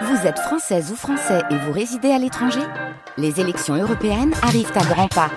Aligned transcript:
Vous 0.00 0.26
êtes 0.26 0.38
française 0.38 0.90
ou 0.90 0.96
français 0.96 1.42
et 1.50 1.56
vous 1.56 1.72
résidez 1.72 2.10
à 2.10 2.18
l'étranger 2.18 2.62
Les 3.18 3.40
élections 3.40 3.74
européennes 3.74 4.32
arrivent 4.42 4.72
à 4.74 4.84
grands 4.84 5.08
pas. 5.08 5.30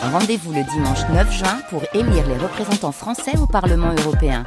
Rendez-vous 0.00 0.52
le 0.52 0.62
dimanche 0.62 1.00
9 1.12 1.32
juin 1.32 1.58
pour 1.70 1.82
élire 1.92 2.26
les 2.28 2.36
représentants 2.38 2.92
français 2.92 3.36
au 3.36 3.46
Parlement 3.46 3.92
européen. 3.98 4.44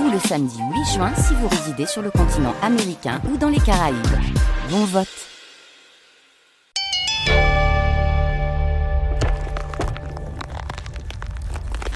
Ou 0.00 0.10
le 0.10 0.18
samedi 0.18 0.58
8 0.58 0.94
juin 0.94 1.12
si 1.14 1.34
vous 1.34 1.46
résidez 1.46 1.86
sur 1.86 2.02
le 2.02 2.10
continent 2.10 2.54
américain 2.62 3.20
ou 3.32 3.36
dans 3.36 3.48
les 3.48 3.60
Caraïbes. 3.60 3.96
Bon 4.70 4.84
vote 4.84 5.06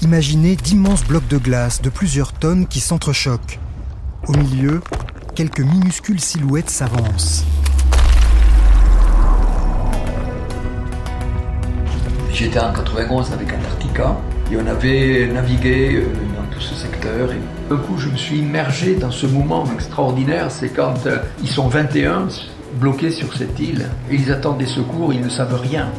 Imaginez 0.01 0.55
d'immenses 0.55 1.03
blocs 1.03 1.27
de 1.27 1.37
glace 1.37 1.81
de 1.81 1.89
plusieurs 1.89 2.31
tonnes 2.31 2.67
qui 2.67 2.79
s'entrechoquent. 2.79 3.59
Au 4.27 4.33
milieu, 4.33 4.81
quelques 5.35 5.61
minuscules 5.61 6.19
silhouettes 6.19 6.69
s'avancent. 6.69 7.45
J'étais 12.33 12.59
en 12.59 12.73
91 12.73 13.31
avec 13.33 13.53
Antarctica 13.53 14.17
et 14.51 14.57
on 14.57 14.67
avait 14.67 15.27
navigué 15.27 15.95
euh, 15.95 16.05
dans 16.35 16.53
tout 16.53 16.61
ce 16.61 16.75
secteur. 16.75 17.31
Et 17.31 17.37
d'un 17.69 17.77
coup, 17.77 17.97
je 17.97 18.09
me 18.09 18.17
suis 18.17 18.39
immergé 18.39 18.95
dans 18.95 19.11
ce 19.11 19.25
moment 19.25 19.65
extraordinaire. 19.73 20.49
C'est 20.49 20.69
quand 20.69 21.05
euh, 21.05 21.17
ils 21.41 21.49
sont 21.49 21.67
21 21.67 22.27
bloqués 22.75 23.11
sur 23.11 23.35
cette 23.35 23.59
île 23.59 23.89
et 24.09 24.15
ils 24.15 24.31
attendent 24.31 24.57
des 24.57 24.65
secours, 24.65 25.13
ils 25.13 25.21
ne 25.21 25.29
savent 25.29 25.59
rien. 25.61 25.89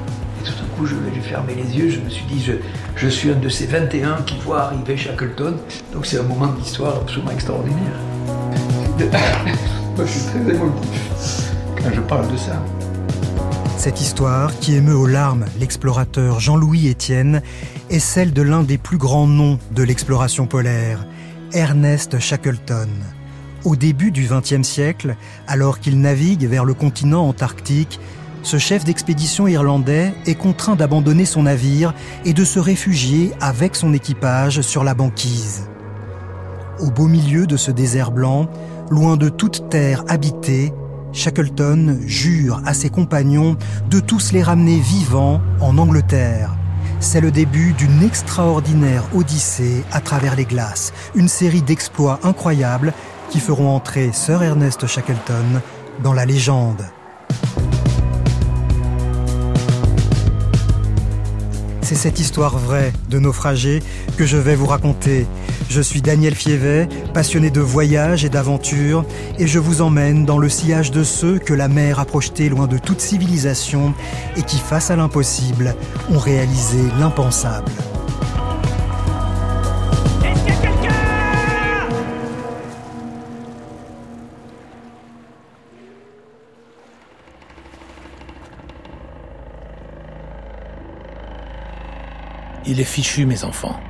Et 0.40 0.44
tout 0.44 0.52
d'un 0.52 0.76
coup, 0.76 0.86
je 0.86 0.94
j'ai 1.14 1.20
fermé 1.20 1.54
les 1.54 1.78
yeux, 1.78 1.90
je 1.90 2.00
me 2.00 2.10
suis 2.10 2.24
dit, 2.24 2.42
je, 2.42 2.54
je 2.96 3.08
suis 3.08 3.30
un 3.30 3.36
de 3.36 3.48
ces 3.48 3.66
21 3.66 4.22
qui 4.26 4.36
voient 4.38 4.62
arriver 4.62 4.96
Shackleton. 4.96 5.54
Donc 5.92 6.06
c'est 6.06 6.18
un 6.18 6.24
moment 6.24 6.48
d'histoire 6.48 6.96
absolument 6.96 7.30
extraordinaire. 7.30 8.11
Je 9.98 10.04
suis 10.06 10.22
très 10.22 10.56
quand 10.56 11.94
je 11.94 12.00
parle 12.00 12.30
de 12.30 12.36
ça. 12.36 12.62
Cette 13.76 14.00
histoire, 14.00 14.56
qui 14.60 14.74
émeut 14.74 14.94
aux 14.94 15.06
larmes 15.06 15.46
l'explorateur 15.58 16.38
Jean-Louis 16.38 16.86
Étienne, 16.86 17.42
est 17.90 17.98
celle 17.98 18.32
de 18.32 18.42
l'un 18.42 18.62
des 18.62 18.78
plus 18.78 18.98
grands 18.98 19.26
noms 19.26 19.58
de 19.72 19.82
l'exploration 19.82 20.46
polaire, 20.46 21.04
Ernest 21.52 22.20
Shackleton. 22.20 22.88
Au 23.64 23.76
début 23.76 24.10
du 24.10 24.28
XXe 24.28 24.66
siècle, 24.66 25.16
alors 25.48 25.80
qu'il 25.80 26.00
navigue 26.00 26.46
vers 26.46 26.64
le 26.64 26.74
continent 26.74 27.26
antarctique, 27.26 27.98
ce 28.42 28.58
chef 28.58 28.84
d'expédition 28.84 29.46
irlandais 29.46 30.12
est 30.26 30.34
contraint 30.34 30.76
d'abandonner 30.76 31.24
son 31.24 31.44
navire 31.44 31.94
et 32.24 32.32
de 32.32 32.44
se 32.44 32.58
réfugier 32.58 33.32
avec 33.40 33.76
son 33.76 33.92
équipage 33.94 34.60
sur 34.60 34.84
la 34.84 34.94
banquise. 34.94 35.68
Au 36.82 36.90
beau 36.90 37.06
milieu 37.06 37.46
de 37.46 37.56
ce 37.56 37.70
désert 37.70 38.10
blanc, 38.10 38.48
loin 38.90 39.16
de 39.16 39.28
toute 39.28 39.68
terre 39.68 40.02
habitée, 40.08 40.72
Shackleton 41.12 42.00
jure 42.06 42.60
à 42.66 42.74
ses 42.74 42.90
compagnons 42.90 43.56
de 43.88 44.00
tous 44.00 44.32
les 44.32 44.42
ramener 44.42 44.80
vivants 44.80 45.40
en 45.60 45.78
Angleterre. 45.78 46.56
C'est 46.98 47.20
le 47.20 47.30
début 47.30 47.72
d'une 47.72 48.02
extraordinaire 48.02 49.04
odyssée 49.14 49.84
à 49.92 50.00
travers 50.00 50.34
les 50.34 50.44
glaces, 50.44 50.92
une 51.14 51.28
série 51.28 51.62
d'exploits 51.62 52.18
incroyables 52.24 52.92
qui 53.30 53.38
feront 53.38 53.76
entrer 53.76 54.10
Sir 54.12 54.42
Ernest 54.42 54.84
Shackleton 54.84 55.60
dans 56.02 56.14
la 56.14 56.26
légende. 56.26 56.82
C'est 61.92 62.08
cette 62.08 62.20
histoire 62.20 62.56
vraie 62.56 62.90
de 63.10 63.18
naufragés 63.18 63.82
que 64.16 64.24
je 64.24 64.38
vais 64.38 64.56
vous 64.56 64.64
raconter. 64.64 65.26
Je 65.68 65.82
suis 65.82 66.00
Daniel 66.00 66.34
Fievet, 66.34 66.88
passionné 67.12 67.50
de 67.50 67.60
voyage 67.60 68.24
et 68.24 68.30
d'aventure, 68.30 69.04
et 69.38 69.46
je 69.46 69.58
vous 69.58 69.82
emmène 69.82 70.24
dans 70.24 70.38
le 70.38 70.48
sillage 70.48 70.90
de 70.90 71.04
ceux 71.04 71.38
que 71.38 71.52
la 71.52 71.68
mer 71.68 72.00
a 72.00 72.06
projetés 72.06 72.48
loin 72.48 72.66
de 72.66 72.78
toute 72.78 73.02
civilisation 73.02 73.92
et 74.38 74.42
qui, 74.42 74.56
face 74.56 74.90
à 74.90 74.96
l'impossible, 74.96 75.76
ont 76.10 76.18
réalisé 76.18 76.78
l'impensable. 76.98 77.70
Il 92.64 92.78
est 92.78 92.84
fichu, 92.84 93.26
mes 93.26 93.42
enfants. 93.42 93.80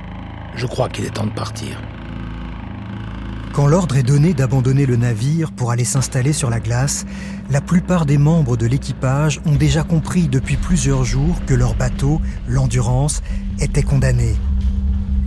Je 0.55 0.65
crois 0.65 0.89
qu'il 0.89 1.05
est 1.05 1.11
temps 1.11 1.27
de 1.27 1.31
partir. 1.31 1.79
Quand 3.53 3.67
l'ordre 3.67 3.97
est 3.97 4.03
donné 4.03 4.33
d'abandonner 4.33 4.87
le 4.87 4.95
navire 4.95 5.51
pour 5.51 5.69
aller 5.69 5.83
s'installer 5.83 6.33
sur 6.33 6.49
la 6.49 6.59
glace, 6.59 7.05
la 7.51 7.61
plupart 7.61 8.07
des 8.07 8.17
membres 8.17 8.57
de 8.57 8.65
l'équipage 8.65 9.39
ont 9.45 9.55
déjà 9.55 9.83
compris 9.83 10.27
depuis 10.27 10.57
plusieurs 10.57 11.03
jours 11.03 11.35
que 11.45 11.53
leur 11.53 11.75
bateau, 11.75 12.19
l'Endurance, 12.47 13.21
était 13.59 13.83
condamné. 13.83 14.35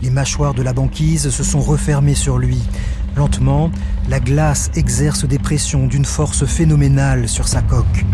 Les 0.03 0.11
mâchoires 0.11 0.55
de 0.55 0.63
la 0.63 0.73
banquise 0.73 1.31
se 1.31 1.45
sont 1.45 1.61
refermées 1.61 2.17
sur 2.17 2.39
lui. 2.39 2.61
Lentement, 3.17 3.71
la 4.09 4.19
glace 4.19 4.73
exerce 4.75 5.25
des 5.25 5.39
pressions 5.39 5.87
d'une 5.87 6.05
force 6.05 6.45
phénoménale 6.47 7.29
sur 7.29 7.47
sa 7.47 7.63
coque. 7.63 8.05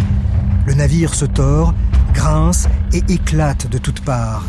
Le 0.66 0.74
navire 0.74 1.14
se 1.14 1.24
tord, 1.24 1.72
grince 2.12 2.68
et 2.92 3.02
éclate 3.08 3.66
de 3.66 3.78
toutes 3.78 4.02
parts. 4.02 4.44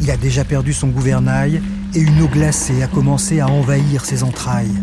Il 0.00 0.10
a 0.10 0.16
déjà 0.16 0.44
perdu 0.44 0.72
son 0.72 0.88
gouvernail 0.88 1.62
et 1.94 2.00
une 2.00 2.20
eau 2.20 2.28
glacée 2.28 2.82
a 2.82 2.86
commencé 2.86 3.40
à 3.40 3.48
envahir 3.48 4.04
ses 4.04 4.22
entrailles. 4.22 4.82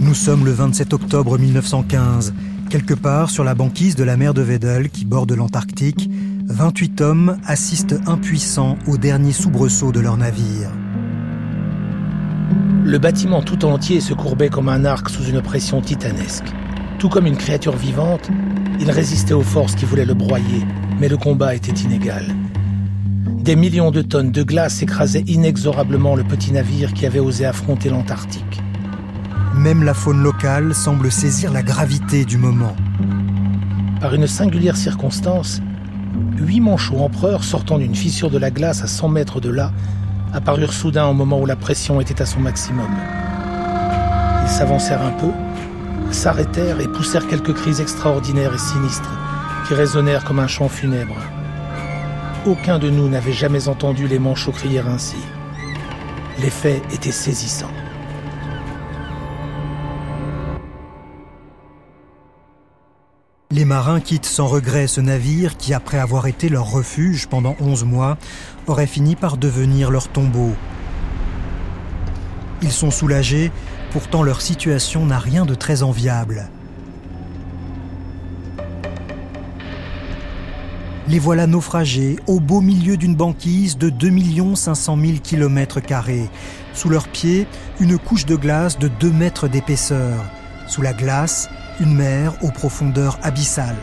Nous 0.00 0.14
sommes 0.14 0.44
le 0.44 0.52
27 0.52 0.92
octobre 0.92 1.38
1915. 1.38 2.34
Quelque 2.68 2.94
part 2.94 3.30
sur 3.30 3.44
la 3.44 3.54
banquise 3.54 3.94
de 3.94 4.04
la 4.04 4.16
mer 4.16 4.34
de 4.34 4.42
Weddell 4.42 4.90
qui 4.90 5.04
borde 5.04 5.32
l'Antarctique, 5.32 6.10
28 6.46 7.00
hommes 7.00 7.38
assistent 7.46 7.96
impuissants 8.06 8.76
au 8.86 8.96
dernier 8.96 9.32
soubresaut 9.32 9.92
de 9.92 10.00
leur 10.00 10.16
navire. 10.16 10.70
Le 12.84 12.98
bâtiment 12.98 13.42
tout 13.42 13.64
entier 13.64 14.00
se 14.00 14.12
courbait 14.12 14.50
comme 14.50 14.68
un 14.68 14.84
arc 14.84 15.08
sous 15.08 15.24
une 15.24 15.40
pression 15.40 15.80
titanesque. 15.80 16.52
Tout 16.98 17.08
comme 17.08 17.26
une 17.26 17.36
créature 17.36 17.76
vivante, 17.76 18.30
il 18.80 18.90
résistait 18.90 19.32
aux 19.32 19.42
forces 19.42 19.74
qui 19.74 19.84
voulaient 19.84 20.04
le 20.04 20.14
broyer, 20.14 20.64
mais 21.00 21.08
le 21.08 21.16
combat 21.16 21.54
était 21.54 21.72
inégal. 21.72 22.24
Des 23.26 23.56
millions 23.56 23.90
de 23.90 24.00
tonnes 24.00 24.32
de 24.32 24.42
glace 24.42 24.82
écrasaient 24.82 25.24
inexorablement 25.26 26.14
le 26.14 26.24
petit 26.24 26.52
navire 26.52 26.94
qui 26.94 27.04
avait 27.04 27.18
osé 27.18 27.44
affronter 27.44 27.90
l'Antarctique. 27.90 28.62
Même 29.54 29.82
la 29.82 29.94
faune 29.94 30.22
locale 30.22 30.74
semble 30.74 31.10
saisir 31.12 31.52
la 31.52 31.62
gravité 31.62 32.24
du 32.24 32.38
moment. 32.38 32.74
Par 34.00 34.14
une 34.14 34.26
singulière 34.26 34.76
circonstance, 34.76 35.60
huit 36.38 36.60
manchots 36.60 36.98
empereurs 36.98 37.44
sortant 37.44 37.78
d'une 37.78 37.94
fissure 37.94 38.30
de 38.30 38.38
la 38.38 38.50
glace 38.50 38.82
à 38.82 38.86
100 38.86 39.08
mètres 39.08 39.40
de 39.40 39.50
là 39.50 39.72
apparurent 40.32 40.72
soudain 40.72 41.06
au 41.06 41.14
moment 41.14 41.40
où 41.40 41.46
la 41.46 41.56
pression 41.56 42.00
était 42.00 42.22
à 42.22 42.26
son 42.26 42.40
maximum. 42.40 42.90
Ils 44.42 44.50
s'avancèrent 44.50 45.02
un 45.02 45.12
peu, 45.12 45.30
s'arrêtèrent 46.10 46.80
et 46.80 46.88
poussèrent 46.88 47.26
quelques 47.28 47.54
cris 47.54 47.80
extraordinaires 47.80 48.54
et 48.54 48.58
sinistres 48.58 49.23
qui 49.66 49.74
résonnèrent 49.74 50.24
comme 50.24 50.38
un 50.38 50.46
chant 50.46 50.68
funèbre. 50.68 51.16
Aucun 52.46 52.78
de 52.78 52.90
nous 52.90 53.08
n'avait 53.08 53.32
jamais 53.32 53.68
entendu 53.68 54.06
les 54.06 54.18
manchots 54.18 54.52
crier 54.52 54.80
ainsi. 54.80 55.16
L'effet 56.38 56.82
était 56.92 57.12
saisissant. 57.12 57.70
Les 63.50 63.64
marins 63.64 64.00
quittent 64.00 64.26
sans 64.26 64.48
regret 64.48 64.88
ce 64.88 65.00
navire 65.00 65.56
qui, 65.56 65.74
après 65.74 65.98
avoir 65.98 66.26
été 66.26 66.48
leur 66.48 66.70
refuge 66.70 67.28
pendant 67.28 67.54
11 67.60 67.84
mois, 67.84 68.18
aurait 68.66 68.88
fini 68.88 69.14
par 69.14 69.36
devenir 69.36 69.92
leur 69.92 70.08
tombeau. 70.08 70.52
Ils 72.62 72.72
sont 72.72 72.90
soulagés, 72.90 73.52
pourtant 73.92 74.24
leur 74.24 74.42
situation 74.42 75.06
n'a 75.06 75.20
rien 75.20 75.46
de 75.46 75.54
très 75.54 75.84
enviable. 75.84 76.48
Les 81.06 81.18
voilà 81.18 81.46
naufragés 81.46 82.16
au 82.26 82.40
beau 82.40 82.62
milieu 82.62 82.96
d'une 82.96 83.14
banquise 83.14 83.76
de 83.76 83.90
2 83.90 84.54
500 84.54 84.96
000 84.98 85.12
km. 85.22 85.80
Sous 86.72 86.88
leurs 86.88 87.08
pieds, 87.08 87.46
une 87.78 87.98
couche 87.98 88.24
de 88.24 88.36
glace 88.36 88.78
de 88.78 88.88
2 88.88 89.10
mètres 89.10 89.46
d'épaisseur. 89.46 90.24
Sous 90.66 90.80
la 90.80 90.94
glace, 90.94 91.50
une 91.78 91.94
mer 91.94 92.32
aux 92.42 92.50
profondeurs 92.50 93.18
abyssales. 93.22 93.76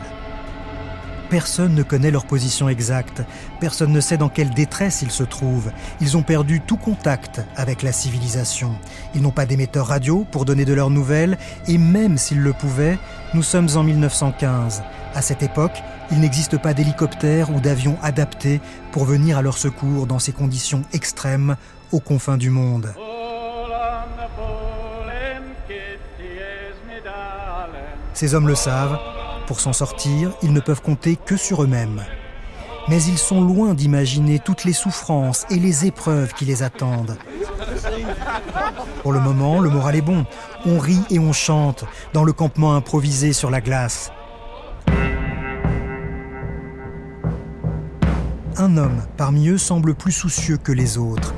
Personne 1.31 1.75
ne 1.75 1.81
connaît 1.81 2.11
leur 2.11 2.25
position 2.25 2.67
exacte, 2.67 3.23
personne 3.61 3.93
ne 3.93 4.01
sait 4.01 4.17
dans 4.17 4.27
quelle 4.27 4.49
détresse 4.49 5.01
ils 5.01 5.11
se 5.11 5.23
trouvent. 5.23 5.71
Ils 6.01 6.17
ont 6.17 6.23
perdu 6.23 6.59
tout 6.59 6.75
contact 6.75 7.39
avec 7.55 7.83
la 7.83 7.93
civilisation. 7.93 8.75
Ils 9.15 9.21
n'ont 9.21 9.31
pas 9.31 9.45
d'émetteur 9.45 9.87
radio 9.87 10.25
pour 10.29 10.43
donner 10.43 10.65
de 10.65 10.73
leurs 10.73 10.89
nouvelles, 10.89 11.37
et 11.69 11.77
même 11.77 12.17
s'ils 12.17 12.41
le 12.41 12.51
pouvaient, 12.51 12.99
nous 13.33 13.43
sommes 13.43 13.69
en 13.75 13.83
1915. 13.83 14.83
À 15.15 15.21
cette 15.21 15.41
époque, 15.41 15.81
il 16.11 16.19
n'existe 16.19 16.57
pas 16.57 16.73
d'hélicoptère 16.73 17.49
ou 17.55 17.61
d'avion 17.61 17.97
adaptés 18.03 18.59
pour 18.91 19.05
venir 19.05 19.37
à 19.37 19.41
leur 19.41 19.57
secours 19.57 20.07
dans 20.07 20.19
ces 20.19 20.33
conditions 20.33 20.81
extrêmes 20.91 21.55
aux 21.93 22.01
confins 22.01 22.35
du 22.35 22.49
monde. 22.49 22.93
Ces 28.13 28.35
hommes 28.35 28.49
le 28.49 28.55
savent, 28.55 28.99
pour 29.47 29.59
s'en 29.59 29.73
sortir, 29.73 30.31
ils 30.41 30.53
ne 30.53 30.59
peuvent 30.59 30.81
compter 30.81 31.15
que 31.15 31.37
sur 31.37 31.63
eux-mêmes. 31.63 32.03
Mais 32.87 33.01
ils 33.03 33.17
sont 33.17 33.41
loin 33.41 33.73
d'imaginer 33.73 34.39
toutes 34.39 34.65
les 34.65 34.73
souffrances 34.73 35.45
et 35.49 35.57
les 35.57 35.85
épreuves 35.85 36.33
qui 36.33 36.45
les 36.45 36.63
attendent. 36.63 37.17
Pour 39.01 39.13
le 39.13 39.19
moment, 39.19 39.59
le 39.59 39.69
moral 39.69 39.95
est 39.95 40.01
bon. 40.01 40.25
On 40.65 40.79
rit 40.79 41.03
et 41.09 41.19
on 41.19 41.33
chante 41.33 41.85
dans 42.13 42.23
le 42.23 42.33
campement 42.33 42.75
improvisé 42.75 43.33
sur 43.33 43.51
la 43.51 43.61
glace. 43.61 44.11
Un 48.57 48.77
homme 48.77 49.01
parmi 49.17 49.47
eux 49.47 49.57
semble 49.57 49.95
plus 49.95 50.11
soucieux 50.11 50.57
que 50.57 50.71
les 50.71 50.97
autres, 50.97 51.33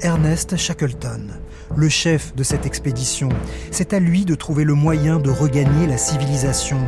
Ernest 0.00 0.56
Shackleton, 0.56 1.40
le 1.76 1.88
chef 1.88 2.34
de 2.34 2.42
cette 2.42 2.66
expédition. 2.66 3.28
C'est 3.70 3.92
à 3.92 4.00
lui 4.00 4.24
de 4.24 4.34
trouver 4.34 4.64
le 4.64 4.74
moyen 4.74 5.18
de 5.18 5.30
regagner 5.30 5.86
la 5.86 5.98
civilisation. 5.98 6.78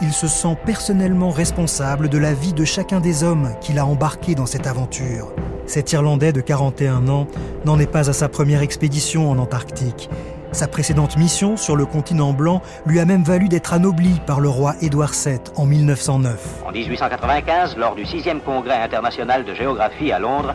Il 0.00 0.12
se 0.12 0.26
sent 0.26 0.56
personnellement 0.64 1.30
responsable 1.30 2.08
de 2.08 2.18
la 2.18 2.34
vie 2.34 2.52
de 2.52 2.64
chacun 2.64 3.00
des 3.00 3.24
hommes 3.24 3.54
qu'il 3.60 3.78
a 3.78 3.86
embarqués 3.86 4.34
dans 4.34 4.46
cette 4.46 4.66
aventure. 4.66 5.32
Cet 5.66 5.92
Irlandais 5.92 6.32
de 6.32 6.40
41 6.40 7.08
ans 7.08 7.28
n'en 7.64 7.78
est 7.78 7.86
pas 7.86 8.10
à 8.10 8.12
sa 8.12 8.28
première 8.28 8.62
expédition 8.62 9.30
en 9.30 9.38
Antarctique. 9.38 10.10
Sa 10.52 10.68
précédente 10.68 11.16
mission 11.16 11.56
sur 11.56 11.76
le 11.76 11.86
continent 11.86 12.34
blanc 12.34 12.60
lui 12.84 13.00
a 13.00 13.06
même 13.06 13.22
valu 13.24 13.48
d'être 13.48 13.72
anobli 13.72 14.20
par 14.26 14.40
le 14.40 14.50
roi 14.50 14.74
Édouard 14.82 15.12
VII 15.12 15.38
en 15.56 15.64
1909. 15.64 16.64
En 16.66 16.72
1895, 16.72 17.76
lors 17.78 17.94
du 17.94 18.04
6e 18.04 18.40
congrès 18.40 18.82
international 18.82 19.44
de 19.44 19.54
géographie 19.54 20.12
à 20.12 20.18
Londres, 20.18 20.54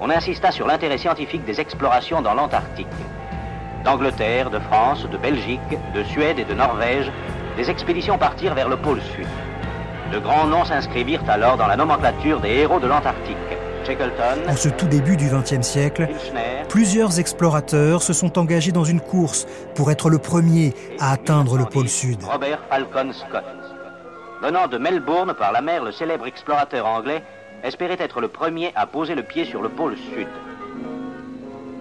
on 0.00 0.10
insista 0.10 0.50
sur 0.50 0.66
l'intérêt 0.66 0.98
scientifique 0.98 1.44
des 1.46 1.60
explorations 1.60 2.20
dans 2.20 2.34
l'Antarctique. 2.34 2.86
D'Angleterre, 3.84 4.50
de 4.50 4.58
France, 4.58 5.06
de 5.10 5.16
Belgique, 5.16 5.60
de 5.94 6.02
Suède 6.04 6.38
et 6.38 6.44
de 6.44 6.54
Norvège, 6.54 7.10
des 7.56 7.70
expéditions 7.70 8.18
partirent 8.18 8.54
vers 8.54 8.68
le 8.68 8.76
pôle 8.76 9.00
sud. 9.00 9.26
De 10.12 10.18
grands 10.18 10.46
noms 10.46 10.64
s'inscrivirent 10.64 11.28
alors 11.28 11.56
dans 11.56 11.66
la 11.66 11.76
nomenclature 11.76 12.40
des 12.40 12.50
héros 12.50 12.80
de 12.80 12.86
l'Antarctique. 12.86 13.36
En 14.48 14.56
ce 14.56 14.68
tout 14.68 14.86
début 14.86 15.16
du 15.16 15.30
XXe 15.30 15.66
siècle, 15.66 16.08
plusieurs 16.68 17.18
explorateurs 17.18 18.02
se 18.02 18.12
sont 18.12 18.38
engagés 18.38 18.72
dans 18.72 18.84
une 18.84 19.00
course 19.00 19.46
pour 19.74 19.90
être 19.90 20.10
le 20.10 20.18
premier 20.18 20.74
à 21.00 21.12
atteindre 21.12 21.56
le 21.56 21.64
pôle 21.64 21.88
sud. 21.88 22.22
Robert 22.22 22.58
Falcon 22.68 23.12
Scott. 23.12 23.44
Venant 24.42 24.66
de 24.66 24.76
Melbourne 24.76 25.32
par 25.32 25.52
la 25.52 25.62
mer, 25.62 25.82
le 25.82 25.92
célèbre 25.92 26.26
explorateur 26.26 26.84
anglais 26.84 27.22
espérait 27.64 27.96
être 27.98 28.20
le 28.20 28.28
premier 28.28 28.72
à 28.76 28.86
poser 28.86 29.14
le 29.14 29.22
pied 29.22 29.46
sur 29.46 29.62
le 29.62 29.70
pôle 29.70 29.96
sud. 29.96 30.28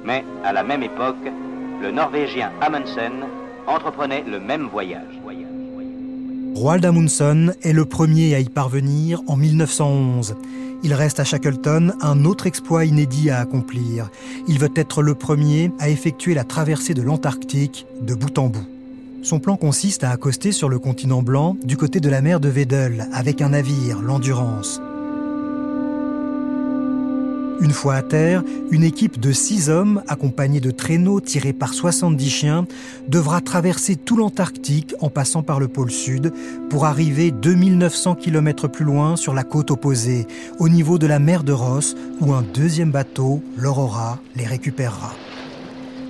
Mais 0.05 0.23
à 0.45 0.53
la 0.53 0.63
même 0.63 0.83
époque, 0.83 1.15
le 1.81 1.91
Norvégien 1.91 2.51
Amundsen 2.61 3.25
entreprenait 3.67 4.23
le 4.27 4.39
même 4.39 4.67
voyage. 4.67 5.21
Roald 6.55 6.85
Amundsen 6.85 7.53
est 7.61 7.73
le 7.73 7.85
premier 7.85 8.33
à 8.33 8.39
y 8.39 8.49
parvenir 8.49 9.21
en 9.27 9.35
1911. 9.35 10.35
Il 10.83 10.93
reste 10.93 11.19
à 11.19 11.23
Shackleton 11.23 11.93
un 12.01 12.25
autre 12.25 12.47
exploit 12.47 12.85
inédit 12.85 13.29
à 13.29 13.39
accomplir. 13.39 14.09
Il 14.47 14.57
veut 14.57 14.71
être 14.75 15.01
le 15.01 15.13
premier 15.13 15.71
à 15.79 15.89
effectuer 15.89 16.33
la 16.33 16.43
traversée 16.43 16.93
de 16.93 17.01
l'Antarctique 17.01 17.85
de 18.01 18.15
bout 18.15 18.37
en 18.39 18.47
bout. 18.47 18.65
Son 19.21 19.39
plan 19.39 19.55
consiste 19.57 20.03
à 20.03 20.11
accoster 20.11 20.51
sur 20.51 20.69
le 20.69 20.79
continent 20.79 21.21
blanc 21.21 21.57
du 21.63 21.77
côté 21.77 21.99
de 21.99 22.09
la 22.09 22.21
mer 22.21 22.39
de 22.39 22.49
Weddell 22.49 23.07
avec 23.13 23.41
un 23.41 23.49
navire, 23.49 24.01
l'Endurance. 24.01 24.81
Une 27.59 27.71
fois 27.71 27.95
à 27.95 28.01
terre, 28.03 28.43
une 28.69 28.83
équipe 28.83 29.19
de 29.19 29.31
six 29.31 29.69
hommes, 29.69 30.03
accompagnés 30.07 30.59
de 30.59 30.69
traîneaux 30.69 31.19
tirés 31.19 31.53
par 31.53 31.73
70 31.73 32.29
chiens, 32.29 32.67
devra 33.07 33.41
traverser 33.41 33.95
tout 33.95 34.15
l'Antarctique 34.15 34.93
en 34.99 35.09
passant 35.09 35.41
par 35.41 35.59
le 35.59 35.67
pôle 35.67 35.89
sud 35.89 36.31
pour 36.69 36.85
arriver 36.85 37.31
2900 37.31 38.15
km 38.15 38.67
plus 38.67 38.85
loin 38.85 39.15
sur 39.15 39.33
la 39.33 39.43
côte 39.43 39.71
opposée, 39.71 40.27
au 40.59 40.69
niveau 40.69 40.99
de 40.99 41.07
la 41.07 41.17
mer 41.17 41.43
de 41.43 41.51
Ross, 41.51 41.95
où 42.21 42.33
un 42.33 42.43
deuxième 42.43 42.91
bateau, 42.91 43.41
l'Aurora, 43.57 44.19
les 44.35 44.45
récupérera. 44.45 45.13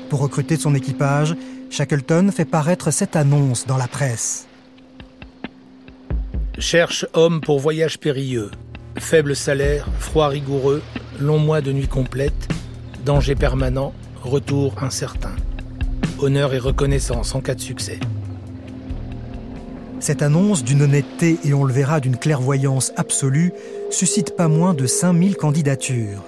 Pour 0.10 0.20
recruter 0.20 0.58
son 0.58 0.76
équipage, 0.76 1.36
Shackleton 1.70 2.30
fait 2.32 2.46
paraître 2.46 2.92
cette 2.92 3.16
annonce 3.16 3.66
dans 3.66 3.78
la 3.78 3.88
presse. 3.88 4.48
Cherche 6.60 7.06
homme 7.14 7.40
pour 7.40 7.60
voyage 7.60 8.00
périlleux. 8.00 8.52
Faible 8.98 9.36
salaire, 9.36 9.88
froid 10.00 10.28
rigoureux, 10.28 10.82
long 11.20 11.40
mois 11.40 11.62
de 11.62 11.72
nuit 11.72 11.88
complète, 11.88 12.48
danger 13.06 13.36
permanent, 13.36 13.94
retour 14.24 14.76
incertain. 14.82 15.36
Honneur 16.20 16.54
et 16.54 16.60
reconnaissance 16.60 17.36
en 17.36 17.42
cas 17.42 17.56
de 17.56 17.62
succès. 17.62 18.00
Cette 20.00 20.22
annonce 20.22 20.64
d'une 20.64 20.84
honnêteté 20.84 21.40
et 21.44 21.54
on 21.54 21.64
le 21.64 21.74
verra 21.74 22.00
d'une 22.00 22.18
clairvoyance 22.18 22.92
absolue 22.98 23.52
suscite 23.90 24.36
pas 24.36 24.48
moins 24.48 24.74
de 24.74 24.86
5000 24.86 25.36
candidatures. 25.38 26.24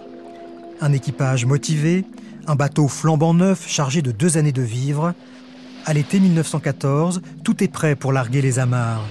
Un 0.81 0.91
équipage 0.91 1.45
motivé, 1.45 2.05
un 2.47 2.55
bateau 2.55 2.87
flambant 2.87 3.33
neuf 3.33 3.67
chargé 3.67 4.01
de 4.01 4.11
deux 4.11 4.37
années 4.37 4.51
de 4.51 4.61
vivres. 4.61 5.13
À 5.85 5.93
l'été 5.93 6.19
1914, 6.19 7.21
tout 7.43 7.63
est 7.63 7.67
prêt 7.67 7.95
pour 7.95 8.11
larguer 8.11 8.41
les 8.41 8.59
amarres. 8.59 9.05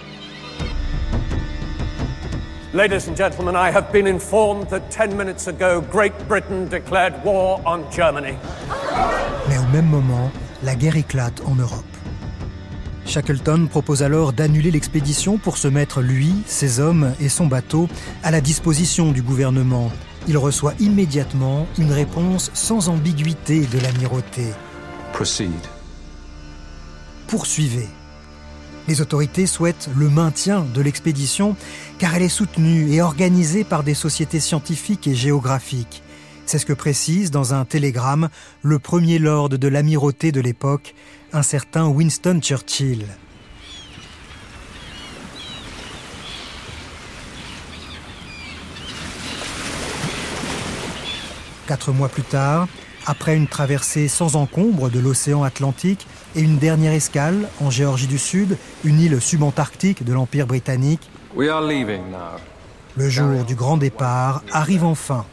Ladies 2.74 3.08
and 3.08 3.16
gentlemen, 3.16 3.56
I 3.56 3.70
have 3.70 3.90
been 3.92 4.06
informed 4.06 4.68
that 4.68 4.90
10 4.90 5.16
minutes 5.16 5.48
ago, 5.48 5.80
Great 5.80 6.12
Britain 6.28 6.68
declared 6.68 7.14
war 7.24 7.62
on 7.64 7.90
Germany. 7.90 8.36
Mais 9.48 9.56
au 9.56 9.66
même 9.72 9.86
moment, 9.86 10.30
la 10.62 10.74
guerre 10.74 10.96
éclate 10.96 11.40
en 11.46 11.54
Europe. 11.54 11.86
Shackleton 13.06 13.68
propose 13.68 14.02
alors 14.02 14.34
d'annuler 14.34 14.70
l'expédition 14.70 15.38
pour 15.38 15.56
se 15.56 15.66
mettre, 15.66 16.02
lui, 16.02 16.34
ses 16.44 16.78
hommes 16.78 17.14
et 17.20 17.30
son 17.30 17.46
bateau, 17.46 17.88
à 18.22 18.30
la 18.30 18.42
disposition 18.42 19.12
du 19.12 19.22
gouvernement. 19.22 19.90
Il 20.26 20.36
reçoit 20.36 20.74
immédiatement 20.78 21.66
une 21.78 21.92
réponse 21.92 22.50
sans 22.52 22.90
ambiguïté 22.90 23.60
de 23.60 23.78
l'amirauté. 23.80 24.44
Proceed. 25.14 25.48
Poursuivez. 27.28 27.88
Les 28.88 29.02
autorités 29.02 29.44
souhaitent 29.44 29.90
le 29.98 30.08
maintien 30.08 30.64
de 30.74 30.80
l'expédition 30.80 31.56
car 31.98 32.14
elle 32.14 32.22
est 32.22 32.30
soutenue 32.30 32.90
et 32.90 33.02
organisée 33.02 33.62
par 33.62 33.84
des 33.84 33.92
sociétés 33.92 34.40
scientifiques 34.40 35.06
et 35.06 35.14
géographiques. 35.14 36.02
C'est 36.46 36.56
ce 36.56 36.64
que 36.64 36.72
précise 36.72 37.30
dans 37.30 37.52
un 37.52 37.66
télégramme 37.66 38.30
le 38.62 38.78
premier 38.78 39.18
lord 39.18 39.50
de 39.50 39.68
l'amirauté 39.68 40.32
de 40.32 40.40
l'époque, 40.40 40.94
un 41.34 41.42
certain 41.42 41.86
Winston 41.86 42.40
Churchill. 42.40 43.04
Quatre 51.66 51.92
mois 51.92 52.08
plus 52.08 52.22
tard, 52.22 52.66
après 53.08 53.34
une 53.34 53.48
traversée 53.48 54.06
sans 54.06 54.36
encombre 54.36 54.90
de 54.90 55.00
l'océan 55.00 55.42
Atlantique 55.42 56.06
et 56.36 56.42
une 56.42 56.58
dernière 56.58 56.92
escale 56.92 57.48
en 57.60 57.70
Géorgie 57.70 58.06
du 58.06 58.18
Sud, 58.18 58.58
une 58.84 59.00
île 59.00 59.18
subantarctique 59.20 60.04
de 60.04 60.12
l'Empire 60.12 60.46
britannique, 60.46 61.10
le 62.96 63.08
jour 63.08 63.44
du 63.44 63.54
grand 63.54 63.78
départ 63.78 64.42
arrive 64.52 64.84
enfin. 64.84 65.24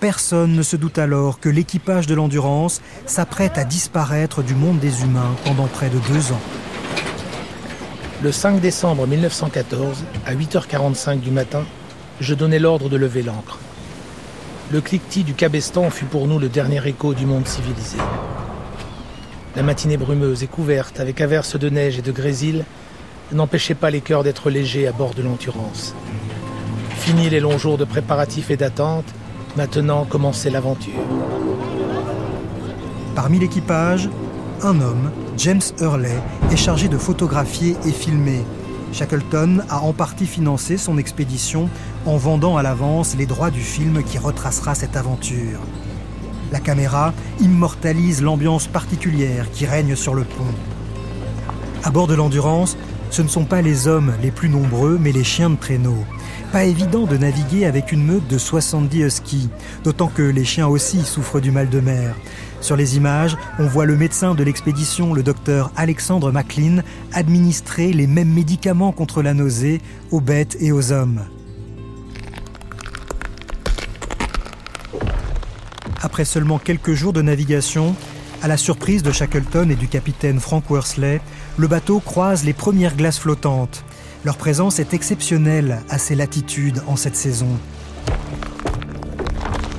Personne 0.00 0.54
ne 0.54 0.62
se 0.62 0.76
doute 0.76 0.98
alors 0.98 1.38
que 1.38 1.48
l'équipage 1.48 2.06
de 2.06 2.14
l'Endurance 2.14 2.80
s'apprête 3.06 3.58
à 3.58 3.64
disparaître 3.64 4.42
du 4.42 4.54
monde 4.54 4.80
des 4.80 5.02
humains 5.02 5.34
pendant 5.44 5.68
près 5.68 5.88
de 5.88 5.98
deux 6.12 6.32
ans. 6.32 6.40
Le 8.22 8.32
5 8.32 8.60
décembre 8.60 9.06
1914, 9.06 10.04
à 10.26 10.34
8h45 10.34 11.20
du 11.20 11.30
matin, 11.30 11.64
je 12.20 12.34
donnai 12.34 12.58
l'ordre 12.58 12.88
de 12.88 12.96
lever 12.96 13.22
l'ancre. 13.22 13.58
Le 14.72 14.80
cliquetis 14.80 15.22
du 15.22 15.34
cabestan 15.34 15.90
fut 15.90 16.06
pour 16.06 16.26
nous 16.26 16.40
le 16.40 16.48
dernier 16.48 16.84
écho 16.88 17.14
du 17.14 17.24
monde 17.24 17.46
civilisé. 17.46 17.98
La 19.54 19.62
matinée 19.62 19.96
brumeuse 19.96 20.42
et 20.42 20.48
couverte, 20.48 20.98
avec 20.98 21.20
averses 21.20 21.56
de 21.56 21.68
neige 21.68 22.00
et 22.00 22.02
de 22.02 22.10
grésil, 22.10 22.64
n'empêchait 23.30 23.76
pas 23.76 23.90
les 23.90 24.00
cœurs 24.00 24.24
d'être 24.24 24.50
légers 24.50 24.88
à 24.88 24.92
bord 24.92 25.14
de 25.14 25.22
l'Endurance. 25.22 25.94
Fini 26.96 27.30
les 27.30 27.38
longs 27.38 27.58
jours 27.58 27.78
de 27.78 27.84
préparatifs 27.84 28.50
et 28.50 28.56
d'attente, 28.56 29.04
maintenant 29.56 30.04
commençait 30.04 30.50
l'aventure. 30.50 30.94
Parmi 33.14 33.38
l'équipage, 33.38 34.10
un 34.62 34.80
homme, 34.80 35.12
James 35.38 35.62
Hurley, 35.80 36.18
est 36.50 36.56
chargé 36.56 36.88
de 36.88 36.98
photographier 36.98 37.76
et 37.86 37.92
filmer. 37.92 38.42
Shackleton 38.92 39.60
a 39.68 39.78
en 39.80 39.92
partie 39.92 40.26
financé 40.26 40.76
son 40.76 40.98
expédition 40.98 41.68
en 42.06 42.16
vendant 42.16 42.56
à 42.56 42.62
l'avance 42.62 43.16
les 43.16 43.26
droits 43.26 43.50
du 43.50 43.60
film 43.60 44.02
qui 44.02 44.18
retracera 44.18 44.74
cette 44.74 44.96
aventure. 44.96 45.60
La 46.52 46.60
caméra 46.60 47.12
immortalise 47.40 48.22
l'ambiance 48.22 48.68
particulière 48.68 49.50
qui 49.50 49.66
règne 49.66 49.96
sur 49.96 50.14
le 50.14 50.24
pont. 50.24 50.54
À 51.84 51.90
bord 51.90 52.06
de 52.06 52.14
l'Endurance, 52.14 52.76
Ce 53.10 53.22
ne 53.22 53.28
sont 53.28 53.44
pas 53.44 53.62
les 53.62 53.86
hommes 53.86 54.14
les 54.20 54.30
plus 54.30 54.48
nombreux, 54.48 54.98
mais 55.00 55.12
les 55.12 55.24
chiens 55.24 55.50
de 55.50 55.56
traîneau. 55.56 56.04
Pas 56.52 56.64
évident 56.64 57.04
de 57.04 57.16
naviguer 57.16 57.64
avec 57.64 57.92
une 57.92 58.04
meute 58.04 58.26
de 58.26 58.36
70 58.36 59.00
huskies, 59.00 59.48
d'autant 59.84 60.08
que 60.08 60.22
les 60.22 60.44
chiens 60.44 60.66
aussi 60.66 61.02
souffrent 61.02 61.40
du 61.40 61.50
mal 61.50 61.68
de 61.68 61.80
mer. 61.80 62.14
Sur 62.60 62.76
les 62.76 62.96
images, 62.96 63.36
on 63.58 63.66
voit 63.66 63.86
le 63.86 63.96
médecin 63.96 64.34
de 64.34 64.42
l'expédition, 64.42 65.14
le 65.14 65.22
docteur 65.22 65.70
Alexandre 65.76 66.32
McLean, 66.32 66.82
administrer 67.12 67.92
les 67.92 68.06
mêmes 68.06 68.32
médicaments 68.32 68.92
contre 68.92 69.22
la 69.22 69.34
nausée 69.34 69.80
aux 70.10 70.20
bêtes 70.20 70.56
et 70.60 70.72
aux 70.72 70.92
hommes. 70.92 71.22
Après 76.06 76.24
seulement 76.24 76.60
quelques 76.60 76.92
jours 76.92 77.12
de 77.12 77.20
navigation, 77.20 77.96
à 78.40 78.46
la 78.46 78.56
surprise 78.56 79.02
de 79.02 79.10
Shackleton 79.10 79.70
et 79.70 79.74
du 79.74 79.88
capitaine 79.88 80.38
Frank 80.38 80.70
Worsley, 80.70 81.20
le 81.56 81.66
bateau 81.66 81.98
croise 81.98 82.44
les 82.44 82.52
premières 82.52 82.94
glaces 82.94 83.18
flottantes. 83.18 83.84
Leur 84.24 84.36
présence 84.36 84.78
est 84.78 84.94
exceptionnelle 84.94 85.80
à 85.90 85.98
ces 85.98 86.14
latitudes 86.14 86.80
en 86.86 86.94
cette 86.94 87.16
saison. 87.16 87.48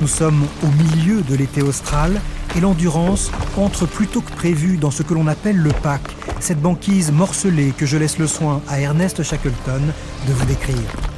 Nous 0.01 0.07
sommes 0.09 0.45
au 0.63 0.67
milieu 0.83 1.21
de 1.21 1.33
l'été 1.33 1.61
austral 1.61 2.19
et 2.57 2.59
l'endurance 2.59 3.31
entre 3.55 3.85
plutôt 3.85 4.19
que 4.19 4.33
prévu 4.33 4.75
dans 4.75 4.91
ce 4.91 5.03
que 5.03 5.13
l'on 5.13 5.27
appelle 5.27 5.57
le 5.57 5.71
pack, 5.71 6.01
cette 6.41 6.61
banquise 6.61 7.09
morcelée 7.09 7.71
que 7.71 7.85
je 7.85 7.95
laisse 7.95 8.17
le 8.17 8.27
soin 8.27 8.61
à 8.67 8.81
Ernest 8.81 9.23
Shackleton 9.23 9.81
de 10.27 10.33
vous 10.33 10.45
décrire. 10.45 11.16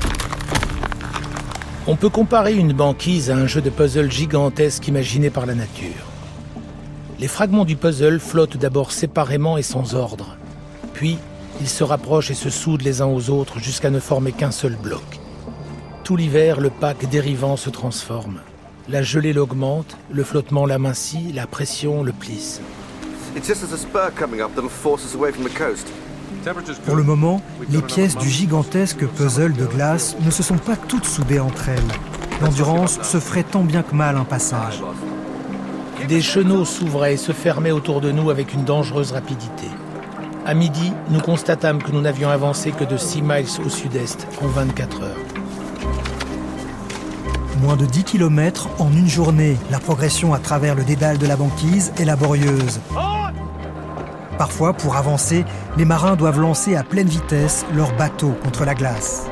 On 1.91 1.96
peut 1.96 2.10
comparer 2.10 2.53
une 2.53 2.72
banquise 2.72 3.31
à 3.31 3.36
un 3.36 3.48
jeu 3.48 3.62
de 3.62 3.72
puzzle 3.72 4.12
gigantesque 4.12 4.88
imaginé 4.88 5.31
par 5.31 5.48
la 5.48 5.55
nature. 5.55 6.05
Les 7.17 7.27
fragments 7.27 7.65
du 7.65 7.75
puzzle 7.75 8.19
flottent 8.19 8.58
d'abord 8.58 8.91
séparément 8.91 9.58
et 9.58 9.63
sans 9.63 9.96
ordre. 9.96 10.38
Puis, 10.93 11.17
ils 11.60 11.67
se 11.67 11.84
rapprochent 11.84 12.29
et 12.29 12.36
se 12.36 12.51
soudent 12.51 12.84
les 12.84 13.01
uns 13.01 13.08
aux 13.08 13.31
autres 13.31 13.58
jusqu'à 13.58 13.89
ne 13.89 14.00
former 14.00 14.34
qu'un 14.34 14.51
seul 14.51 14.75
bloc. 14.75 15.01
Tout 16.03 16.15
l'hiver, 16.15 16.60
le 16.60 16.69
pack 16.69 17.10
dérivant 17.10 17.58
se 17.58 17.72
transforme. 17.72 18.41
La 18.88 19.01
gelée 19.01 19.34
l'augmente, 19.34 19.98
le 20.12 20.24
flottement 20.24 20.67
l'amincit, 20.67 21.31
la 21.34 21.48
pression 21.48 22.03
le 22.03 22.12
plisse. 22.12 22.62
Pour 26.86 26.96
le 26.96 27.03
moment, 27.03 27.41
les 27.69 27.81
pièces 27.81 28.15
du 28.15 28.29
gigantesque 28.29 29.05
puzzle 29.05 29.53
de 29.53 29.65
glace 29.65 30.15
ne 30.24 30.31
se 30.31 30.43
sont 30.43 30.58
pas 30.58 30.75
toutes 30.75 31.05
soudées 31.05 31.39
entre 31.39 31.69
elles. 31.69 32.41
L'endurance 32.41 33.00
se 33.01 33.19
ferait 33.19 33.43
tant 33.43 33.63
bien 33.63 33.84
que 33.84 33.93
mal 33.93 34.17
un 34.17 34.24
passage. 34.24 34.81
Des 36.08 36.22
chenaux 36.22 36.65
s'ouvraient 36.65 37.15
et 37.15 37.17
se 37.17 37.34
fermaient 37.34 37.72
autour 37.72 38.00
de 38.01 38.12
nous 38.12 38.29
avec 38.29 38.53
une 38.53 38.63
dangereuse 38.63 39.12
rapidité. 39.12 39.67
À 40.46 40.53
midi, 40.53 40.93
nous 41.10 41.19
constatâmes 41.19 41.84
que 41.84 41.91
nous 41.91 42.01
n'avions 42.01 42.29
avancé 42.29 42.72
que 42.72 42.86
de 42.86 42.98
6 42.98 43.22
miles 43.22 43.46
au 43.65 43.69
sud-est 43.69 44.25
en 44.41 44.48
24 44.48 45.03
heures. 45.03 45.17
Moins 47.62 47.75
de 47.75 47.86
10 47.86 48.05
km 48.05 48.69
en 48.79 48.91
une 48.93 49.10
journée, 49.10 49.58
la 49.69 49.79
progression 49.79 50.34
à 50.34 50.39
travers 50.39 50.75
le 50.75 50.86
dédale 50.86 51.17
de 51.17 51.27
la 51.27 51.36
banquise 51.36 51.91
est 52.00 52.05
laborieuse. 52.05 52.79
Parfois, 54.39 54.72
pour 54.72 54.96
avancer, 54.96 55.43
les 55.75 55.84
marins 55.84 56.15
doivent 56.15 56.39
lancer 56.39 56.74
à 56.77 56.84
pleine 56.86 57.10
vitesse 57.10 57.65
leur 57.75 57.93
bateau 57.98 58.29
contre 58.41 58.63
la 58.63 58.74
glace. 58.74 59.27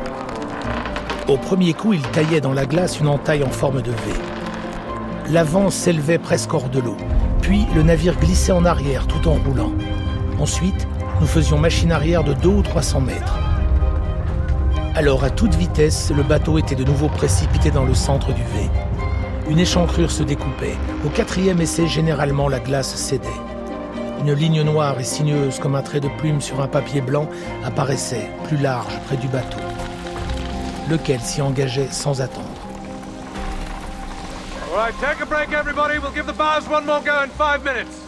Au 1.30 1.38
premier 1.38 1.74
coup, 1.74 1.94
ils 1.94 2.02
taillaient 2.02 2.42
dans 2.42 2.52
la 2.52 2.66
glace 2.66 3.00
une 3.00 3.08
entaille 3.08 3.46
en 3.46 3.50
forme 3.50 3.82
de 3.82 3.92
V. 3.92 3.98
L'avant 5.30 5.70
s'élevait 5.70 6.18
presque 6.18 6.54
hors 6.54 6.68
de 6.68 6.82
l'eau. 6.82 6.98
Puis 7.42 7.66
le 7.74 7.84
navire 7.84 8.20
glissait 8.20 8.52
en 8.52 8.66
arrière 8.66 9.08
tout 9.08 9.30
en 9.30 9.36
roulant. 9.36 9.72
Ensuite, 10.40 10.90
nous 11.22 11.28
faisions 11.28 11.58
machine 11.58 11.94
arrière 11.94 12.26
de 12.26 12.34
2 12.34 12.50
ou 12.50 12.62
300 12.62 13.00
mètres. 13.00 13.40
Alors, 14.94 15.24
à 15.24 15.30
toute 15.30 15.56
vitesse, 15.56 16.12
le 16.14 16.24
bateau 16.24 16.58
était 16.58 16.76
de 16.76 16.84
nouveau 16.84 17.08
précipité 17.08 17.72
dans 17.72 17.86
le 17.86 17.94
centre 17.94 18.34
du 18.34 18.42
V. 18.42 18.70
Une 19.50 19.60
échancrure 19.60 20.12
se 20.12 20.24
découpait. 20.24 20.76
Au 21.06 21.10
quatrième 21.10 21.62
essai, 21.62 21.88
généralement, 21.88 22.50
la 22.50 22.60
glace 22.60 22.94
cédait. 22.96 23.30
Une 24.20 24.34
ligne 24.34 24.62
noire 24.64 25.00
et 25.00 25.04
sinueuse 25.04 25.60
comme 25.60 25.76
un 25.76 25.82
trait 25.82 26.00
de 26.00 26.10
plume 26.18 26.42
sur 26.42 26.60
un 26.62 26.68
papier 26.68 27.02
blanc 27.02 27.30
apparaissait, 27.64 28.30
plus 28.48 28.58
large, 28.58 29.00
près 29.08 29.18
du 29.18 29.28
bateau, 29.28 29.60
lequel 30.90 31.20
s'y 31.22 31.42
engageait 31.42 31.90
sans 31.92 32.20
attendre. 32.22 32.48
All 34.70 34.78
right, 34.84 34.94
take 35.00 35.22
a 35.22 35.26
break, 35.26 35.54
everybody. 35.54 35.98
We'll 36.00 36.12
give 36.12 36.28
the 36.28 36.38
bars 36.38 36.68
one 36.68 36.86
more 36.86 37.02
go 37.02 37.24
in 37.24 37.30
five 37.30 37.64
minutes. 37.64 38.04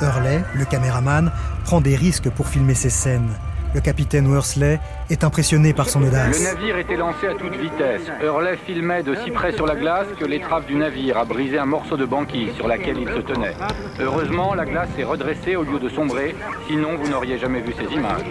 Hurley, 0.00 0.42
le 0.54 0.64
caméraman, 0.64 1.30
prend 1.64 1.80
des 1.80 1.94
risques 1.94 2.30
pour 2.30 2.48
filmer 2.48 2.74
ces 2.74 2.90
scènes. 2.90 3.28
Le 3.72 3.80
capitaine 3.80 4.26
Worsley 4.26 4.80
est 5.10 5.22
impressionné 5.22 5.72
par 5.72 5.88
son 5.88 6.02
audace. 6.02 6.38
Le 6.38 6.44
navire 6.44 6.78
était 6.78 6.96
lancé 6.96 7.28
à 7.28 7.34
toute 7.34 7.54
vitesse. 7.54 8.02
Hurley 8.20 8.56
filmait 8.66 9.04
de 9.04 9.14
si 9.24 9.30
près 9.30 9.52
sur 9.52 9.64
la 9.64 9.76
glace 9.76 10.08
que 10.18 10.24
l'étrave 10.24 10.66
du 10.66 10.74
navire 10.74 11.18
a 11.18 11.24
brisé 11.24 11.58
un 11.58 11.66
morceau 11.66 11.96
de 11.96 12.04
banquise 12.04 12.52
sur 12.56 12.66
laquelle 12.66 12.98
il 12.98 13.08
se 13.08 13.20
tenait. 13.20 13.54
Heureusement, 14.00 14.54
la 14.54 14.64
glace 14.64 14.88
est 14.98 15.04
redressée 15.04 15.54
au 15.54 15.62
lieu 15.62 15.78
de 15.78 15.88
sombrer, 15.88 16.34
sinon 16.68 16.96
vous 16.96 17.08
n'auriez 17.08 17.38
jamais 17.38 17.60
vu 17.60 17.72
ces 17.78 17.94
images. 17.94 18.24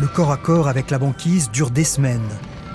Le 0.00 0.06
corps 0.06 0.32
à 0.32 0.38
corps 0.38 0.68
avec 0.68 0.90
la 0.90 0.98
banquise 0.98 1.50
dure 1.50 1.70
des 1.70 1.84
semaines. 1.84 2.28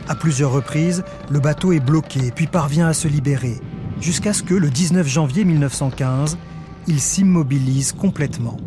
À 0.08 0.16
plusieurs 0.16 0.52
reprises, 0.52 1.04
le 1.30 1.40
bateau 1.40 1.72
est 1.72 1.80
bloqué 1.80 2.32
puis 2.36 2.46
parvient 2.46 2.88
à 2.88 2.94
se 2.94 3.08
libérer, 3.08 3.60
jusqu'à 4.00 4.34
ce 4.34 4.44
que 4.44 4.54
le 4.54 4.70
19 4.70 5.08
janvier 5.08 5.44
1915, 5.44 6.38
il 6.88 7.00
s'immobilise 7.00 7.94
complètement. 7.94 8.58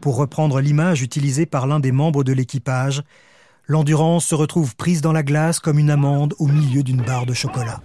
Pour 0.00 0.16
reprendre 0.16 0.60
l'image 0.60 1.02
utilisée 1.02 1.44
par 1.44 1.66
l'un 1.66 1.78
des 1.78 1.92
membres 1.92 2.24
de 2.24 2.32
l'équipage, 2.32 3.02
l'endurance 3.66 4.24
se 4.24 4.34
retrouve 4.34 4.74
prise 4.74 5.02
dans 5.02 5.12
la 5.12 5.22
glace 5.22 5.60
comme 5.60 5.78
une 5.78 5.90
amande 5.90 6.34
au 6.38 6.46
milieu 6.46 6.82
d'une 6.82 7.02
barre 7.02 7.26
de 7.26 7.34
chocolat. 7.34 7.80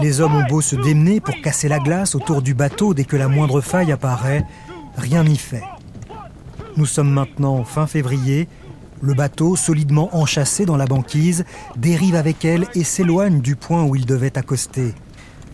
Les 0.00 0.20
hommes 0.20 0.34
ont 0.34 0.46
beau 0.46 0.60
se 0.60 0.76
démener 0.76 1.20
pour 1.20 1.34
casser 1.42 1.68
la 1.68 1.78
glace 1.78 2.14
autour 2.14 2.40
du 2.40 2.54
bateau 2.54 2.94
dès 2.94 3.04
que 3.04 3.16
la 3.16 3.28
moindre 3.28 3.60
faille 3.60 3.92
apparaît, 3.92 4.44
rien 4.96 5.22
n'y 5.22 5.36
fait. 5.36 5.62
Nous 6.76 6.86
sommes 6.86 7.10
maintenant 7.10 7.62
fin 7.64 7.86
février, 7.86 8.48
le 9.04 9.12
bateau, 9.12 9.54
solidement 9.54 10.16
enchâssé 10.16 10.64
dans 10.64 10.78
la 10.78 10.86
banquise, 10.86 11.44
dérive 11.76 12.14
avec 12.14 12.42
elle 12.44 12.66
et 12.74 12.84
s'éloigne 12.84 13.42
du 13.42 13.54
point 13.54 13.84
où 13.84 13.94
il 13.94 14.06
devait 14.06 14.38
accoster. 14.38 14.94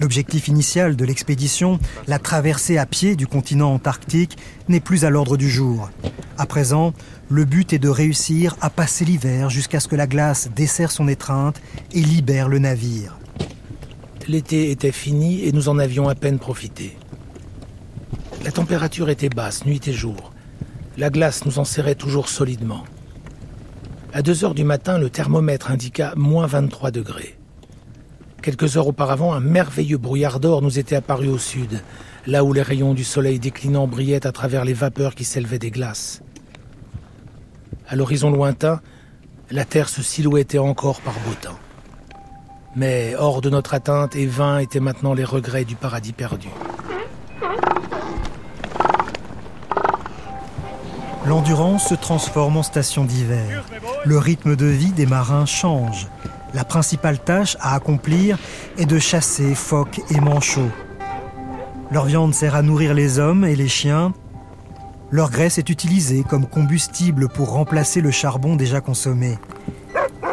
L'objectif 0.00 0.46
initial 0.46 0.94
de 0.94 1.04
l'expédition, 1.04 1.80
la 2.06 2.20
traversée 2.20 2.78
à 2.78 2.86
pied 2.86 3.16
du 3.16 3.26
continent 3.26 3.74
antarctique, 3.74 4.38
n'est 4.68 4.78
plus 4.78 5.04
à 5.04 5.10
l'ordre 5.10 5.36
du 5.36 5.50
jour. 5.50 5.90
À 6.38 6.46
présent, 6.46 6.94
le 7.28 7.44
but 7.44 7.72
est 7.72 7.80
de 7.80 7.88
réussir 7.88 8.56
à 8.60 8.70
passer 8.70 9.04
l'hiver 9.04 9.50
jusqu'à 9.50 9.80
ce 9.80 9.88
que 9.88 9.96
la 9.96 10.06
glace 10.06 10.48
desserre 10.54 10.92
son 10.92 11.08
étreinte 11.08 11.60
et 11.92 12.02
libère 12.02 12.48
le 12.48 12.60
navire. 12.60 13.18
L'été 14.28 14.70
était 14.70 14.92
fini 14.92 15.44
et 15.44 15.50
nous 15.50 15.68
en 15.68 15.80
avions 15.80 16.08
à 16.08 16.14
peine 16.14 16.38
profité. 16.38 16.96
La 18.44 18.52
température 18.52 19.10
était 19.10 19.28
basse, 19.28 19.66
nuit 19.66 19.86
et 19.88 19.92
jour. 19.92 20.32
La 20.96 21.10
glace 21.10 21.44
nous 21.46 21.58
enserrait 21.58 21.96
toujours 21.96 22.28
solidement. 22.28 22.84
À 24.12 24.22
2 24.22 24.44
heures 24.44 24.54
du 24.54 24.64
matin, 24.64 24.98
le 24.98 25.08
thermomètre 25.08 25.70
indiqua 25.70 26.14
moins 26.16 26.46
23 26.46 26.90
degrés. 26.90 27.38
Quelques 28.42 28.76
heures 28.76 28.88
auparavant, 28.88 29.32
un 29.32 29.40
merveilleux 29.40 29.98
brouillard 29.98 30.40
d'or 30.40 30.62
nous 30.62 30.80
était 30.80 30.96
apparu 30.96 31.28
au 31.28 31.38
sud, 31.38 31.80
là 32.26 32.42
où 32.42 32.52
les 32.52 32.62
rayons 32.62 32.92
du 32.92 33.04
soleil 33.04 33.38
déclinant 33.38 33.86
brillaient 33.86 34.26
à 34.26 34.32
travers 34.32 34.64
les 34.64 34.72
vapeurs 34.72 35.14
qui 35.14 35.22
s'élevaient 35.22 35.60
des 35.60 35.70
glaces. 35.70 36.22
À 37.86 37.94
l'horizon 37.94 38.30
lointain, 38.30 38.80
la 39.52 39.64
terre 39.64 39.88
se 39.88 40.02
silhouettait 40.02 40.58
encore 40.58 41.00
par 41.02 41.14
beau 41.14 41.34
temps. 41.40 41.58
Mais 42.74 43.14
hors 43.16 43.40
de 43.40 43.50
notre 43.50 43.74
atteinte 43.74 44.16
et 44.16 44.26
vains 44.26 44.58
étaient 44.58 44.80
maintenant 44.80 45.14
les 45.14 45.24
regrets 45.24 45.64
du 45.64 45.76
paradis 45.76 46.12
perdu. 46.12 46.48
L'endurance 51.26 51.88
se 51.88 51.94
transforme 51.94 52.56
en 52.56 52.62
station 52.62 53.04
d'hiver. 53.04 53.64
Le 54.06 54.16
rythme 54.16 54.56
de 54.56 54.66
vie 54.66 54.92
des 54.92 55.04
marins 55.04 55.44
change. 55.44 56.08
La 56.54 56.64
principale 56.64 57.18
tâche 57.18 57.56
à 57.60 57.74
accomplir 57.74 58.38
est 58.78 58.86
de 58.86 58.98
chasser 58.98 59.54
phoques 59.54 60.00
et 60.10 60.20
manchots. 60.20 60.70
Leur 61.90 62.06
viande 62.06 62.34
sert 62.34 62.54
à 62.54 62.62
nourrir 62.62 62.94
les 62.94 63.18
hommes 63.18 63.44
et 63.44 63.54
les 63.54 63.68
chiens. 63.68 64.14
Leur 65.10 65.30
graisse 65.30 65.58
est 65.58 65.68
utilisée 65.68 66.24
comme 66.26 66.46
combustible 66.46 67.28
pour 67.28 67.52
remplacer 67.52 68.00
le 68.00 68.10
charbon 68.10 68.56
déjà 68.56 68.80
consommé. 68.80 69.38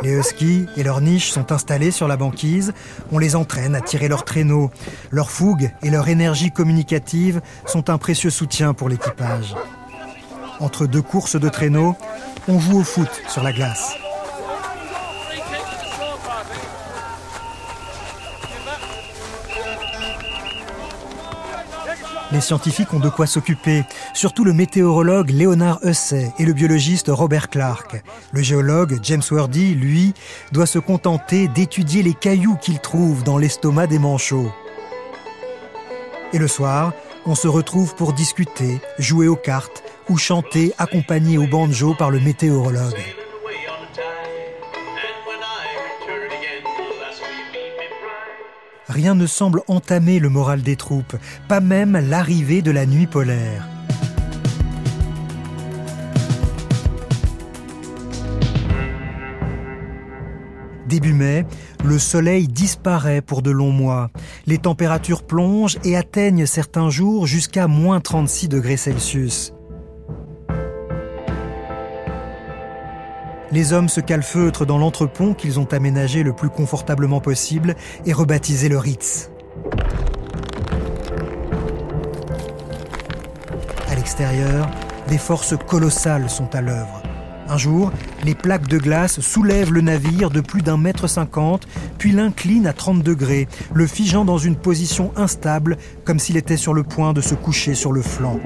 Les 0.03 0.15
huskies 0.17 0.67
et 0.77 0.83
leurs 0.83 1.01
niches 1.01 1.31
sont 1.31 1.51
installés 1.51 1.91
sur 1.91 2.07
la 2.07 2.15
banquise. 2.15 2.73
On 3.11 3.17
les 3.17 3.35
entraîne 3.35 3.75
à 3.75 3.81
tirer 3.81 4.07
leurs 4.07 4.23
traîneaux. 4.23 4.71
Leur 5.11 5.31
fougue 5.31 5.71
et 5.81 5.89
leur 5.89 6.07
énergie 6.07 6.51
communicative 6.51 7.41
sont 7.65 7.89
un 7.89 7.97
précieux 7.97 8.29
soutien 8.29 8.73
pour 8.73 8.87
l'équipage. 8.87 9.55
Entre 10.59 10.87
deux 10.87 11.01
courses 11.01 11.39
de 11.39 11.49
traîneaux, 11.49 11.95
on 12.47 12.59
joue 12.59 12.79
au 12.79 12.83
foot 12.83 13.09
sur 13.29 13.43
la 13.43 13.53
glace. 13.53 13.95
Les 22.31 22.41
scientifiques 22.41 22.93
ont 22.93 22.99
de 22.99 23.07
quoi 23.09 23.25
s'occuper, 23.25 23.83
surtout 24.13 24.43
le 24.43 24.51
météorologue 24.51 25.29
Léonard 25.29 25.79
Hussey 25.83 26.33
et 26.37 26.45
le 26.45 26.51
biologiste 26.51 27.07
Robert 27.07 27.49
Clark. 27.49 28.03
Le 28.33 28.41
géologue 28.41 28.99
James 29.01 29.21
Wordy, 29.31 29.75
lui, 29.75 30.13
doit 30.51 30.65
se 30.65 30.79
contenter 30.79 31.47
d'étudier 31.47 32.03
les 32.03 32.13
cailloux 32.13 32.57
qu'il 32.57 32.79
trouve 32.79 33.23
dans 33.23 33.37
l'estomac 33.37 33.87
des 33.87 33.99
manchots. 33.99 34.51
Et 36.33 36.37
le 36.37 36.49
soir, 36.49 36.91
on 37.25 37.35
se 37.35 37.47
retrouve 37.47 37.95
pour 37.95 38.11
discuter, 38.11 38.81
jouer 38.99 39.27
aux 39.27 39.37
cartes 39.37 39.83
ou 40.09 40.17
chanter 40.17 40.73
accompagné 40.77 41.37
au 41.37 41.47
banjo 41.47 41.93
par 41.93 42.11
le 42.11 42.19
météorologue. 42.19 42.95
rien 48.97 49.13
ne 49.13 49.27
semble 49.27 49.61
entamer 49.67 50.17
le 50.17 50.27
moral 50.27 50.63
des 50.63 50.75
troupes, 50.75 51.15
pas 51.47 51.59
même 51.59 51.99
l'arrivée 52.09 52.63
de 52.63 52.71
la 52.71 52.87
nuit 52.87 53.05
polaire. 53.05 53.67
Début 60.87 61.13
mai, 61.13 61.45
le 61.83 61.99
soleil 61.99 62.47
disparaît 62.47 63.21
pour 63.21 63.43
de 63.43 63.51
longs 63.51 63.71
mois. 63.71 64.09
Les 64.47 64.57
températures 64.57 65.21
plongent 65.21 65.77
et 65.83 65.95
atteignent 65.95 66.47
certains 66.47 66.89
jours 66.89 67.27
jusqu'à 67.27 67.67
moins 67.67 67.99
36 67.99 68.47
degrés 68.47 68.77
Celsius. 68.77 69.53
Les 73.51 73.71
hommes 73.71 73.87
se 73.87 74.01
calfeutrent 74.01 74.65
dans 74.65 74.77
l'entrepont 74.77 75.33
qu'ils 75.33 75.59
ont 75.59 75.67
aménagé 75.71 76.23
le 76.23 76.33
plus 76.33 76.49
confortablement 76.49 77.21
possible 77.21 77.75
et 78.05 78.11
rebaptisé 78.11 78.67
le 78.67 78.77
Ritz. 78.77 79.29
À 83.89 83.95
l'extérieur, 83.95 84.69
des 85.07 85.17
forces 85.17 85.55
colossales 85.65 86.29
sont 86.29 86.53
à 86.53 86.61
l'œuvre. 86.61 87.01
Un 87.49 87.57
jour, 87.57 87.93
les 88.25 88.35
plaques 88.35 88.67
de 88.67 88.77
glace 88.77 89.21
soulèvent 89.21 89.71
le 89.71 89.79
navire 89.79 90.29
de 90.29 90.41
plus 90.41 90.61
d'un 90.61 90.75
mètre 90.75 91.07
cinquante, 91.07 91.65
puis 91.97 92.11
l'inclinent 92.11 92.67
à 92.67 92.73
30 92.73 93.01
degrés, 93.01 93.47
le 93.73 93.87
figeant 93.87 94.25
dans 94.25 94.37
une 94.37 94.57
position 94.57 95.13
instable, 95.15 95.77
comme 96.03 96.19
s'il 96.19 96.35
était 96.35 96.57
sur 96.57 96.73
le 96.73 96.83
point 96.83 97.13
de 97.13 97.21
se 97.21 97.35
coucher 97.35 97.73
sur 97.73 97.93
le 97.93 98.01
flanc. 98.01 98.41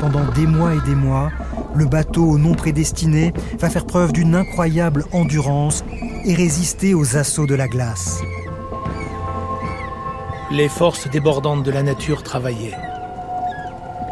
Pendant 0.00 0.24
des 0.32 0.46
mois 0.46 0.74
et 0.74 0.80
des 0.86 0.94
mois, 0.94 1.30
le 1.78 1.86
bateau 1.86 2.38
non 2.38 2.54
prédestiné 2.54 3.32
va 3.60 3.70
faire 3.70 3.86
preuve 3.86 4.12
d'une 4.12 4.34
incroyable 4.34 5.04
endurance 5.12 5.84
et 6.24 6.34
résister 6.34 6.92
aux 6.92 7.16
assauts 7.16 7.46
de 7.46 7.54
la 7.54 7.68
glace. 7.68 8.20
Les 10.50 10.68
forces 10.68 11.08
débordantes 11.08 11.62
de 11.62 11.70
la 11.70 11.84
nature 11.84 12.24
travaillaient. 12.24 12.76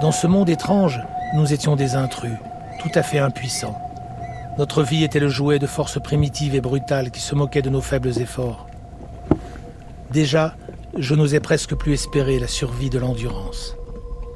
Dans 0.00 0.12
ce 0.12 0.28
monde 0.28 0.48
étrange, 0.48 1.00
nous 1.34 1.52
étions 1.52 1.74
des 1.74 1.96
intrus, 1.96 2.36
tout 2.80 2.90
à 2.94 3.02
fait 3.02 3.18
impuissants. 3.18 3.76
Notre 4.58 4.84
vie 4.84 5.02
était 5.02 5.18
le 5.18 5.28
jouet 5.28 5.58
de 5.58 5.66
forces 5.66 6.00
primitives 6.00 6.54
et 6.54 6.60
brutales 6.60 7.10
qui 7.10 7.20
se 7.20 7.34
moquaient 7.34 7.62
de 7.62 7.70
nos 7.70 7.80
faibles 7.80 8.20
efforts. 8.20 8.68
Déjà, 10.12 10.54
je 10.96 11.14
n'osais 11.16 11.40
presque 11.40 11.74
plus 11.74 11.94
espérer 11.94 12.38
la 12.38 12.46
survie 12.46 12.90
de 12.90 12.98
l'endurance. 12.98 13.76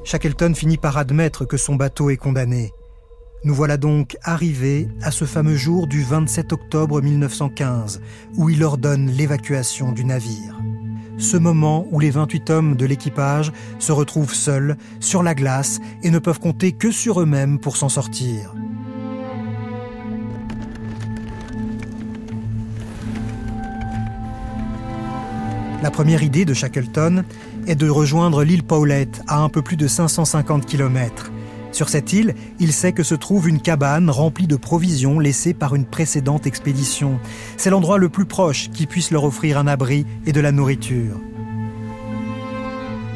Shackleton 0.05 0.55
finit 0.55 0.79
par 0.79 0.99
admettre 0.99 1.45
que 1.45 1.57
son 1.57 1.77
bateau 1.77 2.11
est 2.11 2.17
condamné. 2.17 2.73
Nous 3.43 3.55
voilà 3.55 3.79
donc 3.79 4.19
arrivés 4.23 4.89
à 5.01 5.11
ce 5.11 5.25
fameux 5.25 5.57
jour 5.57 5.87
du 5.87 6.03
27 6.03 6.53
octobre 6.53 7.01
1915, 7.01 8.03
où 8.37 8.51
il 8.51 8.63
ordonne 8.63 9.11
l'évacuation 9.11 9.93
du 9.93 10.05
navire. 10.05 10.59
Ce 11.17 11.39
moment 11.39 11.87
où 11.91 12.01
les 12.01 12.11
28 12.11 12.51
hommes 12.51 12.77
de 12.77 12.85
l'équipage 12.85 13.51
se 13.79 13.93
retrouvent 13.93 14.35
seuls, 14.35 14.77
sur 15.01 15.23
la 15.23 15.35
glace, 15.35 15.81
et 16.03 16.11
ne 16.11 16.19
peuvent 16.19 16.39
compter 16.39 16.73
que 16.73 16.91
sur 16.91 17.23
eux-mêmes 17.23 17.59
pour 17.59 17.79
s'en 17.79 17.89
sortir. 17.89 18.55
La 25.83 25.91
première 25.91 26.23
idée 26.23 26.45
de 26.45 26.53
Shackleton 26.53 27.25
est 27.67 27.75
de 27.75 27.89
rejoindre 27.89 28.45
l'île 28.45 28.65
Paulette 28.65 29.23
à 29.29 29.39
un 29.39 29.49
peu 29.49 29.63
plus 29.63 29.79
de 29.79 29.87
550 29.87 30.67
km. 30.67 31.33
Sur 31.73 31.89
cette 31.89 32.13
île, 32.13 32.35
il 32.59 32.73
sait 32.73 32.93
que 32.93 33.03
se 33.03 33.15
trouve 33.15 33.49
une 33.49 33.61
cabane 33.61 34.11
remplie 34.11 34.47
de 34.47 34.57
provisions 34.57 35.19
laissées 35.19 35.55
par 35.55 35.75
une 35.75 35.87
précédente 35.87 36.47
expédition. 36.47 37.19
C'est 37.57 37.71
l'endroit 37.71 37.99
le 37.99 38.09
plus 38.09 38.27
proche 38.27 38.71
qui 38.71 38.87
puisse 38.87 39.11
leur 39.11 39.25
offrir 39.25 39.59
un 39.59 39.67
abri 39.67 40.05
et 40.27 40.33
de 40.33 40.41
la 40.41 40.53
nourriture. 40.53 41.21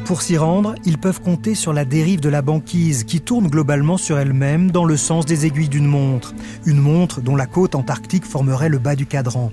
Pour 0.05 0.21
s'y 0.21 0.37
rendre, 0.37 0.75
ils 0.85 0.99
peuvent 0.99 1.19
compter 1.19 1.55
sur 1.55 1.73
la 1.73 1.83
dérive 1.83 2.19
de 2.19 2.29
la 2.29 2.43
banquise 2.43 3.05
qui 3.05 3.21
tourne 3.21 3.47
globalement 3.47 3.97
sur 3.97 4.19
elle-même 4.19 4.69
dans 4.69 4.85
le 4.85 4.97
sens 4.97 5.25
des 5.25 5.47
aiguilles 5.47 5.67
d'une 5.67 5.87
montre, 5.87 6.35
une 6.67 6.79
montre 6.79 7.21
dont 7.21 7.35
la 7.35 7.47
côte 7.47 7.73
antarctique 7.73 8.25
formerait 8.25 8.69
le 8.69 8.77
bas 8.77 8.95
du 8.95 9.07
cadran. 9.07 9.51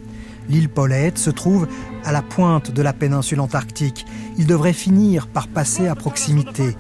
L'île 0.49 0.69
Paulette 0.69 1.19
se 1.19 1.31
trouve 1.31 1.69
à 2.05 2.13
la 2.13 2.23
pointe 2.23 2.71
de 2.71 2.83
la 2.83 2.93
péninsule 2.93 3.41
antarctique. 3.41 4.07
Il 4.39 4.47
devrait 4.47 4.73
finir 4.73 5.27
par 5.27 5.49
passer 5.49 5.89
à 5.89 5.95
proximité 5.95 6.77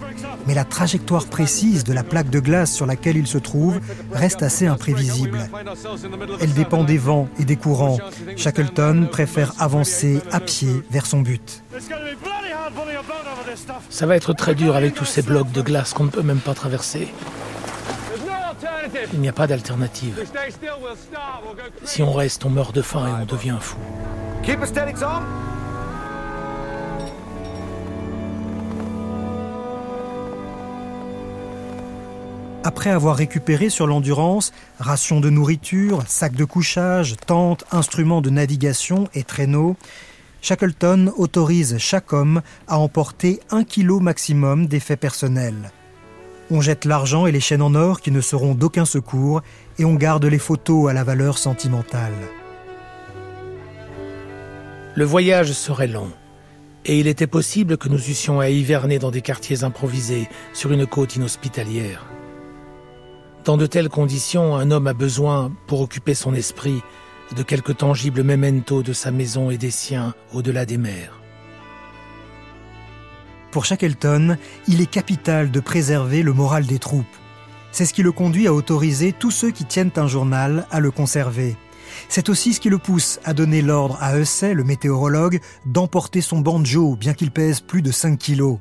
mais 0.46 0.54
la 0.54 0.64
trajectoire 0.64 1.26
précise 1.26 1.84
de 1.84 1.92
la 1.92 2.02
plaque 2.02 2.30
de 2.30 2.40
glace 2.40 2.72
sur 2.72 2.86
laquelle 2.86 3.16
il 3.16 3.26
se 3.26 3.38
trouve 3.38 3.80
reste 4.12 4.42
assez 4.42 4.66
imprévisible. 4.66 5.48
Elle 6.40 6.52
dépend 6.52 6.84
des 6.84 6.98
vents 6.98 7.28
et 7.38 7.44
des 7.44 7.56
courants. 7.56 7.98
Shackleton 8.36 9.08
préfère 9.10 9.52
avancer 9.58 10.20
à 10.30 10.40
pied 10.40 10.82
vers 10.90 11.06
son 11.06 11.20
but. 11.20 11.62
Ça 13.90 14.06
va 14.06 14.16
être 14.16 14.32
très 14.32 14.54
dur 14.54 14.76
avec 14.76 14.94
tous 14.94 15.04
ces 15.04 15.22
blocs 15.22 15.52
de 15.52 15.62
glace 15.62 15.92
qu'on 15.92 16.04
ne 16.04 16.10
peut 16.10 16.22
même 16.22 16.40
pas 16.40 16.54
traverser. 16.54 17.08
Il 19.12 19.20
n'y 19.20 19.28
a 19.28 19.32
pas 19.32 19.46
d'alternative. 19.46 20.24
Si 21.84 22.02
on 22.02 22.12
reste, 22.12 22.44
on 22.44 22.50
meurt 22.50 22.74
de 22.74 22.82
faim 22.82 23.06
et 23.06 23.22
on 23.22 23.26
devient 23.26 23.58
fou. 23.60 23.78
Après 32.64 32.90
avoir 32.90 33.16
récupéré 33.16 33.70
sur 33.70 33.88
l'endurance 33.88 34.52
rations 34.78 35.20
de 35.20 35.30
nourriture, 35.30 36.04
sacs 36.06 36.36
de 36.36 36.44
couchage, 36.44 37.16
tentes, 37.26 37.64
instruments 37.72 38.20
de 38.20 38.30
navigation 38.30 39.08
et 39.14 39.24
traîneaux, 39.24 39.76
Shackleton 40.42 41.12
autorise 41.16 41.78
chaque 41.78 42.12
homme 42.12 42.40
à 42.68 42.78
emporter 42.78 43.40
un 43.50 43.64
kilo 43.64 43.98
maximum 43.98 44.66
d'effets 44.66 44.96
personnels. 44.96 45.72
On 46.54 46.60
jette 46.60 46.84
l'argent 46.84 47.26
et 47.26 47.32
les 47.32 47.40
chaînes 47.40 47.62
en 47.62 47.74
or 47.74 48.02
qui 48.02 48.10
ne 48.10 48.20
seront 48.20 48.54
d'aucun 48.54 48.84
secours 48.84 49.40
et 49.78 49.86
on 49.86 49.94
garde 49.94 50.26
les 50.26 50.38
photos 50.38 50.90
à 50.90 50.92
la 50.92 51.02
valeur 51.02 51.38
sentimentale. 51.38 52.12
Le 54.94 55.04
voyage 55.06 55.52
serait 55.52 55.86
long 55.86 56.10
et 56.84 56.98
il 56.98 57.06
était 57.06 57.26
possible 57.26 57.78
que 57.78 57.88
nous 57.88 58.10
eussions 58.10 58.38
à 58.38 58.50
hiverner 58.50 58.98
dans 58.98 59.10
des 59.10 59.22
quartiers 59.22 59.64
improvisés 59.64 60.28
sur 60.52 60.72
une 60.72 60.86
côte 60.86 61.16
inhospitalière. 61.16 62.04
Dans 63.46 63.56
de 63.56 63.64
telles 63.64 63.88
conditions, 63.88 64.54
un 64.54 64.70
homme 64.70 64.88
a 64.88 64.92
besoin, 64.92 65.52
pour 65.66 65.80
occuper 65.80 66.12
son 66.12 66.34
esprit, 66.34 66.82
de 67.34 67.42
quelques 67.42 67.78
tangibles 67.78 68.24
memento 68.24 68.82
de 68.82 68.92
sa 68.92 69.10
maison 69.10 69.50
et 69.50 69.56
des 69.56 69.70
siens 69.70 70.14
au-delà 70.34 70.66
des 70.66 70.76
mers. 70.76 71.21
Pour 73.52 73.66
Shackleton, 73.66 74.38
il 74.66 74.80
est 74.80 74.90
capital 74.90 75.50
de 75.50 75.60
préserver 75.60 76.22
le 76.22 76.32
moral 76.32 76.66
des 76.66 76.78
troupes. 76.78 77.04
C'est 77.70 77.84
ce 77.84 77.92
qui 77.92 78.02
le 78.02 78.10
conduit 78.10 78.46
à 78.46 78.54
autoriser 78.54 79.12
tous 79.12 79.30
ceux 79.30 79.50
qui 79.50 79.66
tiennent 79.66 79.92
un 79.96 80.06
journal 80.06 80.66
à 80.70 80.80
le 80.80 80.90
conserver. 80.90 81.56
C'est 82.08 82.30
aussi 82.30 82.54
ce 82.54 82.60
qui 82.60 82.70
le 82.70 82.78
pousse 82.78 83.20
à 83.24 83.34
donner 83.34 83.60
l'ordre 83.60 83.98
à 84.00 84.18
Hussey, 84.18 84.54
le 84.54 84.64
météorologue, 84.64 85.38
d'emporter 85.66 86.22
son 86.22 86.40
banjo, 86.40 86.96
bien 86.96 87.12
qu'il 87.12 87.30
pèse 87.30 87.60
plus 87.60 87.82
de 87.82 87.92
5 87.92 88.18
kilos. 88.18 88.58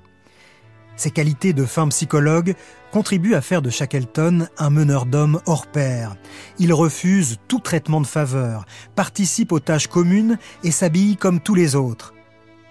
Ses 0.97 1.11
qualités 1.11 1.53
de 1.53 1.63
fin 1.63 1.87
psychologue 1.87 2.53
contribuent 2.91 3.35
à 3.35 3.41
faire 3.41 3.61
de 3.61 3.69
Shackleton 3.69 4.49
un 4.57 4.69
meneur 4.69 5.05
d'hommes 5.05 5.39
hors 5.45 5.67
pair. 5.67 6.17
Il 6.59 6.73
refuse 6.73 7.37
tout 7.47 7.59
traitement 7.59 8.01
de 8.01 8.07
faveur, 8.07 8.65
participe 8.97 9.53
aux 9.53 9.61
tâches 9.61 9.87
communes 9.87 10.37
et 10.65 10.71
s'habille 10.71 11.15
comme 11.15 11.39
tous 11.39 11.55
les 11.55 11.77
autres. 11.77 12.13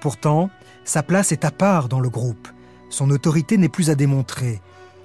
Pourtant, 0.00 0.50
sa 0.84 1.02
place 1.02 1.32
est 1.32 1.44
à 1.44 1.50
part 1.50 1.88
dans 1.88 2.00
le 2.00 2.08
groupe. 2.08 2.48
Son 2.88 3.10
autorité 3.10 3.56
n'est 3.56 3.68
plus 3.68 3.90
à 3.90 3.94
démontrer. 3.94 4.60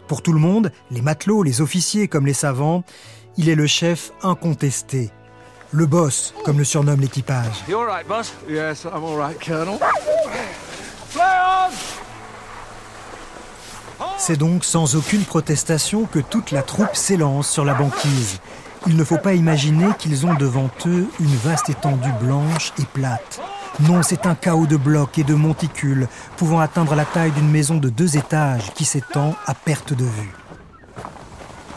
Pour 0.07 0.21
tout 0.21 0.33
le 0.33 0.39
monde, 0.39 0.71
les 0.91 1.01
matelots, 1.01 1.43
les 1.43 1.61
officiers 1.61 2.07
comme 2.07 2.25
les 2.25 2.33
savants, 2.33 2.83
Il 3.37 3.49
est 3.49 3.55
le 3.55 3.67
chef 3.67 4.11
incontesté. 4.23 5.11
Le 5.71 5.85
boss, 5.85 6.33
comme 6.45 6.57
le 6.57 6.63
surnomme 6.63 7.01
l'équipage. 7.01 7.65
You 7.67 7.77
all 7.77 7.85
right, 7.85 8.07
boss? 8.07 8.33
Yes, 8.47 8.85
I'm 8.85 9.03
all 9.03 9.17
right, 9.17 9.37
Colonel. 9.43 9.77
C'est 14.17 14.37
donc 14.37 14.63
sans 14.63 14.95
aucune 14.95 15.23
protestation 15.25 16.05
que 16.05 16.19
toute 16.19 16.51
la 16.51 16.63
troupe 16.63 16.95
s'élance 16.95 17.49
sur 17.49 17.65
la 17.65 17.73
banquise. 17.73 18.39
Il 18.87 18.95
ne 18.95 19.03
faut 19.03 19.17
pas 19.17 19.33
imaginer 19.33 19.87
qu'ils 19.99 20.25
ont 20.25 20.35
devant 20.35 20.69
eux 20.85 21.07
une 21.19 21.35
vaste 21.37 21.69
étendue 21.69 22.13
blanche 22.21 22.71
et 22.79 22.85
plate. 22.85 23.41
Non, 23.81 24.03
c'est 24.03 24.25
un 24.25 24.35
chaos 24.35 24.67
de 24.67 24.77
blocs 24.77 25.17
et 25.17 25.23
de 25.23 25.33
monticules 25.33 26.07
pouvant 26.37 26.61
atteindre 26.61 26.95
la 26.95 27.03
taille 27.03 27.31
d'une 27.31 27.49
maison 27.49 27.75
de 27.75 27.89
deux 27.89 28.15
étages 28.15 28.71
qui 28.73 28.85
s'étend 28.85 29.35
à 29.45 29.53
perte 29.53 29.93
de 29.93 30.05
vue. 30.05 30.33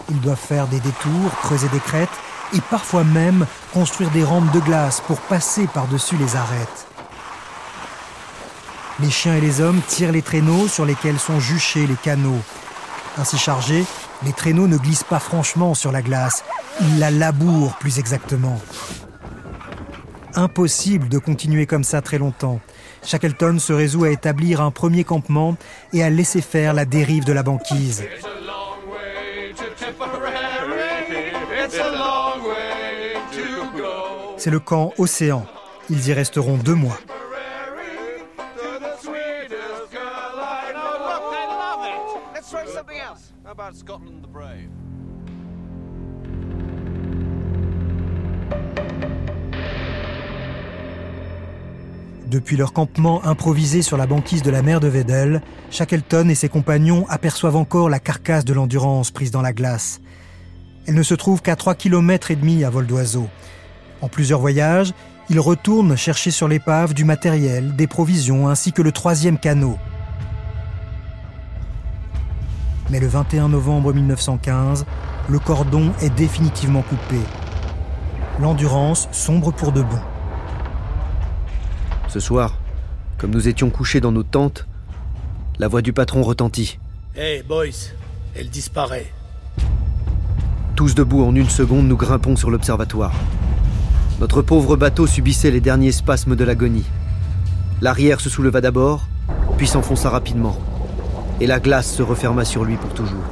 Ils 0.08 0.20
doivent 0.20 0.38
faire 0.38 0.68
des 0.68 0.78
détours, 0.78 1.30
creuser 1.42 1.68
des 1.68 1.80
crêtes 1.80 2.08
et 2.54 2.61
parfois 2.61 3.02
même 3.02 3.46
construire 3.72 4.11
des 4.11 4.22
rampes 4.22 4.50
de 4.52 4.61
glace 4.61 5.02
pour 5.06 5.18
passer 5.20 5.66
par-dessus 5.66 6.16
les 6.16 6.37
arêtes. 6.37 6.87
Les 9.00 9.11
chiens 9.11 9.34
et 9.34 9.40
les 9.40 9.61
hommes 9.61 9.80
tirent 9.87 10.12
les 10.12 10.22
traîneaux 10.22 10.68
sur 10.68 10.84
lesquels 10.84 11.18
sont 11.18 11.40
juchés 11.40 11.87
les 11.87 11.94
canaux. 11.94 12.40
Ainsi 13.18 13.38
chargés, 13.38 13.84
les 14.22 14.32
traîneaux 14.32 14.68
ne 14.68 14.78
glissent 14.78 15.04
pas 15.04 15.18
franchement 15.18 15.74
sur 15.74 15.90
la 15.90 16.02
glace, 16.02 16.44
ils 16.80 17.00
la 17.00 17.11
labourent 17.11 17.76
plus 17.78 17.98
exactement. 17.98 18.61
Impossible 20.38 21.09
de 21.09 21.18
continuer 21.18 21.66
comme 21.66 21.83
ça 21.83 22.01
très 22.01 22.16
longtemps. 22.16 22.61
Shackleton 23.03 23.59
se 23.59 23.72
résout 23.72 24.05
à 24.05 24.11
établir 24.11 24.61
un 24.61 24.70
premier 24.70 25.03
campement 25.03 25.57
et 25.92 26.05
à 26.05 26.11
laisser 26.11 26.40
faire 26.42 26.74
la 26.74 26.85
dérive 26.85 27.24
de 27.24 27.33
la 27.33 27.42
banquise. 27.42 28.05
C'est 34.37 34.51
le 34.51 34.61
camp 34.61 34.92
Océan. 34.96 35.44
Ils 35.90 36.07
y 36.07 36.12
resteront 36.12 36.57
deux 36.57 36.77
mois. 36.77 36.96
Depuis 52.30 52.58
leur 52.58 52.74
campement 52.74 53.24
improvisé 53.24 53.80
sur 53.80 53.96
la 53.96 54.06
banquise 54.06 54.42
de 54.42 54.50
la 54.50 54.60
mer 54.60 54.80
de 54.80 54.88
Vedel, 54.88 55.40
Shackleton 55.70 56.28
et 56.28 56.34
ses 56.34 56.50
compagnons 56.50 57.06
aperçoivent 57.08 57.56
encore 57.56 57.88
la 57.88 58.00
carcasse 58.00 58.44
de 58.44 58.52
l'endurance 58.52 59.10
prise 59.10 59.30
dans 59.30 59.40
la 59.40 59.54
glace. 59.54 60.02
Elle 60.86 60.94
ne 60.94 61.02
se 61.02 61.14
trouve 61.14 61.40
qu'à 61.40 61.56
3 61.56 61.74
km 61.74 62.30
et 62.30 62.36
demi 62.36 62.64
à 62.64 62.70
vol 62.70 62.86
d'oiseau. 62.86 63.28
En 64.02 64.08
plusieurs 64.08 64.40
voyages, 64.40 64.92
ils 65.30 65.40
retournent 65.40 65.96
chercher 65.96 66.30
sur 66.30 66.48
l'épave 66.48 66.92
du 66.92 67.06
matériel, 67.06 67.74
des 67.76 67.86
provisions 67.86 68.46
ainsi 68.46 68.72
que 68.72 68.82
le 68.82 68.92
troisième 68.92 69.38
canot. 69.38 69.78
Mais 72.90 73.00
le 73.00 73.06
21 73.06 73.48
novembre 73.48 73.94
1915, 73.94 74.84
le 75.30 75.38
cordon 75.38 75.92
est 76.02 76.14
définitivement 76.14 76.82
coupé. 76.82 77.20
L'endurance 78.38 79.08
sombre 79.12 79.50
pour 79.50 79.72
de 79.72 79.80
bon. 79.80 80.00
Ce 82.08 82.20
soir, 82.20 82.56
comme 83.18 83.30
nous 83.30 83.48
étions 83.48 83.68
couchés 83.68 84.00
dans 84.00 84.12
nos 84.12 84.22
tentes, 84.22 84.66
la 85.58 85.68
voix 85.68 85.82
du 85.82 85.92
patron 85.92 86.22
retentit. 86.22 86.78
Hey, 87.14 87.42
boys, 87.42 87.92
elle 88.34 88.48
disparaît. 88.48 89.12
Tous 90.74 90.94
debout 90.94 91.22
en 91.22 91.34
une 91.34 91.50
seconde, 91.50 91.86
nous 91.86 91.98
grimpons 91.98 92.36
sur 92.36 92.50
l'observatoire. 92.50 93.12
Notre 94.20 94.40
pauvre 94.40 94.76
bateau 94.76 95.06
subissait 95.06 95.50
les 95.50 95.60
derniers 95.60 95.92
spasmes 95.92 96.34
de 96.34 96.44
l'agonie. 96.44 96.86
L'arrière 97.82 98.20
se 98.20 98.30
souleva 98.30 98.62
d'abord, 98.62 99.06
puis 99.58 99.66
s'enfonça 99.66 100.08
rapidement. 100.08 100.56
Et 101.40 101.46
la 101.46 101.60
glace 101.60 101.92
se 101.92 102.02
referma 102.02 102.46
sur 102.46 102.64
lui 102.64 102.76
pour 102.76 102.94
toujours. 102.94 103.24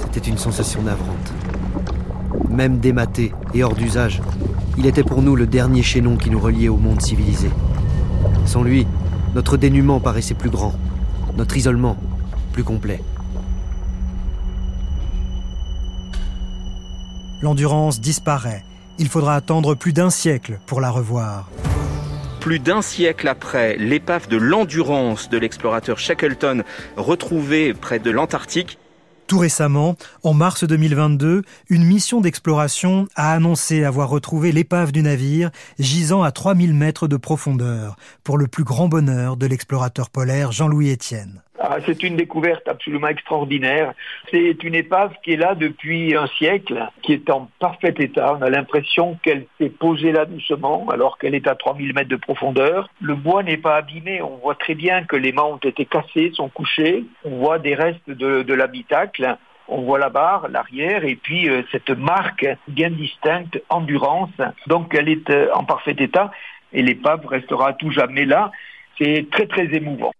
C'était 0.00 0.30
une 0.30 0.38
sensation 0.38 0.82
navrante. 0.82 1.32
Même 2.48 2.78
dématé 2.78 3.32
et 3.54 3.64
hors 3.64 3.74
d'usage, 3.74 4.22
il 4.78 4.86
était 4.86 5.02
pour 5.02 5.22
nous 5.22 5.34
le 5.34 5.48
dernier 5.48 5.82
chaînon 5.82 6.16
qui 6.16 6.30
nous 6.30 6.38
reliait 6.38 6.68
au 6.68 6.76
monde 6.76 7.02
civilisé. 7.02 7.50
Sans 8.46 8.62
lui, 8.62 8.86
notre 9.34 9.56
dénuement 9.56 9.98
paraissait 9.98 10.34
plus 10.34 10.50
grand, 10.50 10.72
notre 11.36 11.56
isolement 11.56 11.96
plus 12.52 12.62
complet. 12.62 13.00
L'endurance 17.42 18.00
disparaît. 18.00 18.64
Il 19.00 19.08
faudra 19.08 19.34
attendre 19.34 19.74
plus 19.74 19.92
d'un 19.92 20.10
siècle 20.10 20.60
pour 20.66 20.80
la 20.80 20.90
revoir. 20.90 21.50
Plus 22.40 22.60
d'un 22.60 22.80
siècle 22.80 23.26
après, 23.26 23.76
l'épave 23.78 24.28
de 24.28 24.36
l'endurance 24.36 25.28
de 25.28 25.38
l'explorateur 25.38 25.98
Shackleton 25.98 26.62
retrouvée 26.96 27.74
près 27.74 27.98
de 27.98 28.10
l'Antarctique 28.12 28.78
tout 29.28 29.38
récemment, 29.38 29.94
en 30.24 30.32
mars 30.32 30.64
2022, 30.64 31.42
une 31.68 31.84
mission 31.84 32.20
d'exploration 32.20 33.06
a 33.14 33.32
annoncé 33.32 33.84
avoir 33.84 34.08
retrouvé 34.08 34.52
l'épave 34.52 34.90
du 34.90 35.02
navire 35.02 35.50
gisant 35.78 36.22
à 36.22 36.32
3000 36.32 36.72
mètres 36.72 37.06
de 37.06 37.16
profondeur, 37.16 37.96
pour 38.24 38.38
le 38.38 38.48
plus 38.48 38.64
grand 38.64 38.88
bonheur 38.88 39.36
de 39.36 39.46
l'explorateur 39.46 40.08
polaire 40.08 40.50
Jean-Louis 40.50 40.90
Etienne. 40.90 41.42
Ah, 41.60 41.78
c'est 41.84 42.04
une 42.04 42.14
découverte 42.14 42.68
absolument 42.68 43.08
extraordinaire. 43.08 43.92
C'est 44.30 44.62
une 44.62 44.76
épave 44.76 45.12
qui 45.24 45.32
est 45.32 45.36
là 45.36 45.56
depuis 45.56 46.14
un 46.14 46.28
siècle, 46.28 46.86
qui 47.02 47.12
est 47.12 47.28
en 47.30 47.50
parfait 47.58 47.94
état. 47.98 48.36
On 48.38 48.42
a 48.42 48.50
l'impression 48.50 49.18
qu'elle 49.24 49.46
s'est 49.58 49.70
posée 49.70 50.12
là 50.12 50.24
doucement, 50.24 50.86
alors 50.88 51.18
qu'elle 51.18 51.34
est 51.34 51.48
à 51.48 51.56
3000 51.56 51.94
mètres 51.94 52.08
de 52.08 52.16
profondeur. 52.16 52.88
Le 53.00 53.16
bois 53.16 53.42
n'est 53.42 53.56
pas 53.56 53.76
abîmé. 53.76 54.22
On 54.22 54.36
voit 54.36 54.54
très 54.54 54.76
bien 54.76 55.02
que 55.02 55.16
les 55.16 55.32
mâts 55.32 55.46
ont 55.46 55.56
été 55.56 55.84
cassés, 55.84 56.30
sont 56.34 56.48
couchés. 56.48 57.04
On 57.24 57.38
voit 57.38 57.58
des 57.58 57.74
restes 57.74 58.08
de, 58.08 58.54
l'habitacle. 58.54 59.36
On 59.66 59.82
voit 59.82 59.98
la 59.98 60.10
barre, 60.10 60.48
l'arrière, 60.48 61.04
et 61.04 61.16
puis 61.16 61.48
euh, 61.48 61.62
cette 61.72 61.90
marque 61.90 62.46
bien 62.68 62.90
distincte, 62.90 63.60
endurance. 63.68 64.30
Donc 64.66 64.94
elle 64.94 65.08
est 65.08 65.28
euh, 65.28 65.50
en 65.54 65.64
parfait 65.64 65.96
état, 65.98 66.30
et 66.72 66.82
l'épave 66.82 67.26
restera 67.26 67.74
tout 67.74 67.90
jamais 67.90 68.24
là. 68.24 68.50
C'est 68.96 69.26
très 69.30 69.46
très 69.46 69.66
émouvant. 69.74 70.12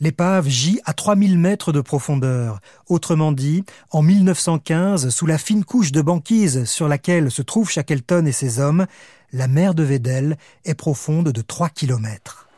L'épave 0.00 0.48
gît 0.48 0.80
à 0.86 0.94
3000 0.94 1.38
mètres 1.38 1.72
de 1.72 1.82
profondeur. 1.82 2.60
Autrement 2.88 3.32
dit, 3.32 3.64
en 3.90 4.00
1915, 4.00 5.10
sous 5.10 5.26
la 5.26 5.36
fine 5.36 5.62
couche 5.62 5.92
de 5.92 6.00
banquise 6.00 6.64
sur 6.64 6.88
laquelle 6.88 7.30
se 7.30 7.42
trouvent 7.42 7.70
Shackleton 7.70 8.24
et 8.24 8.32
ses 8.32 8.60
hommes, 8.60 8.86
la 9.34 9.46
mer 9.46 9.74
de 9.74 9.82
Vedel 9.82 10.38
est 10.64 10.74
profonde 10.74 11.28
de 11.28 11.42
3 11.42 11.68
kilomètres. 11.68 12.48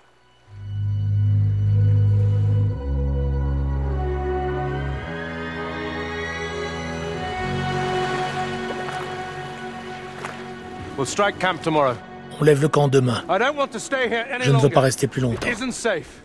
On 12.42 12.44
lève 12.44 12.60
le 12.60 12.66
camp 12.66 12.88
demain. 12.88 13.22
Je 13.28 14.50
ne 14.50 14.58
veux 14.58 14.68
pas 14.68 14.80
rester 14.80 15.06
plus 15.06 15.20
longtemps. 15.20 15.46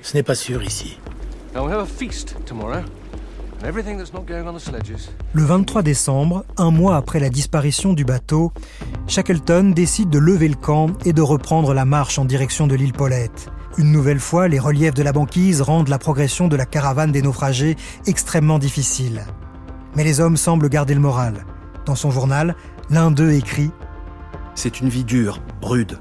Ce 0.01 0.17
n'est 0.17 0.23
pas 0.23 0.33
sûr 0.33 0.63
ici. 0.63 0.97
Le 5.33 5.43
23 5.43 5.83
décembre, 5.83 6.43
un 6.57 6.71
mois 6.71 6.95
après 6.95 7.19
la 7.19 7.29
disparition 7.29 7.93
du 7.93 8.03
bateau, 8.03 8.51
Shackleton 9.05 9.73
décide 9.75 10.09
de 10.09 10.17
lever 10.17 10.47
le 10.47 10.55
camp 10.55 10.89
et 11.05 11.13
de 11.13 11.21
reprendre 11.21 11.75
la 11.75 11.85
marche 11.85 12.17
en 12.17 12.25
direction 12.25 12.65
de 12.65 12.73
l'île 12.73 12.93
Paulette. 12.93 13.51
Une 13.77 13.91
nouvelle 13.91 14.19
fois, 14.19 14.47
les 14.47 14.57
reliefs 14.57 14.95
de 14.95 15.03
la 15.03 15.13
banquise 15.13 15.61
rendent 15.61 15.89
la 15.89 15.99
progression 15.99 16.47
de 16.47 16.55
la 16.55 16.65
caravane 16.65 17.11
des 17.11 17.21
naufragés 17.21 17.75
extrêmement 18.07 18.57
difficile. 18.57 19.21
Mais 19.95 20.03
les 20.03 20.19
hommes 20.19 20.37
semblent 20.37 20.67
garder 20.67 20.95
le 20.95 20.99
moral. 20.99 21.45
Dans 21.85 21.93
son 21.93 22.09
journal, 22.09 22.55
l'un 22.89 23.11
d'eux 23.11 23.33
écrit 23.33 23.69
C'est 24.55 24.81
une 24.81 24.89
vie 24.89 25.03
dure, 25.03 25.43
rude, 25.61 25.99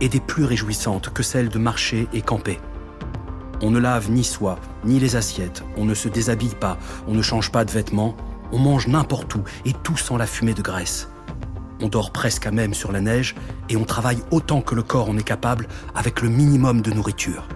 et 0.00 0.08
des 0.08 0.20
plus 0.20 0.44
réjouissantes 0.44 1.10
que 1.10 1.22
celle 1.22 1.48
de 1.48 1.58
marcher 1.58 2.08
et 2.12 2.22
camper. 2.22 2.58
On 3.60 3.70
ne 3.70 3.78
lave 3.78 4.10
ni 4.10 4.22
soi, 4.22 4.58
ni 4.84 5.00
les 5.00 5.16
assiettes, 5.16 5.64
on 5.76 5.84
ne 5.84 5.94
se 5.94 6.08
déshabille 6.08 6.54
pas, 6.54 6.78
on 7.08 7.14
ne 7.14 7.22
change 7.22 7.50
pas 7.50 7.64
de 7.64 7.72
vêtements, 7.72 8.16
on 8.52 8.58
mange 8.58 8.86
n'importe 8.86 9.34
où, 9.34 9.42
et 9.64 9.72
tout 9.72 9.96
sans 9.96 10.16
la 10.16 10.26
fumée 10.26 10.54
de 10.54 10.62
graisse. 10.62 11.08
On 11.80 11.88
dort 11.88 12.12
presque 12.12 12.46
à 12.46 12.50
même 12.50 12.74
sur 12.74 12.92
la 12.92 13.00
neige, 13.00 13.34
et 13.68 13.76
on 13.76 13.84
travaille 13.84 14.22
autant 14.30 14.60
que 14.60 14.74
le 14.74 14.82
corps 14.82 15.08
en 15.08 15.16
est 15.16 15.22
capable 15.22 15.68
avec 15.94 16.22
le 16.22 16.28
minimum 16.28 16.82
de 16.82 16.92
nourriture. 16.92 17.48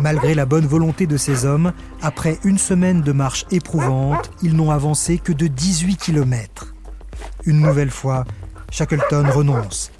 Malgré 0.00 0.34
la 0.34 0.44
bonne 0.44 0.66
volonté 0.66 1.06
de 1.06 1.16
ces 1.16 1.46
hommes, 1.46 1.72
après 2.02 2.38
une 2.44 2.58
semaine 2.58 3.00
de 3.00 3.12
marche 3.12 3.46
éprouvante, 3.50 4.30
ils 4.42 4.54
n'ont 4.54 4.70
avancé 4.70 5.18
que 5.18 5.32
de 5.32 5.46
18 5.46 5.96
km. 5.96 6.74
Une 7.46 7.60
nouvelle 7.60 7.90
fois, 7.90 8.24
Shackleton 8.76 9.30
renonce. 9.30 9.90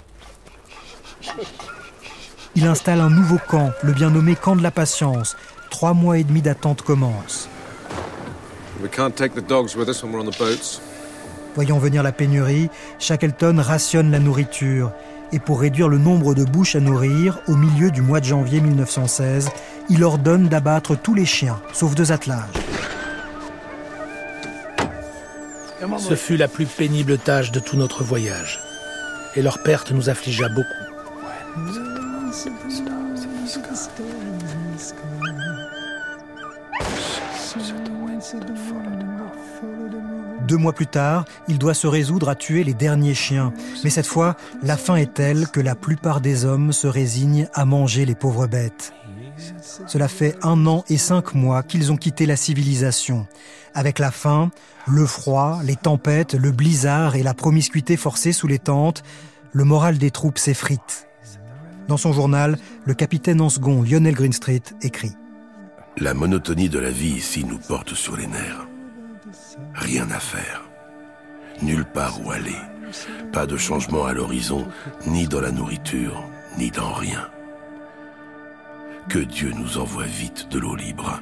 Il 2.55 2.67
installe 2.67 2.99
un 2.99 3.09
nouveau 3.09 3.39
camp, 3.47 3.71
le 3.81 3.91
bien 3.91 4.11
nommé 4.11 4.35
camp 4.35 4.55
de 4.55 4.61
la 4.61 4.69
patience. 4.69 5.35
Trois 5.71 5.95
mois 5.95 6.19
et 6.19 6.23
demi 6.23 6.43
d'attente 6.43 6.83
commencent. 6.83 7.49
Voyant 11.55 11.79
venir 11.79 12.03
la 12.03 12.11
pénurie, 12.11 12.69
Shackleton 12.99 13.59
rationne 13.59 14.11
la 14.11 14.19
nourriture. 14.19 14.91
Et 15.31 15.39
pour 15.39 15.59
réduire 15.59 15.89
le 15.89 15.97
nombre 15.97 16.35
de 16.35 16.43
bouches 16.43 16.75
à 16.75 16.79
nourrir, 16.79 17.39
au 17.47 17.55
milieu 17.55 17.89
du 17.89 18.03
mois 18.03 18.19
de 18.19 18.25
janvier 18.25 18.61
1916, 18.61 19.49
il 19.89 20.03
ordonne 20.03 20.49
d'abattre 20.49 20.95
tous 20.95 21.15
les 21.15 21.25
chiens, 21.25 21.59
sauf 21.73 21.95
deux 21.95 22.11
attelages. 22.11 22.45
Ce 25.97 26.13
fut 26.13 26.37
la 26.37 26.47
plus 26.47 26.67
pénible 26.67 27.17
tâche 27.17 27.51
de 27.51 27.59
tout 27.59 27.75
notre 27.75 28.03
voyage. 28.03 28.66
Et 29.37 29.43
leur 29.43 29.61
perte 29.61 29.91
nous 29.91 30.09
affligea 30.09 30.49
beaucoup. 30.49 30.67
Deux 40.47 40.57
mois 40.57 40.73
plus 40.73 40.87
tard, 40.87 41.25
il 41.47 41.59
doit 41.59 41.75
se 41.75 41.85
résoudre 41.85 42.29
à 42.29 42.35
tuer 42.35 42.63
les 42.63 42.73
derniers 42.73 43.13
chiens. 43.13 43.53
Mais 43.83 43.91
cette 43.91 44.07
fois, 44.07 44.35
la 44.63 44.75
fin 44.75 44.95
est 44.95 45.13
telle 45.13 45.47
que 45.49 45.59
la 45.59 45.75
plupart 45.75 46.19
des 46.19 46.45
hommes 46.45 46.73
se 46.73 46.87
résignent 46.87 47.47
à 47.53 47.63
manger 47.63 48.05
les 48.05 48.15
pauvres 48.15 48.47
bêtes. 48.47 48.91
Cela 49.85 50.07
fait 50.07 50.35
un 50.41 50.65
an 50.65 50.83
et 50.89 50.97
cinq 50.97 51.35
mois 51.35 51.61
qu'ils 51.61 51.91
ont 51.91 51.97
quitté 51.97 52.25
la 52.25 52.37
civilisation. 52.37 53.27
Avec 53.77 53.99
la 53.99 54.09
faim, 54.09 54.49
le 54.87 55.05
froid, 55.05 55.59
les 55.63 55.75
tempêtes, 55.75 56.33
le 56.33 56.51
blizzard 56.51 57.15
et 57.15 57.21
la 57.21 57.35
promiscuité 57.35 57.95
forcée 57.95 58.31
sous 58.31 58.47
les 58.47 58.57
tentes, 58.57 59.03
le 59.53 59.65
moral 59.65 59.99
des 59.99 60.09
troupes 60.09 60.39
s'effrite. 60.39 61.07
Dans 61.87 61.95
son 61.95 62.11
journal, 62.11 62.57
le 62.85 62.95
capitaine 62.95 63.39
en 63.39 63.49
second 63.49 63.83
Lionel 63.83 64.15
Greenstreet 64.15 64.63
écrit 64.81 65.13
La 65.95 66.15
monotonie 66.15 66.69
de 66.69 66.79
la 66.79 66.89
vie 66.89 67.17
ici 67.17 67.45
nous 67.45 67.59
porte 67.59 67.93
sur 67.93 68.17
les 68.17 68.25
nerfs. 68.25 68.67
Rien 69.75 70.09
à 70.09 70.19
faire. 70.19 70.63
Nulle 71.61 71.85
part 71.85 72.19
où 72.25 72.31
aller. 72.31 72.57
Pas 73.31 73.45
de 73.45 73.57
changement 73.57 74.05
à 74.05 74.13
l'horizon, 74.13 74.67
ni 75.05 75.27
dans 75.27 75.41
la 75.41 75.51
nourriture, 75.51 76.23
ni 76.57 76.71
dans 76.71 76.93
rien. 76.93 77.29
Que 79.07 79.19
Dieu 79.19 79.51
nous 79.55 79.77
envoie 79.77 80.05
vite 80.05 80.47
de 80.49 80.57
l'eau 80.57 80.75
libre, 80.75 81.21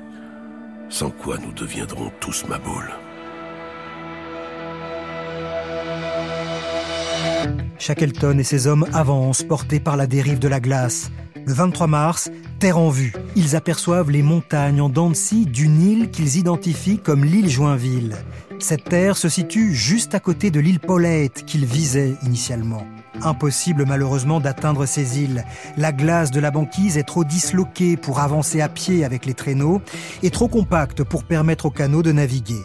sans 0.89 1.10
quoi 1.10 1.38
nous 1.38 1.52
deviendrons 1.52 2.12
tous 2.19 2.45
maboules. 2.48 2.93
Shackleton 7.78 8.39
et 8.39 8.43
ses 8.43 8.67
hommes 8.67 8.88
avancent, 8.93 9.43
portés 9.43 9.80
par 9.80 9.98
la 9.98 10.08
dérive 10.08 10.39
de 10.39 10.48
la 10.48 10.60
glace. 10.60 11.12
Le 11.45 11.54
23 11.54 11.88
mars, 11.88 12.32
terre 12.60 12.80
en 12.80 12.89
vue, 12.89 13.13
ils 13.36 13.56
aperçoivent 13.56 14.10
les 14.10 14.24
montagnes 14.24 14.82
en 14.82 14.89
dents 14.89 15.12
d'une 15.32 15.82
île 15.82 16.10
qu'ils 16.10 16.38
identifient 16.38 16.98
comme 16.98 17.24
l'île 17.24 17.50
Joinville. 17.50 18.15
Cette 18.60 18.86
terre 18.86 19.17
se 19.17 19.30
situe 19.30 19.76
juste 19.76 20.15
à 20.15 20.19
côté 20.19 20.50
de 20.50 20.60
l'île 20.60 20.80
Paulette 20.80 21.45
qu'ils 21.45 21.65
visaient 21.65 22.15
initialement. 22.24 22.88
Impossible 23.23 23.86
malheureusement 23.88 24.39
d'atteindre 24.39 24.86
ces 24.86 25.19
îles. 25.21 25.45
La 25.78 25.91
glace 25.91 26.32
de 26.32 26.39
la 26.39 26.51
banquise 26.51 26.97
est 26.97 27.04
trop 27.04 27.23
disloquée 27.23 27.97
pour 27.97 28.19
avancer 28.19 28.62
à 28.62 28.69
pied 28.69 29.06
avec 29.06 29.25
les 29.25 29.34
traîneaux 29.34 29.82
et 30.23 30.30
trop 30.30 30.47
compacte 30.47 31.04
pour 31.04 31.23
permettre 31.23 31.65
aux 31.65 31.71
canaux 31.71 32.04
de 32.04 32.12
naviguer. 32.12 32.63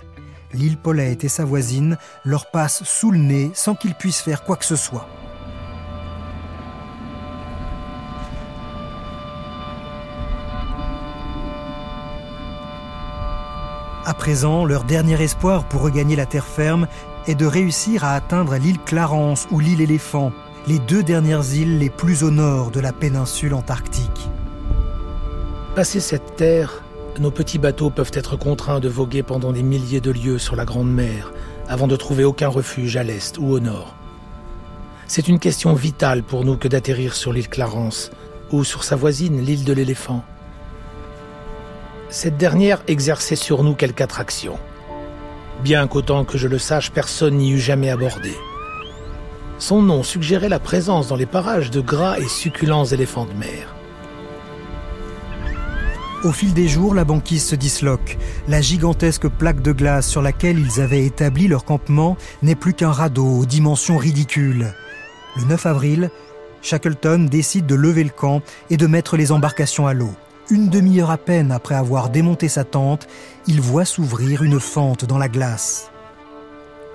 L'île 0.52 0.76
Paulette 0.76 1.24
et 1.24 1.28
sa 1.28 1.44
voisine 1.44 1.96
leur 2.24 2.50
passent 2.50 2.82
sous 2.84 3.10
le 3.10 3.18
nez 3.18 3.50
sans 3.54 3.74
qu'ils 3.74 3.94
puissent 3.94 4.20
faire 4.20 4.42
quoi 4.42 4.56
que 4.56 4.64
ce 4.64 4.76
soit. 4.76 5.08
À 14.10 14.14
présent, 14.14 14.64
leur 14.64 14.82
dernier 14.82 15.22
espoir 15.22 15.64
pour 15.68 15.82
regagner 15.82 16.16
la 16.16 16.26
terre 16.26 16.46
ferme 16.46 16.88
est 17.26 17.34
de 17.34 17.46
réussir 17.46 18.04
à 18.04 18.14
atteindre 18.14 18.56
l'île 18.56 18.78
Clarence 18.78 19.46
ou 19.50 19.60
l'île 19.60 19.80
Éléphant, 19.80 20.32
les 20.66 20.78
deux 20.78 21.02
dernières 21.02 21.54
îles 21.54 21.78
les 21.78 21.90
plus 21.90 22.22
au 22.22 22.30
nord 22.30 22.70
de 22.70 22.80
la 22.80 22.92
péninsule 22.92 23.54
antarctique. 23.54 24.28
Passer 25.74 26.00
cette 26.00 26.36
terre, 26.36 26.82
nos 27.18 27.30
petits 27.30 27.58
bateaux 27.58 27.90
peuvent 27.90 28.12
être 28.14 28.36
contraints 28.36 28.80
de 28.80 28.88
voguer 28.88 29.22
pendant 29.22 29.52
des 29.52 29.62
milliers 29.62 30.00
de 30.00 30.10
lieues 30.10 30.38
sur 30.38 30.56
la 30.56 30.64
Grande 30.64 30.92
Mer 30.92 31.32
avant 31.68 31.86
de 31.86 31.96
trouver 31.96 32.24
aucun 32.24 32.48
refuge 32.48 32.96
à 32.96 33.02
l'est 33.02 33.38
ou 33.38 33.52
au 33.52 33.60
nord. 33.60 33.94
C'est 35.06 35.28
une 35.28 35.38
question 35.38 35.74
vitale 35.74 36.22
pour 36.22 36.44
nous 36.44 36.56
que 36.56 36.68
d'atterrir 36.68 37.14
sur 37.14 37.32
l'île 37.32 37.48
Clarence 37.48 38.10
ou 38.50 38.64
sur 38.64 38.84
sa 38.84 38.96
voisine, 38.96 39.40
l'île 39.40 39.64
de 39.64 39.72
l'éléphant 39.72 40.24
cette 42.10 42.36
dernière 42.36 42.82
exerçait 42.88 43.36
sur 43.36 43.62
nous 43.62 43.74
quelque 43.74 44.02
attraction. 44.02 44.58
Bien 45.62 45.86
qu'autant 45.86 46.24
que 46.24 46.38
je 46.38 46.48
le 46.48 46.58
sache, 46.58 46.90
personne 46.90 47.36
n'y 47.36 47.52
eût 47.52 47.60
jamais 47.60 47.90
abordé. 47.90 48.32
Son 49.58 49.82
nom 49.82 50.02
suggérait 50.02 50.48
la 50.48 50.58
présence 50.58 51.08
dans 51.08 51.16
les 51.16 51.26
parages 51.26 51.70
de 51.70 51.82
gras 51.82 52.18
et 52.18 52.28
succulents 52.28 52.86
éléphants 52.86 53.26
de 53.26 53.34
mer. 53.34 53.74
Au 56.24 56.32
fil 56.32 56.54
des 56.54 56.68
jours, 56.68 56.94
la 56.94 57.04
banquise 57.04 57.44
se 57.44 57.54
disloque. 57.54 58.16
La 58.48 58.62
gigantesque 58.62 59.28
plaque 59.28 59.60
de 59.60 59.72
glace 59.72 60.08
sur 60.08 60.22
laquelle 60.22 60.58
ils 60.58 60.80
avaient 60.80 61.04
établi 61.04 61.46
leur 61.46 61.64
campement 61.64 62.16
n'est 62.42 62.54
plus 62.54 62.72
qu'un 62.72 62.92
radeau 62.92 63.26
aux 63.26 63.46
dimensions 63.46 63.98
ridicules. 63.98 64.72
Le 65.36 65.44
9 65.44 65.66
avril, 65.66 66.10
Shackleton 66.62 67.26
décide 67.30 67.66
de 67.66 67.74
lever 67.74 68.04
le 68.04 68.10
camp 68.10 68.42
et 68.70 68.76
de 68.76 68.86
mettre 68.86 69.16
les 69.16 69.32
embarcations 69.32 69.86
à 69.86 69.94
l'eau. 69.94 70.12
Une 70.50 70.68
demi-heure 70.68 71.12
à 71.12 71.16
peine 71.16 71.52
après 71.52 71.76
avoir 71.76 72.10
démonté 72.10 72.48
sa 72.48 72.64
tente, 72.64 73.06
il 73.46 73.60
voit 73.60 73.84
s'ouvrir 73.84 74.42
une 74.42 74.58
fente 74.58 75.04
dans 75.04 75.18
la 75.18 75.28
glace. 75.28 75.92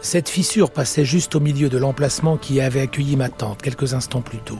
Cette 0.01 0.27
fissure 0.27 0.71
passait 0.71 1.05
juste 1.05 1.35
au 1.35 1.39
milieu 1.39 1.69
de 1.69 1.77
l'emplacement 1.77 2.35
qui 2.35 2.59
avait 2.59 2.81
accueilli 2.81 3.15
ma 3.15 3.29
tente 3.29 3.61
quelques 3.61 3.93
instants 3.93 4.21
plus 4.21 4.39
tôt. 4.39 4.59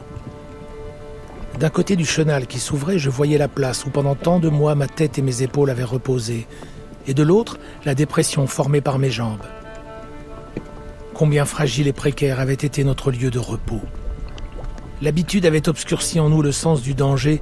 D'un 1.60 1.70
côté 1.70 1.98
du 1.98 2.06
chenal 2.06 2.48
qui 2.48 2.58
s'ouvrait, 2.58 2.98
je 2.98 3.10
voyais 3.10 3.38
la 3.38 3.50
place 3.50 3.86
où 3.86 3.90
pendant 3.90 4.16
tant 4.16 4.40
de 4.40 4.48
mois 4.48 4.76
ma 4.76 4.88
tête 4.88 5.20
et 5.20 5.22
mes 5.22 5.42
épaules 5.42 5.70
avaient 5.70 5.84
reposé, 5.84 6.48
et 7.06 7.14
de 7.14 7.24
l'autre, 7.24 7.60
la 7.84 7.96
dépression 7.96 8.48
formée 8.48 8.82
par 8.82 8.98
mes 8.98 9.12
jambes. 9.12 9.44
Combien 11.14 11.44
fragile 11.44 11.90
et 11.90 11.94
précaire 11.94 12.40
avait 12.40 12.54
été 12.54 12.86
notre 12.86 13.12
lieu 13.12 13.30
de 13.30 13.40
repos. 13.40 13.82
L'habitude 15.02 15.46
avait 15.46 15.68
obscurci 15.68 16.22
en 16.22 16.30
nous 16.30 16.42
le 16.42 16.54
sens 16.54 16.82
du 16.82 16.94
danger 16.94 17.42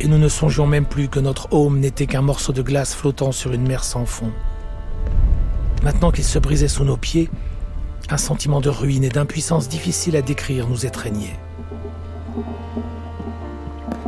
et 0.00 0.08
nous 0.08 0.18
ne 0.18 0.28
songions 0.28 0.66
même 0.66 0.86
plus 0.86 1.08
que 1.08 1.20
notre 1.20 1.52
home 1.52 1.78
n'était 1.78 2.06
qu'un 2.06 2.22
morceau 2.22 2.52
de 2.52 2.62
glace 2.62 2.94
flottant 2.94 3.32
sur 3.32 3.52
une 3.52 3.66
mer 3.66 3.84
sans 3.84 4.06
fond. 4.06 4.32
Maintenant 5.82 6.10
qu'il 6.10 6.24
se 6.24 6.38
brisait 6.38 6.68
sous 6.68 6.84
nos 6.84 6.96
pieds, 6.96 7.30
un 8.10 8.16
sentiment 8.16 8.60
de 8.60 8.68
ruine 8.68 9.04
et 9.04 9.08
d'impuissance 9.08 9.68
difficile 9.68 10.16
à 10.16 10.22
décrire 10.22 10.68
nous 10.68 10.86
étreignait. 10.86 11.38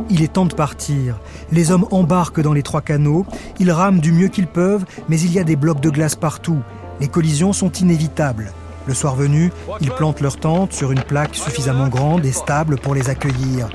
Il 0.09 0.21
est 0.21 0.33
temps 0.33 0.45
de 0.45 0.53
partir. 0.53 1.19
Les 1.51 1.71
hommes 1.71 1.87
embarquent 1.91 2.41
dans 2.41 2.53
les 2.53 2.63
trois 2.63 2.81
canaux, 2.81 3.25
ils 3.59 3.71
rament 3.71 3.99
du 3.99 4.11
mieux 4.11 4.27
qu'ils 4.27 4.47
peuvent, 4.47 4.85
mais 5.09 5.19
il 5.19 5.33
y 5.33 5.39
a 5.39 5.43
des 5.43 5.55
blocs 5.55 5.81
de 5.81 5.89
glace 5.89 6.15
partout. 6.15 6.59
Les 6.99 7.07
collisions 7.07 7.53
sont 7.53 7.71
inévitables. 7.71 8.51
Le 8.87 8.93
soir 8.93 9.15
venu, 9.15 9.51
ils 9.81 9.89
plantent 9.89 10.21
leur 10.21 10.37
tente 10.37 10.73
sur 10.73 10.91
une 10.91 11.01
plaque 11.01 11.33
suffisamment 11.33 11.87
grande 11.87 12.25
et 12.25 12.31
stable 12.31 12.77
pour 12.77 12.93
les 12.93 13.09
accueillir. 13.09 13.67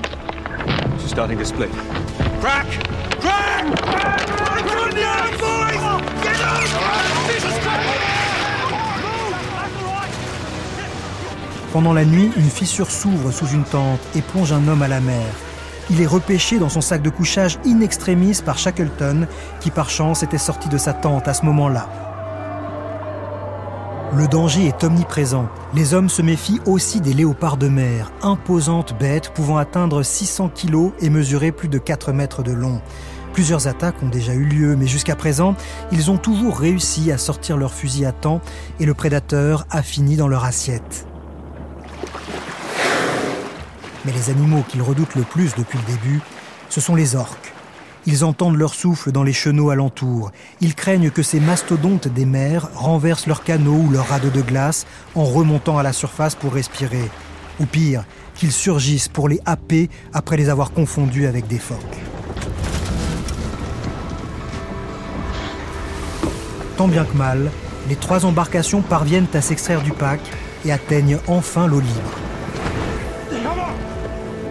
Pendant 11.72 11.92
la 11.92 12.04
nuit, 12.04 12.32
une 12.36 12.50
fissure 12.50 12.90
s'ouvre 12.90 13.30
sous 13.30 13.46
une 13.46 13.64
tente 13.64 14.00
et 14.16 14.22
plonge 14.22 14.52
un 14.52 14.66
homme 14.66 14.82
à 14.82 14.88
la 14.88 15.00
mer. 15.00 15.26
Il 15.88 16.00
est 16.00 16.06
repêché 16.06 16.58
dans 16.58 16.68
son 16.68 16.80
sac 16.80 17.02
de 17.02 17.10
couchage 17.10 17.58
in 17.66 17.80
extremis 17.80 18.40
par 18.44 18.58
Shackleton, 18.58 19.26
qui 19.60 19.70
par 19.70 19.90
chance 19.90 20.22
était 20.22 20.38
sorti 20.38 20.68
de 20.68 20.78
sa 20.78 20.92
tente 20.92 21.28
à 21.28 21.34
ce 21.34 21.44
moment-là. 21.46 22.09
Le 24.12 24.26
danger 24.26 24.66
est 24.66 24.82
omniprésent. 24.82 25.48
Les 25.72 25.94
hommes 25.94 26.08
se 26.08 26.20
méfient 26.20 26.60
aussi 26.66 27.00
des 27.00 27.14
léopards 27.14 27.56
de 27.56 27.68
mer, 27.68 28.10
imposantes 28.22 28.98
bêtes 28.98 29.30
pouvant 29.32 29.56
atteindre 29.56 30.02
600 30.02 30.48
kilos 30.48 30.90
et 30.98 31.10
mesurer 31.10 31.52
plus 31.52 31.68
de 31.68 31.78
4 31.78 32.12
mètres 32.12 32.42
de 32.42 32.50
long. 32.50 32.82
Plusieurs 33.32 33.68
attaques 33.68 34.02
ont 34.02 34.08
déjà 34.08 34.34
eu 34.34 34.44
lieu, 34.44 34.74
mais 34.74 34.88
jusqu'à 34.88 35.14
présent, 35.14 35.54
ils 35.92 36.10
ont 36.10 36.18
toujours 36.18 36.58
réussi 36.58 37.12
à 37.12 37.18
sortir 37.18 37.56
leur 37.56 37.72
fusil 37.72 38.04
à 38.04 38.10
temps 38.10 38.40
et 38.80 38.84
le 38.84 38.94
prédateur 38.94 39.64
a 39.70 39.80
fini 39.80 40.16
dans 40.16 40.26
leur 40.26 40.44
assiette. 40.44 41.06
Mais 44.04 44.10
les 44.10 44.28
animaux 44.30 44.64
qu'ils 44.68 44.82
redoutent 44.82 45.14
le 45.14 45.22
plus 45.22 45.54
depuis 45.54 45.78
le 45.78 45.92
début, 45.92 46.20
ce 46.68 46.80
sont 46.80 46.96
les 46.96 47.14
orques. 47.14 47.54
Ils 48.06 48.24
entendent 48.24 48.56
leur 48.56 48.74
souffle 48.74 49.12
dans 49.12 49.22
les 49.22 49.32
chenaux 49.32 49.70
alentours. 49.70 50.32
Ils 50.60 50.74
craignent 50.74 51.10
que 51.10 51.22
ces 51.22 51.40
mastodontes 51.40 52.08
des 52.08 52.24
mers 52.24 52.68
renversent 52.74 53.26
leurs 53.26 53.44
canaux 53.44 53.84
ou 53.86 53.90
leurs 53.90 54.08
radeaux 54.08 54.30
de 54.30 54.42
glace 54.42 54.86
en 55.14 55.24
remontant 55.24 55.78
à 55.78 55.82
la 55.82 55.92
surface 55.92 56.34
pour 56.34 56.54
respirer. 56.54 57.10
Ou 57.60 57.66
pire, 57.66 58.04
qu'ils 58.34 58.52
surgissent 58.52 59.08
pour 59.08 59.28
les 59.28 59.40
happer 59.44 59.90
après 60.12 60.36
les 60.36 60.48
avoir 60.48 60.72
confondus 60.72 61.26
avec 61.26 61.46
des 61.46 61.58
phoques. 61.58 62.00
tant 66.80 66.88
bien 66.88 67.04
que 67.04 67.14
mal, 67.14 67.50
les 67.90 67.94
trois 67.94 68.24
embarcations 68.24 68.80
parviennent 68.80 69.26
à 69.34 69.42
s'extraire 69.42 69.82
du 69.82 69.92
pack 69.92 70.18
et 70.64 70.72
atteignent 70.72 71.18
enfin 71.26 71.66
l'eau 71.66 71.80
libre. 71.80 72.29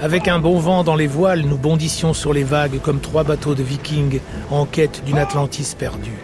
Avec 0.01 0.29
un 0.29 0.39
bon 0.39 0.59
vent 0.59 0.85
dans 0.85 0.95
les 0.95 1.07
voiles, 1.07 1.41
nous 1.41 1.57
bondissions 1.57 2.13
sur 2.13 2.31
les 2.31 2.45
vagues 2.45 2.79
comme 2.81 3.01
trois 3.01 3.25
bateaux 3.25 3.53
de 3.53 3.63
vikings 3.63 4.21
en 4.49 4.65
quête 4.65 5.03
d'une 5.03 5.17
Atlantis 5.17 5.75
perdue. 5.77 6.17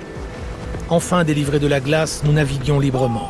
Enfin 0.89 1.25
délivrés 1.25 1.59
de 1.59 1.67
la 1.67 1.81
glace, 1.81 2.21
nous 2.23 2.31
naviguions 2.31 2.79
librement. 2.79 3.29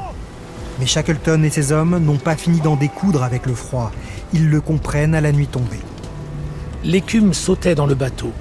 Mais 0.80 0.86
Shackleton 0.86 1.42
et 1.42 1.50
ses 1.50 1.72
hommes 1.72 1.98
n'ont 1.98 2.18
pas 2.18 2.36
fini 2.36 2.62
d'en 2.62 2.76
découdre 2.76 3.24
avec 3.24 3.48
le 3.48 3.56
froid. 3.56 3.92
Ils 4.34 4.48
le 4.48 4.62
comprennent 4.62 5.16
à 5.16 5.22
la 5.22 5.32
nuit 5.32 5.48
tombée. 5.48 5.82
L'écume 6.84 7.34
sautait 7.34 7.74
dans 7.74 7.88
le 7.88 7.96
bateau 7.96 8.32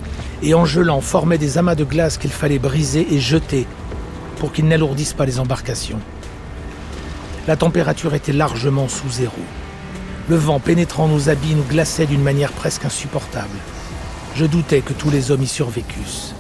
et 0.42 0.52
en 0.52 0.66
gelant 0.66 1.00
formait 1.00 1.38
des 1.38 1.56
amas 1.56 1.74
de 1.74 1.84
glace 1.84 2.18
qu'il 2.18 2.32
fallait 2.32 2.58
briser 2.58 3.14
et 3.14 3.18
jeter 3.18 3.66
pour 4.36 4.52
qu'ils 4.52 4.68
n'alourdissent 4.68 5.14
pas 5.14 5.24
les 5.24 5.40
embarcations. 5.40 6.00
La 7.46 7.56
température 7.56 8.12
était 8.12 8.32
largement 8.32 8.88
sous 8.88 9.08
zéro. 9.08 9.40
Le 10.26 10.36
vent 10.36 10.58
pénétrant 10.58 11.06
nos 11.06 11.28
habits 11.28 11.54
nous 11.54 11.64
glaçait 11.64 12.06
d'une 12.06 12.22
manière 12.22 12.52
presque 12.52 12.86
insupportable. 12.86 13.58
Je 14.34 14.46
doutais 14.46 14.80
que 14.80 14.94
tous 14.94 15.10
les 15.10 15.30
hommes 15.30 15.42
y 15.42 15.46
survécussent. 15.46 16.34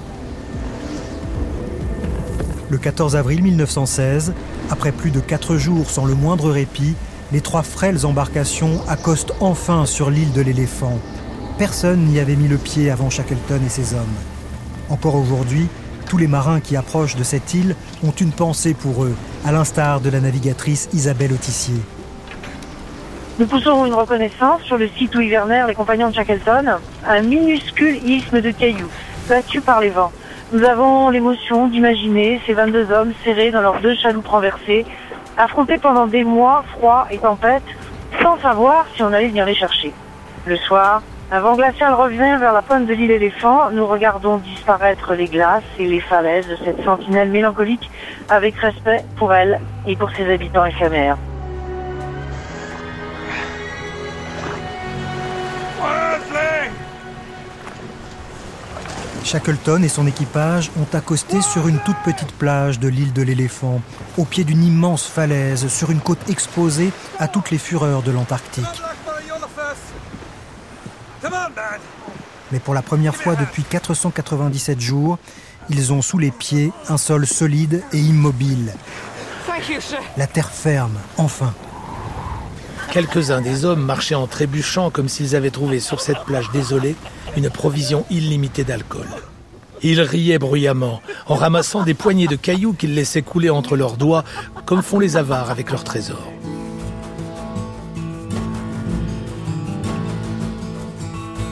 Le 2.70 2.78
14 2.78 3.14
avril 3.14 3.42
1916, 3.42 4.32
après 4.70 4.90
plus 4.90 5.10
de 5.10 5.20
quatre 5.20 5.58
jours 5.58 5.90
sans 5.90 6.06
le 6.06 6.14
moindre 6.14 6.50
répit, 6.50 6.94
les 7.30 7.42
trois 7.42 7.62
frêles 7.62 8.06
embarcations 8.06 8.80
accostent 8.88 9.34
enfin 9.40 9.84
sur 9.84 10.08
l'île 10.08 10.32
de 10.32 10.40
l'éléphant. 10.40 10.98
Personne 11.58 12.06
n'y 12.06 12.20
avait 12.20 12.36
mis 12.36 12.48
le 12.48 12.56
pied 12.56 12.90
avant 12.90 13.10
Shackleton 13.10 13.60
et 13.66 13.68
ses 13.68 13.92
hommes. 13.92 14.00
Encore 14.88 15.14
aujourd'hui, 15.14 15.68
tous 16.06 16.16
les 16.16 16.26
marins 16.26 16.60
qui 16.60 16.74
approchent 16.74 17.16
de 17.16 17.22
cette 17.22 17.52
île 17.52 17.76
ont 18.02 18.12
une 18.12 18.32
pensée 18.32 18.72
pour 18.72 19.04
eux, 19.04 19.14
à 19.44 19.52
l'instar 19.52 20.00
de 20.00 20.08
la 20.08 20.20
navigatrice 20.20 20.88
Isabelle 20.94 21.32
Autissier. 21.32 21.80
Nous 23.36 23.46
poussons 23.48 23.84
une 23.84 23.94
reconnaissance 23.94 24.62
sur 24.62 24.78
le 24.78 24.86
site 24.86 25.12
où 25.16 25.20
hivernèrent 25.20 25.66
les 25.66 25.74
compagnons 25.74 26.08
de 26.08 26.14
Shackleton, 26.14 26.78
un 27.04 27.20
minuscule 27.22 27.96
isthme 28.08 28.40
de 28.40 28.52
cailloux, 28.52 28.88
battu 29.28 29.60
par 29.60 29.80
les 29.80 29.88
vents. 29.88 30.12
Nous 30.52 30.62
avons 30.62 31.10
l'émotion 31.10 31.66
d'imaginer 31.66 32.40
ces 32.46 32.52
22 32.52 32.92
hommes 32.92 33.12
serrés 33.24 33.50
dans 33.50 33.60
leurs 33.60 33.80
deux 33.80 33.96
chaloupes 33.96 34.28
renversées, 34.28 34.86
affrontés 35.36 35.78
pendant 35.78 36.06
des 36.06 36.22
mois, 36.22 36.64
froid 36.76 37.08
et 37.10 37.18
tempête, 37.18 37.64
sans 38.22 38.38
savoir 38.38 38.86
si 38.94 39.02
on 39.02 39.12
allait 39.12 39.26
venir 39.26 39.46
les 39.46 39.56
chercher. 39.56 39.92
Le 40.46 40.56
soir, 40.56 41.02
un 41.32 41.40
vent 41.40 41.56
glacial 41.56 41.92
revient 41.92 42.36
vers 42.38 42.52
la 42.52 42.62
pointe 42.62 42.86
de 42.86 42.94
l'île 42.94 43.10
éléphant. 43.10 43.68
Nous 43.72 43.84
regardons 43.84 44.36
disparaître 44.36 45.12
les 45.14 45.26
glaces 45.26 45.64
et 45.80 45.88
les 45.88 46.00
falaises 46.00 46.46
de 46.46 46.56
cette 46.64 46.84
sentinelle 46.84 47.30
mélancolique 47.30 47.90
avec 48.28 48.54
respect 48.58 49.04
pour 49.16 49.34
elle 49.34 49.58
et 49.88 49.96
pour 49.96 50.12
ses 50.12 50.32
habitants 50.32 50.66
éphémères. 50.66 51.16
Shackleton 59.24 59.82
et 59.82 59.88
son 59.88 60.06
équipage 60.06 60.70
ont 60.78 60.96
accosté 60.96 61.40
sur 61.40 61.66
une 61.66 61.78
toute 61.78 61.96
petite 62.04 62.32
plage 62.32 62.78
de 62.78 62.88
l'île 62.88 63.14
de 63.14 63.22
l'éléphant, 63.22 63.80
au 64.18 64.26
pied 64.26 64.44
d'une 64.44 64.62
immense 64.62 65.06
falaise, 65.06 65.68
sur 65.68 65.90
une 65.90 66.00
côte 66.00 66.28
exposée 66.28 66.92
à 67.18 67.26
toutes 67.26 67.50
les 67.50 67.58
fureurs 67.58 68.02
de 68.02 68.12
l'Antarctique. 68.12 68.64
Mais 72.52 72.60
pour 72.60 72.74
la 72.74 72.82
première 72.82 73.16
fois 73.16 73.34
depuis 73.34 73.64
497 73.64 74.78
jours, 74.78 75.18
ils 75.70 75.92
ont 75.94 76.02
sous 76.02 76.18
les 76.18 76.30
pieds 76.30 76.72
un 76.90 76.98
sol 76.98 77.26
solide 77.26 77.82
et 77.92 77.98
immobile. 77.98 78.74
La 80.18 80.26
terre 80.26 80.50
ferme, 80.50 80.98
enfin. 81.16 81.54
Quelques-uns 82.92 83.40
des 83.40 83.64
hommes 83.64 83.82
marchaient 83.82 84.14
en 84.14 84.26
trébuchant 84.26 84.90
comme 84.90 85.08
s'ils 85.08 85.34
avaient 85.34 85.50
trouvé 85.50 85.80
sur 85.80 86.00
cette 86.00 86.20
plage 86.24 86.50
désolée 86.52 86.94
une 87.36 87.50
provision 87.50 88.04
illimitée 88.10 88.64
d'alcool. 88.64 89.06
Ils 89.82 90.00
riaient 90.00 90.38
bruyamment, 90.38 91.00
en 91.26 91.34
ramassant 91.34 91.82
des 91.82 91.94
poignées 91.94 92.26
de 92.26 92.36
cailloux 92.36 92.72
qu'ils 92.72 92.94
laissaient 92.94 93.22
couler 93.22 93.50
entre 93.50 93.76
leurs 93.76 93.96
doigts, 93.96 94.24
comme 94.64 94.82
font 94.82 94.98
les 94.98 95.16
avares 95.16 95.50
avec 95.50 95.70
leurs 95.70 95.84
trésors. 95.84 96.32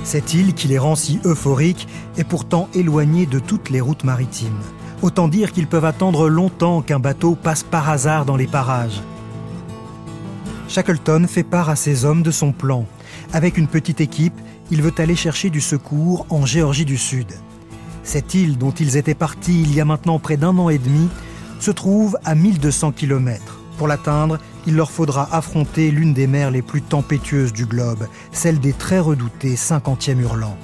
Cette 0.04 0.34
île 0.34 0.54
qui 0.54 0.68
les 0.68 0.78
rend 0.78 0.94
si 0.94 1.20
euphoriques 1.24 1.88
est 2.18 2.24
pourtant 2.24 2.68
éloignée 2.74 3.26
de 3.26 3.38
toutes 3.38 3.70
les 3.70 3.80
routes 3.80 4.04
maritimes. 4.04 4.60
Autant 5.00 5.26
dire 5.26 5.52
qu'ils 5.52 5.66
peuvent 5.66 5.84
attendre 5.84 6.28
longtemps 6.28 6.82
qu'un 6.82 6.98
bateau 6.98 7.34
passe 7.34 7.62
par 7.62 7.88
hasard 7.90 8.24
dans 8.24 8.36
les 8.36 8.46
parages. 8.46 9.00
Shackleton 10.68 11.26
fait 11.28 11.42
part 11.42 11.68
à 11.68 11.76
ses 11.76 12.04
hommes 12.04 12.22
de 12.22 12.30
son 12.30 12.52
plan. 12.52 12.86
Avec 13.32 13.58
une 13.58 13.68
petite 13.68 14.00
équipe, 14.00 14.38
il 14.72 14.80
veut 14.80 14.94
aller 14.96 15.14
chercher 15.14 15.50
du 15.50 15.60
secours 15.60 16.24
en 16.30 16.46
Géorgie 16.46 16.86
du 16.86 16.96
Sud. 16.96 17.26
Cette 18.04 18.32
île 18.32 18.56
dont 18.56 18.70
ils 18.70 18.96
étaient 18.96 19.14
partis 19.14 19.60
il 19.60 19.74
y 19.74 19.82
a 19.82 19.84
maintenant 19.84 20.18
près 20.18 20.38
d'un 20.38 20.56
an 20.56 20.70
et 20.70 20.78
demi 20.78 21.10
se 21.60 21.70
trouve 21.70 22.16
à 22.24 22.34
1200 22.34 22.92
km. 22.92 23.60
Pour 23.76 23.86
l'atteindre, 23.86 24.38
il 24.66 24.74
leur 24.74 24.90
faudra 24.90 25.28
affronter 25.30 25.90
l'une 25.90 26.14
des 26.14 26.26
mers 26.26 26.50
les 26.50 26.62
plus 26.62 26.80
tempétueuses 26.80 27.52
du 27.52 27.66
globe, 27.66 28.08
celle 28.32 28.60
des 28.60 28.72
très 28.72 28.98
redoutés 28.98 29.56
50e 29.56 30.18
hurlants. 30.18 30.56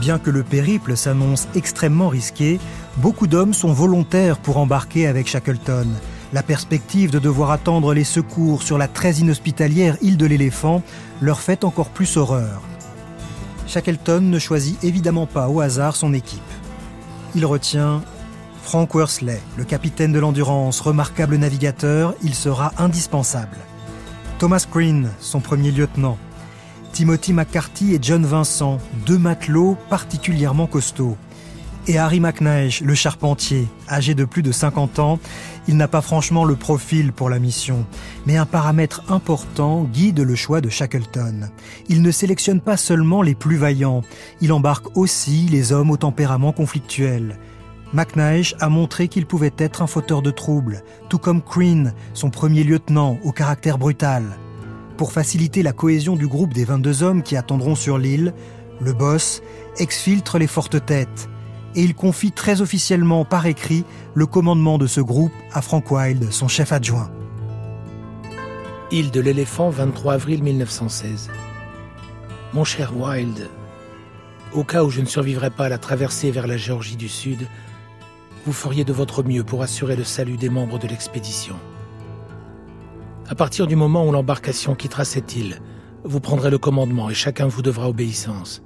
Bien 0.00 0.18
que 0.18 0.30
le 0.30 0.42
périple 0.42 0.96
s'annonce 0.96 1.48
extrêmement 1.54 2.08
risqué, 2.08 2.58
beaucoup 2.96 3.26
d'hommes 3.26 3.54
sont 3.54 3.74
volontaires 3.74 4.38
pour 4.38 4.56
embarquer 4.56 5.06
avec 5.06 5.28
Shackleton. 5.28 5.88
La 6.36 6.42
perspective 6.42 7.10
de 7.10 7.18
devoir 7.18 7.50
attendre 7.50 7.94
les 7.94 8.04
secours 8.04 8.62
sur 8.62 8.76
la 8.76 8.88
très 8.88 9.20
inhospitalière 9.20 9.96
île 10.02 10.18
de 10.18 10.26
l'éléphant 10.26 10.82
leur 11.22 11.40
fait 11.40 11.64
encore 11.64 11.88
plus 11.88 12.18
horreur. 12.18 12.60
Shackleton 13.66 14.20
ne 14.20 14.38
choisit 14.38 14.84
évidemment 14.84 15.24
pas 15.24 15.48
au 15.48 15.62
hasard 15.62 15.96
son 15.96 16.12
équipe. 16.12 16.42
Il 17.34 17.46
retient 17.46 18.02
Frank 18.62 18.94
Worsley, 18.94 19.40
le 19.56 19.64
capitaine 19.64 20.12
de 20.12 20.18
l'Endurance, 20.18 20.82
remarquable 20.82 21.36
navigateur, 21.36 22.14
il 22.22 22.34
sera 22.34 22.74
indispensable. 22.76 23.56
Thomas 24.38 24.66
Green, 24.70 25.08
son 25.20 25.40
premier 25.40 25.70
lieutenant. 25.70 26.18
Timothy 26.92 27.32
McCarthy 27.32 27.94
et 27.94 27.98
John 28.02 28.26
Vincent, 28.26 28.76
deux 29.06 29.16
matelots 29.16 29.78
particulièrement 29.88 30.66
costauds 30.66 31.16
et 31.88 31.98
Harry 31.98 32.20
McNeish, 32.20 32.80
le 32.80 32.94
charpentier, 32.94 33.68
âgé 33.88 34.14
de 34.14 34.24
plus 34.24 34.42
de 34.42 34.50
50 34.50 34.98
ans, 34.98 35.18
il 35.68 35.76
n'a 35.76 35.88
pas 35.88 36.00
franchement 36.00 36.44
le 36.44 36.56
profil 36.56 37.12
pour 37.12 37.30
la 37.30 37.38
mission, 37.38 37.86
mais 38.26 38.36
un 38.36 38.46
paramètre 38.46 39.02
important 39.08 39.84
guide 39.84 40.20
le 40.20 40.34
choix 40.34 40.60
de 40.60 40.68
Shackleton. 40.68 41.48
Il 41.88 42.02
ne 42.02 42.10
sélectionne 42.10 42.60
pas 42.60 42.76
seulement 42.76 43.22
les 43.22 43.34
plus 43.34 43.56
vaillants, 43.56 44.02
il 44.40 44.52
embarque 44.52 44.96
aussi 44.96 45.46
les 45.50 45.72
hommes 45.72 45.90
au 45.90 45.96
tempérament 45.96 46.52
conflictuel. 46.52 47.38
McNeish 47.92 48.54
a 48.58 48.68
montré 48.68 49.06
qu'il 49.06 49.26
pouvait 49.26 49.54
être 49.58 49.80
un 49.80 49.86
fauteur 49.86 50.22
de 50.22 50.32
troubles, 50.32 50.82
tout 51.08 51.18
comme 51.18 51.42
Crean, 51.42 51.92
son 52.14 52.30
premier 52.30 52.64
lieutenant, 52.64 53.18
au 53.22 53.30
caractère 53.30 53.78
brutal. 53.78 54.24
Pour 54.96 55.12
faciliter 55.12 55.62
la 55.62 55.72
cohésion 55.72 56.16
du 56.16 56.26
groupe 56.26 56.52
des 56.52 56.64
22 56.64 57.02
hommes 57.04 57.22
qui 57.22 57.36
attendront 57.36 57.76
sur 57.76 57.96
l'île, 57.96 58.34
le 58.80 58.92
boss 58.92 59.40
exfiltre 59.78 60.38
les 60.38 60.46
fortes 60.46 60.84
têtes 60.84 61.28
et 61.76 61.82
il 61.82 61.94
confie 61.94 62.32
très 62.32 62.62
officiellement 62.62 63.24
par 63.24 63.46
écrit 63.46 63.84
le 64.14 64.26
commandement 64.26 64.78
de 64.78 64.86
ce 64.86 65.00
groupe 65.00 65.32
à 65.52 65.60
Frank 65.60 65.90
Wilde, 65.90 66.32
son 66.32 66.48
chef 66.48 66.72
adjoint. 66.72 67.10
Île 68.90 69.10
de 69.10 69.20
l'éléphant, 69.20 69.68
23 69.68 70.14
avril 70.14 70.42
1916. 70.42 71.28
Mon 72.54 72.64
cher 72.64 72.96
Wilde, 72.96 73.50
au 74.54 74.64
cas 74.64 74.84
où 74.84 74.90
je 74.90 75.02
ne 75.02 75.06
survivrais 75.06 75.50
pas 75.50 75.66
à 75.66 75.68
la 75.68 75.76
traversée 75.76 76.30
vers 76.30 76.46
la 76.46 76.56
Géorgie 76.56 76.96
du 76.96 77.08
Sud, 77.08 77.46
vous 78.46 78.52
feriez 78.52 78.84
de 78.84 78.92
votre 78.92 79.22
mieux 79.22 79.44
pour 79.44 79.62
assurer 79.62 79.96
le 79.96 80.04
salut 80.04 80.38
des 80.38 80.48
membres 80.48 80.78
de 80.78 80.86
l'expédition. 80.88 81.56
À 83.28 83.34
partir 83.34 83.66
du 83.66 83.76
moment 83.76 84.06
où 84.06 84.12
l'embarcation 84.12 84.74
quittera 84.74 85.04
cette 85.04 85.36
île, 85.36 85.60
vous 86.04 86.20
prendrez 86.20 86.48
le 86.48 86.58
commandement 86.58 87.10
et 87.10 87.14
chacun 87.14 87.48
vous 87.48 87.60
devra 87.60 87.88
obéissance. 87.88 88.62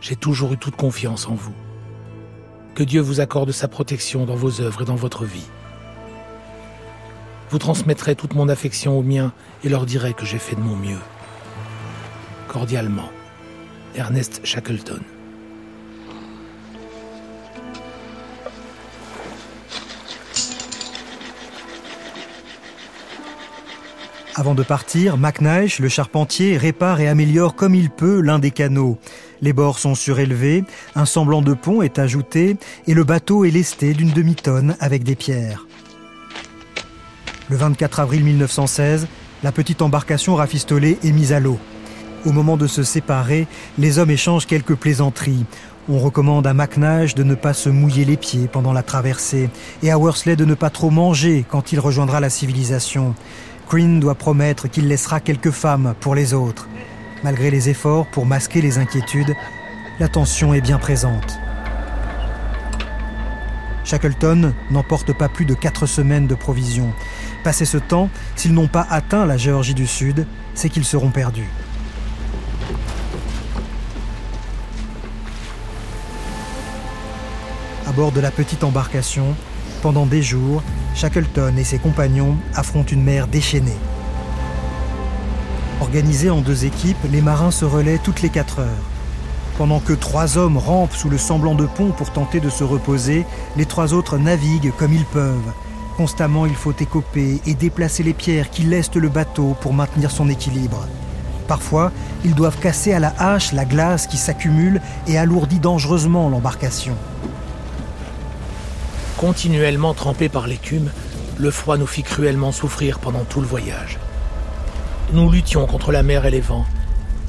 J'ai 0.00 0.16
toujours 0.16 0.52
eu 0.52 0.58
toute 0.58 0.76
confiance 0.76 1.26
en 1.26 1.34
vous. 1.34 1.54
Que 2.76 2.84
Dieu 2.84 3.00
vous 3.00 3.20
accorde 3.20 3.52
sa 3.52 3.68
protection 3.68 4.26
dans 4.26 4.34
vos 4.34 4.60
œuvres 4.60 4.82
et 4.82 4.84
dans 4.84 4.96
votre 4.96 5.24
vie. 5.24 5.46
Vous 7.48 7.58
transmettrez 7.58 8.14
toute 8.16 8.34
mon 8.34 8.50
affection 8.50 8.98
aux 8.98 9.02
miens 9.02 9.32
et 9.64 9.70
leur 9.70 9.86
direz 9.86 10.12
que 10.12 10.26
j'ai 10.26 10.36
fait 10.36 10.56
de 10.56 10.60
mon 10.60 10.76
mieux. 10.76 10.98
Cordialement, 12.48 13.08
Ernest 13.94 14.42
Shackleton. 14.44 15.00
Avant 24.34 24.54
de 24.54 24.62
partir, 24.62 25.16
McNeish, 25.16 25.78
le 25.78 25.88
charpentier, 25.88 26.58
répare 26.58 27.00
et 27.00 27.08
améliore 27.08 27.54
comme 27.54 27.74
il 27.74 27.88
peut 27.88 28.20
l'un 28.20 28.38
des 28.38 28.50
canaux. 28.50 28.98
Les 29.42 29.52
bords 29.52 29.78
sont 29.78 29.94
surélevés, 29.94 30.64
un 30.94 31.04
semblant 31.04 31.42
de 31.42 31.54
pont 31.54 31.82
est 31.82 31.98
ajouté 31.98 32.56
et 32.86 32.94
le 32.94 33.04
bateau 33.04 33.44
est 33.44 33.50
lesté 33.50 33.92
d'une 33.92 34.10
demi-tonne 34.10 34.76
avec 34.80 35.04
des 35.04 35.14
pierres. 35.14 35.66
Le 37.48 37.56
24 37.56 38.00
avril 38.00 38.24
1916, 38.24 39.06
la 39.42 39.52
petite 39.52 39.82
embarcation 39.82 40.34
rafistolée 40.34 40.98
est 41.04 41.12
mise 41.12 41.32
à 41.32 41.40
l'eau. 41.40 41.58
Au 42.24 42.32
moment 42.32 42.56
de 42.56 42.66
se 42.66 42.82
séparer, 42.82 43.46
les 43.78 43.98
hommes 43.98 44.10
échangent 44.10 44.46
quelques 44.46 44.74
plaisanteries. 44.74 45.44
On 45.88 45.98
recommande 45.98 46.46
à 46.46 46.54
McNash 46.54 47.14
de 47.14 47.22
ne 47.22 47.36
pas 47.36 47.52
se 47.52 47.68
mouiller 47.68 48.04
les 48.04 48.16
pieds 48.16 48.48
pendant 48.50 48.72
la 48.72 48.82
traversée 48.82 49.48
et 49.82 49.92
à 49.92 49.98
Worsley 49.98 50.34
de 50.34 50.44
ne 50.44 50.54
pas 50.54 50.70
trop 50.70 50.90
manger 50.90 51.44
quand 51.48 51.70
il 51.70 51.78
rejoindra 51.78 52.18
la 52.18 52.30
civilisation. 52.30 53.14
Green 53.68 54.00
doit 54.00 54.16
promettre 54.16 54.68
qu'il 54.68 54.88
laissera 54.88 55.20
quelques 55.20 55.52
femmes 55.52 55.94
pour 56.00 56.16
les 56.16 56.34
autres. 56.34 56.68
Malgré 57.24 57.50
les 57.50 57.68
efforts 57.68 58.06
pour 58.06 58.26
masquer 58.26 58.60
les 58.60 58.78
inquiétudes, 58.78 59.34
la 59.98 60.08
tension 60.08 60.52
est 60.54 60.60
bien 60.60 60.78
présente. 60.78 61.38
Shackleton 63.84 64.52
n'emporte 64.70 65.12
pas 65.12 65.28
plus 65.28 65.44
de 65.44 65.54
quatre 65.54 65.86
semaines 65.86 66.26
de 66.26 66.34
provisions. 66.34 66.92
Passé 67.44 67.64
ce 67.64 67.78
temps, 67.78 68.10
s'ils 68.34 68.52
n'ont 68.52 68.66
pas 68.66 68.86
atteint 68.90 69.24
la 69.24 69.36
Géorgie 69.36 69.74
du 69.74 69.86
Sud, 69.86 70.26
c'est 70.54 70.68
qu'ils 70.68 70.84
seront 70.84 71.10
perdus. 71.10 71.48
À 77.86 77.92
bord 77.92 78.10
de 78.10 78.20
la 78.20 78.32
petite 78.32 78.64
embarcation, 78.64 79.36
pendant 79.80 80.06
des 80.06 80.22
jours, 80.22 80.62
Shackleton 80.96 81.56
et 81.56 81.64
ses 81.64 81.78
compagnons 81.78 82.36
affrontent 82.54 82.92
une 82.92 83.04
mer 83.04 83.28
déchaînée. 83.28 83.76
Organisés 85.80 86.30
en 86.30 86.40
deux 86.40 86.64
équipes, 86.64 86.96
les 87.10 87.20
marins 87.20 87.50
se 87.50 87.66
relaient 87.66 88.00
toutes 88.02 88.22
les 88.22 88.30
quatre 88.30 88.60
heures. 88.60 88.66
Pendant 89.58 89.78
que 89.78 89.92
trois 89.92 90.38
hommes 90.38 90.56
rampent 90.56 90.94
sous 90.94 91.10
le 91.10 91.18
semblant 91.18 91.54
de 91.54 91.66
pont 91.66 91.90
pour 91.90 92.10
tenter 92.12 92.40
de 92.40 92.48
se 92.48 92.64
reposer, 92.64 93.26
les 93.56 93.66
trois 93.66 93.92
autres 93.92 94.16
naviguent 94.16 94.72
comme 94.78 94.94
ils 94.94 95.04
peuvent. 95.04 95.52
Constamment, 95.96 96.46
il 96.46 96.54
faut 96.54 96.74
écoper 96.78 97.40
et 97.46 97.54
déplacer 97.54 98.02
les 98.02 98.14
pierres 98.14 98.50
qui 98.50 98.62
lestent 98.62 98.96
le 98.96 99.08
bateau 99.08 99.56
pour 99.60 99.74
maintenir 99.74 100.10
son 100.10 100.28
équilibre. 100.28 100.86
Parfois, 101.46 101.92
ils 102.24 102.34
doivent 102.34 102.58
casser 102.58 102.92
à 102.92 102.98
la 102.98 103.14
hache 103.18 103.52
la 103.52 103.64
glace 103.64 104.06
qui 104.06 104.16
s'accumule 104.16 104.80
et 105.06 105.16
alourdit 105.16 105.60
dangereusement 105.60 106.28
l'embarcation. 106.28 106.94
Continuellement 109.16 109.94
trempés 109.94 110.28
par 110.28 110.46
l'écume, 110.46 110.90
le 111.38 111.50
froid 111.50 111.76
nous 111.76 111.86
fit 111.86 112.02
cruellement 112.02 112.52
souffrir 112.52 112.98
pendant 112.98 113.24
tout 113.24 113.40
le 113.40 113.46
voyage. 113.46 113.98
Nous 115.12 115.30
luttions 115.30 115.66
contre 115.66 115.92
la 115.92 116.02
mer 116.02 116.26
et 116.26 116.30
les 116.32 116.40
vents, 116.40 116.66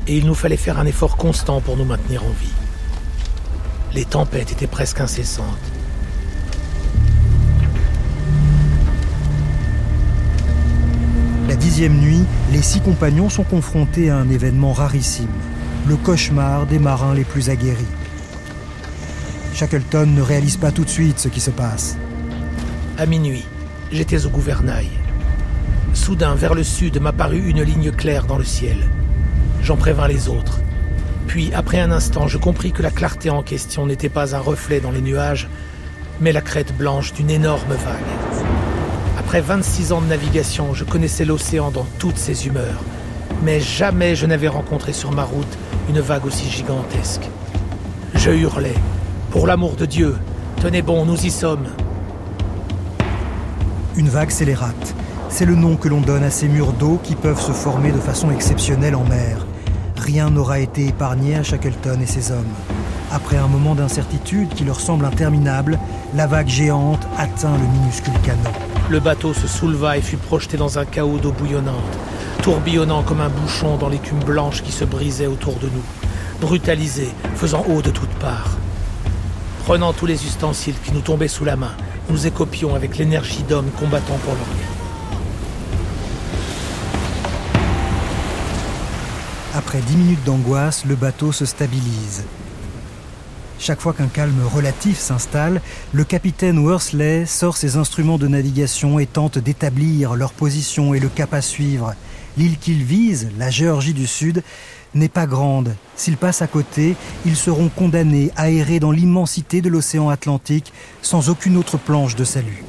et 0.08 0.18
il 0.18 0.26
nous 0.26 0.34
fallait 0.34 0.58
faire 0.58 0.80
un 0.80 0.86
effort 0.88 1.16
constant 1.16 1.62
pour 1.62 1.78
nous 1.78 1.86
maintenir 1.86 2.24
en 2.24 2.30
vie. 2.30 2.54
Les 3.94 4.04
tempêtes 4.04 4.52
étaient 4.52 4.66
presque 4.66 5.00
incessantes. 5.00 5.46
La 11.48 11.56
dixième 11.56 12.00
nuit, 12.00 12.24
les 12.52 12.64
six 12.64 12.82
compagnons 12.82 13.30
sont 13.30 13.44
confrontés 13.44 14.10
à 14.10 14.18
un 14.18 14.30
événement 14.30 14.74
rarissime, 14.74 15.30
le 15.88 15.98
cauchemar 15.98 16.66
des 16.66 16.80
marins 16.80 17.14
les 17.14 17.24
plus 17.24 17.50
aguerris. 17.50 17.86
Shackleton 19.54 20.08
ne 20.08 20.22
réalise 20.22 20.58
pas 20.58 20.72
tout 20.72 20.84
de 20.84 20.90
suite 20.90 21.20
ce 21.20 21.28
qui 21.28 21.40
se 21.40 21.52
passe. 21.52 21.96
À 22.98 23.06
minuit, 23.06 23.46
j'étais 23.92 24.26
au 24.26 24.30
gouvernail. 24.30 24.90
Soudain, 25.98 26.36
vers 26.36 26.54
le 26.54 26.64
sud, 26.64 27.02
m'apparut 27.02 27.50
une 27.50 27.64
ligne 27.64 27.92
claire 27.92 28.28
dans 28.28 28.38
le 28.38 28.46
ciel. 28.46 28.78
J'en 29.62 29.76
prévins 29.76 30.08
les 30.08 30.30
autres. 30.30 30.62
Puis, 31.26 31.52
après 31.54 31.80
un 31.80 31.92
instant, 31.92 32.28
je 32.28 32.38
compris 32.38 32.72
que 32.72 32.84
la 32.84 32.92
clarté 32.92 33.30
en 33.30 33.42
question 33.42 33.88
n'était 33.88 34.08
pas 34.08 34.36
un 34.36 34.40
reflet 34.40 34.80
dans 34.80 34.92
les 34.92 35.02
nuages, 35.02 35.50
mais 36.22 36.32
la 36.32 36.42
crête 36.42 36.78
blanche 36.78 37.12
d'une 37.14 37.32
énorme 37.32 37.74
vague. 37.74 38.46
Après 39.20 39.42
26 39.42 39.92
ans 39.92 40.02
de 40.02 40.06
navigation, 40.06 40.74
je 40.74 40.86
connaissais 40.86 41.26
l'océan 41.26 41.72
dans 41.72 41.88
toutes 41.98 42.18
ses 42.18 42.46
humeurs, 42.48 42.82
mais 43.44 43.60
jamais 43.60 44.16
je 44.16 44.28
n'avais 44.28 44.48
rencontré 44.48 44.94
sur 44.94 45.12
ma 45.12 45.24
route 45.24 45.58
une 45.90 46.00
vague 46.00 46.26
aussi 46.26 46.48
gigantesque. 46.50 47.28
Je 48.14 48.32
hurlais, 48.32 48.76
Pour 49.32 49.48
l'amour 49.48 49.76
de 49.76 49.86
Dieu, 49.86 50.16
tenez 50.62 50.84
bon, 50.84 51.06
nous 51.06 51.26
y 51.26 51.32
sommes. 51.32 51.68
Une 53.98 54.10
vague 54.10 54.30
scélérate. 54.30 54.96
C'est 55.30 55.46
le 55.46 55.56
nom 55.56 55.76
que 55.76 55.88
l'on 55.88 56.02
donne 56.02 56.24
à 56.24 56.32
ces 56.32 56.48
murs 56.48 56.74
d'eau 56.74 57.00
qui 57.04 57.16
peuvent 57.16 57.42
se 57.42 57.52
former 57.52 57.92
de 57.92 58.00
façon 58.00 58.32
exceptionnelle 58.32 58.96
en 58.96 59.04
mer. 59.04 59.46
Rien 59.98 60.30
n'aura 60.30 60.60
été 60.60 60.88
épargné 60.88 61.36
à 61.36 61.44
Shackleton 61.44 62.00
et 62.02 62.06
ses 62.06 62.32
hommes. 62.32 62.46
Après 63.12 63.38
un 63.38 63.48
moment 63.48 63.76
d'incertitude 63.76 64.50
qui 64.50 64.64
leur 64.64 64.80
semble 64.80 65.06
interminable, 65.06 65.80
la 66.16 66.28
vague 66.28 66.48
géante 66.48 67.06
atteint 67.18 67.56
le 67.58 67.80
minuscule 67.80 68.14
canot. 68.26 68.58
Le 68.90 69.00
bateau 69.00 69.34
se 69.34 69.48
souleva 69.48 69.98
et 69.98 70.02
fut 70.02 70.18
projeté 70.18 70.58
dans 70.58 70.80
un 70.80 70.86
chaos 70.86 71.18
d'eau 71.18 71.34
bouillonnante, 71.34 71.76
tourbillonnant 72.42 73.04
comme 73.04 73.22
un 73.22 73.30
bouchon 73.30 73.78
dans 73.78 73.90
l'écume 73.90 74.24
blanche 74.24 74.64
qui 74.64 74.72
se 74.72 74.86
brisait 74.86 75.28
autour 75.28 75.56
de 75.56 75.68
nous, 75.68 75.84
brutalisé, 76.42 77.10
faisant 77.36 77.66
eau 77.70 77.82
de 77.82 77.92
toutes 77.92 78.16
parts. 78.20 78.58
Prenant 79.66 79.94
tous 79.94 80.06
les 80.06 80.26
ustensiles 80.26 80.80
qui 80.84 80.94
nous 80.94 81.02
tombaient 81.02 81.28
sous 81.28 81.46
la 81.46 81.58
main, 81.58 81.74
nous 82.10 82.26
écopions 82.26 82.76
avec 82.76 82.98
l'énergie 82.98 83.44
d'hommes 83.44 83.70
combattant 83.78 84.18
pour 84.24 84.34
leur 84.34 84.46
vie. 84.46 84.77
Après 89.58 89.80
dix 89.80 89.98
minutes 89.98 90.24
d'angoisse, 90.24 90.86
le 90.86 90.94
bateau 90.94 91.32
se 91.32 91.44
stabilise. 91.44 92.24
Chaque 93.58 93.82
fois 93.82 93.94
qu'un 93.94 94.06
calme 94.06 94.40
relatif 94.54 95.00
s'installe, 95.00 95.62
le 95.94 96.04
capitaine 96.04 96.60
Worsley 96.60 97.26
sort 97.26 97.58
ses 97.58 97.76
instruments 97.76 98.20
de 98.20 98.28
navigation 98.28 99.00
et 99.00 99.08
tente 99.08 99.40
d'établir 99.40 100.14
leur 100.14 100.32
position 100.32 100.94
et 100.94 101.00
le 101.00 101.10
cap 101.10 101.34
à 101.34 101.42
suivre. 101.42 101.96
L'île 102.38 102.60
qu'il 102.60 102.84
vise, 102.84 103.30
la 103.40 103.50
Géorgie 103.50 103.96
du 103.96 104.06
Sud, 104.06 104.44
n'est 104.94 105.10
pas 105.10 105.26
grande. 105.26 105.76
S'ils 105.96 106.18
passent 106.18 106.44
à 106.44 106.48
côté, 106.48 106.96
ils 107.26 107.36
seront 107.36 107.70
condamnés 107.70 108.30
à 108.36 108.52
errer 108.52 108.80
dans 108.80 108.92
l'immensité 108.92 109.62
de 109.62 109.70
l'océan 109.70 110.10
Atlantique 110.10 110.72
sans 111.02 111.30
aucune 111.30 111.58
autre 111.58 111.80
planche 111.80 112.16
de 112.16 112.26
salut. 112.26 112.64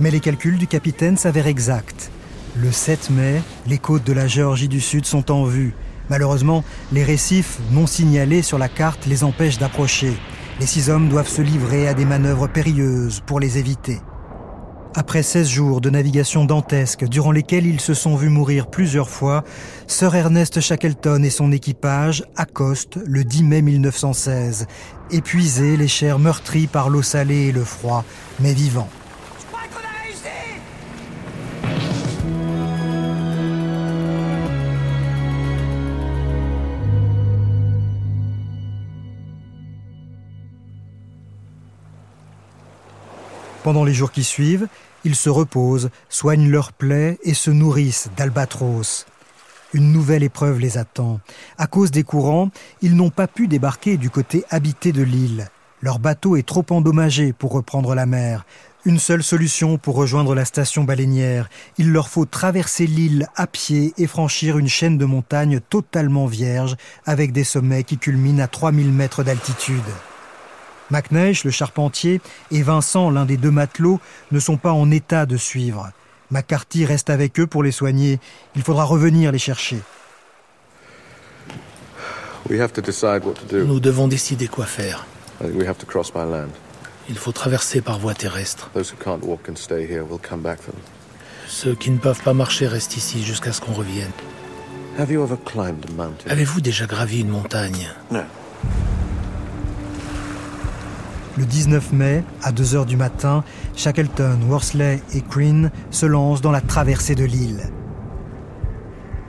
Mais 0.00 0.10
les 0.10 0.20
calculs 0.20 0.56
du 0.56 0.66
capitaine 0.66 1.18
s'avèrent 1.18 1.48
exacts. 1.48 2.10
Le 2.56 2.70
7 2.70 3.10
mai, 3.10 3.42
les 3.66 3.78
côtes 3.78 4.04
de 4.04 4.12
la 4.12 4.28
Géorgie 4.28 4.68
du 4.68 4.80
Sud 4.80 5.06
sont 5.06 5.32
en 5.32 5.44
vue. 5.44 5.74
Malheureusement, 6.08 6.62
les 6.92 7.02
récifs 7.02 7.58
non 7.72 7.88
signalés 7.88 8.42
sur 8.42 8.58
la 8.58 8.68
carte 8.68 9.06
les 9.06 9.24
empêchent 9.24 9.58
d'approcher. 9.58 10.12
Les 10.60 10.66
six 10.66 10.88
hommes 10.88 11.08
doivent 11.08 11.28
se 11.28 11.42
livrer 11.42 11.88
à 11.88 11.94
des 11.94 12.04
manœuvres 12.04 12.46
périlleuses 12.46 13.20
pour 13.26 13.40
les 13.40 13.58
éviter. 13.58 13.98
Après 14.94 15.24
16 15.24 15.48
jours 15.48 15.80
de 15.80 15.90
navigation 15.90 16.44
dantesque, 16.44 17.08
durant 17.08 17.32
lesquels 17.32 17.66
ils 17.66 17.80
se 17.80 17.94
sont 17.94 18.14
vus 18.14 18.28
mourir 18.28 18.68
plusieurs 18.68 19.10
fois, 19.10 19.42
Sir 19.88 20.14
Ernest 20.14 20.60
Shackleton 20.60 21.24
et 21.24 21.30
son 21.30 21.50
équipage 21.50 22.22
accostent 22.36 23.00
le 23.04 23.24
10 23.24 23.42
mai 23.42 23.62
1916, 23.62 24.68
épuisés, 25.10 25.76
les 25.76 25.88
chairs 25.88 26.20
meurtries 26.20 26.68
par 26.68 26.88
l'eau 26.88 27.02
salée 27.02 27.48
et 27.48 27.52
le 27.52 27.64
froid, 27.64 28.04
mais 28.38 28.52
vivants. 28.52 28.88
Pendant 43.64 43.84
les 43.84 43.94
jours 43.94 44.12
qui 44.12 44.24
suivent, 44.24 44.68
ils 45.04 45.14
se 45.14 45.30
reposent, 45.30 45.88
soignent 46.10 46.50
leurs 46.50 46.74
plaies 46.74 47.18
et 47.22 47.32
se 47.32 47.50
nourrissent 47.50 48.10
d'albatros. 48.14 49.06
Une 49.72 49.90
nouvelle 49.90 50.22
épreuve 50.22 50.60
les 50.60 50.76
attend. 50.76 51.18
À 51.56 51.66
cause 51.66 51.90
des 51.90 52.02
courants, 52.02 52.50
ils 52.82 52.94
n'ont 52.94 53.08
pas 53.08 53.26
pu 53.26 53.48
débarquer 53.48 53.96
du 53.96 54.10
côté 54.10 54.44
habité 54.50 54.92
de 54.92 55.02
l'île. 55.02 55.48
Leur 55.80 55.98
bateau 55.98 56.36
est 56.36 56.46
trop 56.46 56.66
endommagé 56.68 57.32
pour 57.32 57.52
reprendre 57.52 57.94
la 57.94 58.04
mer. 58.04 58.44
Une 58.84 58.98
seule 58.98 59.22
solution 59.22 59.78
pour 59.78 59.94
rejoindre 59.96 60.34
la 60.34 60.44
station 60.44 60.84
baleinière. 60.84 61.48
Il 61.78 61.90
leur 61.90 62.08
faut 62.08 62.26
traverser 62.26 62.86
l'île 62.86 63.28
à 63.34 63.46
pied 63.46 63.94
et 63.96 64.06
franchir 64.06 64.58
une 64.58 64.68
chaîne 64.68 64.98
de 64.98 65.06
montagnes 65.06 65.60
totalement 65.60 66.26
vierge 66.26 66.76
avec 67.06 67.32
des 67.32 67.44
sommets 67.44 67.84
qui 67.84 67.96
culminent 67.96 68.44
à 68.44 68.46
3000 68.46 68.92
mètres 68.92 69.24
d'altitude. 69.24 69.80
McNeish, 70.90 71.44
le 71.44 71.50
charpentier, 71.50 72.20
et 72.50 72.62
Vincent, 72.62 73.10
l'un 73.10 73.24
des 73.24 73.36
deux 73.36 73.50
matelots, 73.50 74.00
ne 74.32 74.40
sont 74.40 74.56
pas 74.56 74.72
en 74.72 74.90
état 74.90 75.26
de 75.26 75.36
suivre. 75.36 75.90
McCarthy 76.30 76.84
reste 76.84 77.10
avec 77.10 77.38
eux 77.38 77.46
pour 77.46 77.62
les 77.62 77.72
soigner. 77.72 78.18
Il 78.56 78.62
faudra 78.62 78.84
revenir 78.84 79.32
les 79.32 79.38
chercher. 79.38 79.78
Nous 83.52 83.80
devons 83.80 84.08
décider 84.08 84.48
quoi 84.48 84.66
faire. 84.66 85.06
Il 87.08 87.18
faut 87.18 87.32
traverser 87.32 87.80
par 87.80 87.98
voie 87.98 88.14
terrestre. 88.14 88.70
Ceux 91.46 91.74
qui 91.74 91.90
ne 91.90 91.98
peuvent 91.98 92.22
pas 92.22 92.34
marcher 92.34 92.66
restent 92.66 92.96
ici 92.96 93.22
jusqu'à 93.22 93.52
ce 93.52 93.60
qu'on 93.60 93.72
revienne. 93.72 94.10
Avez-vous 96.28 96.60
déjà 96.60 96.86
gravi 96.86 97.20
une 97.20 97.28
montagne? 97.28 97.88
Le 101.36 101.44
19 101.44 101.92
mai, 101.92 102.22
à 102.42 102.52
2 102.52 102.76
heures 102.76 102.86
du 102.86 102.96
matin, 102.96 103.42
Shackleton, 103.74 104.38
Worsley 104.48 105.02
et 105.12 105.20
Crean 105.20 105.70
se 105.90 106.06
lancent 106.06 106.40
dans 106.40 106.52
la 106.52 106.60
traversée 106.60 107.16
de 107.16 107.24
l'île. 107.24 107.70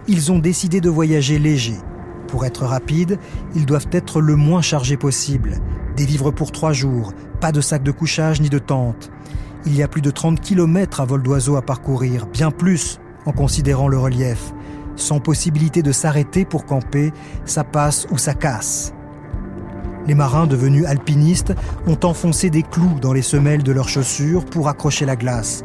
Ils 0.08 0.32
ont 0.32 0.38
décidé 0.38 0.82
de 0.82 0.90
voyager 0.90 1.40
léger. 1.40 1.78
Pour 2.28 2.46
être 2.46 2.66
rapides, 2.66 3.18
ils 3.56 3.66
doivent 3.66 3.88
être 3.92 4.22
le 4.22 4.36
moins 4.36 4.62
chargés 4.62 4.98
possible. 4.98 5.58
Des 5.98 6.06
vivres 6.06 6.30
pour 6.30 6.52
trois 6.52 6.74
jours, 6.74 7.12
pas 7.42 7.52
de 7.52 7.62
sac 7.62 7.82
de 7.82 7.92
couchage 7.92 8.40
ni 8.40 8.50
de 8.50 8.60
tente. 8.60 9.10
Il 9.66 9.76
y 9.76 9.82
a 9.82 9.88
plus 9.88 10.02
de 10.02 10.12
30 10.12 10.40
km 10.42 11.02
à 11.02 11.06
vol 11.06 11.24
d'oiseau 11.24 11.56
à 11.56 11.64
parcourir, 11.64 12.28
bien 12.28 12.52
plus 12.52 13.00
en 13.26 13.32
considérant 13.32 13.88
le 13.88 13.98
relief. 13.98 14.54
Sans 14.96 15.20
possibilité 15.20 15.82
de 15.82 15.92
s'arrêter 15.92 16.46
pour 16.46 16.66
camper, 16.66 17.12
ça 17.46 17.64
passe 17.64 18.06
ou 18.12 18.20
ça 18.20 18.36
casse. 18.36 18.95
Les 20.08 20.16
marins 20.16 20.48
devenus 20.48 20.86
alpinistes 20.86 21.54
ont 21.88 21.98
enfoncé 22.04 22.50
des 22.50 22.64
clous 22.64 23.00
dans 23.02 23.14
les 23.14 23.22
semelles 23.22 23.64
de 23.64 23.72
leurs 23.72 23.90
chaussures 23.90 24.46
pour 24.46 24.68
accrocher 24.68 25.06
la 25.06 25.16
glace. 25.16 25.64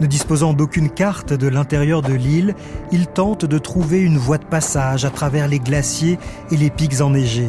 Ne 0.00 0.06
disposant 0.06 0.52
d'aucune 0.52 0.90
carte 0.90 1.32
de 1.32 1.48
l'intérieur 1.48 2.02
de 2.02 2.12
l'île, 2.12 2.54
ils 2.92 3.06
tentent 3.06 3.46
de 3.46 3.58
trouver 3.58 4.00
une 4.00 4.18
voie 4.18 4.38
de 4.38 4.44
passage 4.44 5.04
à 5.04 5.10
travers 5.10 5.48
les 5.48 5.58
glaciers 5.58 6.18
et 6.50 6.56
les 6.56 6.70
pics 6.70 7.00
enneigés. 7.00 7.48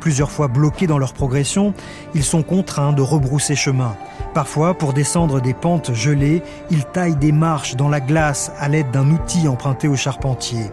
Plusieurs 0.00 0.30
fois 0.30 0.48
bloqués 0.48 0.86
dans 0.86 0.98
leur 0.98 1.12
progression, 1.12 1.74
ils 2.14 2.24
sont 2.24 2.42
contraints 2.42 2.92
de 2.92 3.02
rebrousser 3.02 3.56
chemin. 3.56 3.96
Parfois, 4.34 4.74
pour 4.74 4.92
descendre 4.92 5.40
des 5.40 5.54
pentes 5.54 5.92
gelées, 5.92 6.42
ils 6.70 6.84
taillent 6.84 7.16
des 7.16 7.32
marches 7.32 7.74
dans 7.74 7.88
la 7.88 8.00
glace 8.00 8.52
à 8.58 8.68
l'aide 8.68 8.90
d'un 8.90 9.10
outil 9.10 9.48
emprunté 9.48 9.88
au 9.88 9.96
charpentier. 9.96 10.70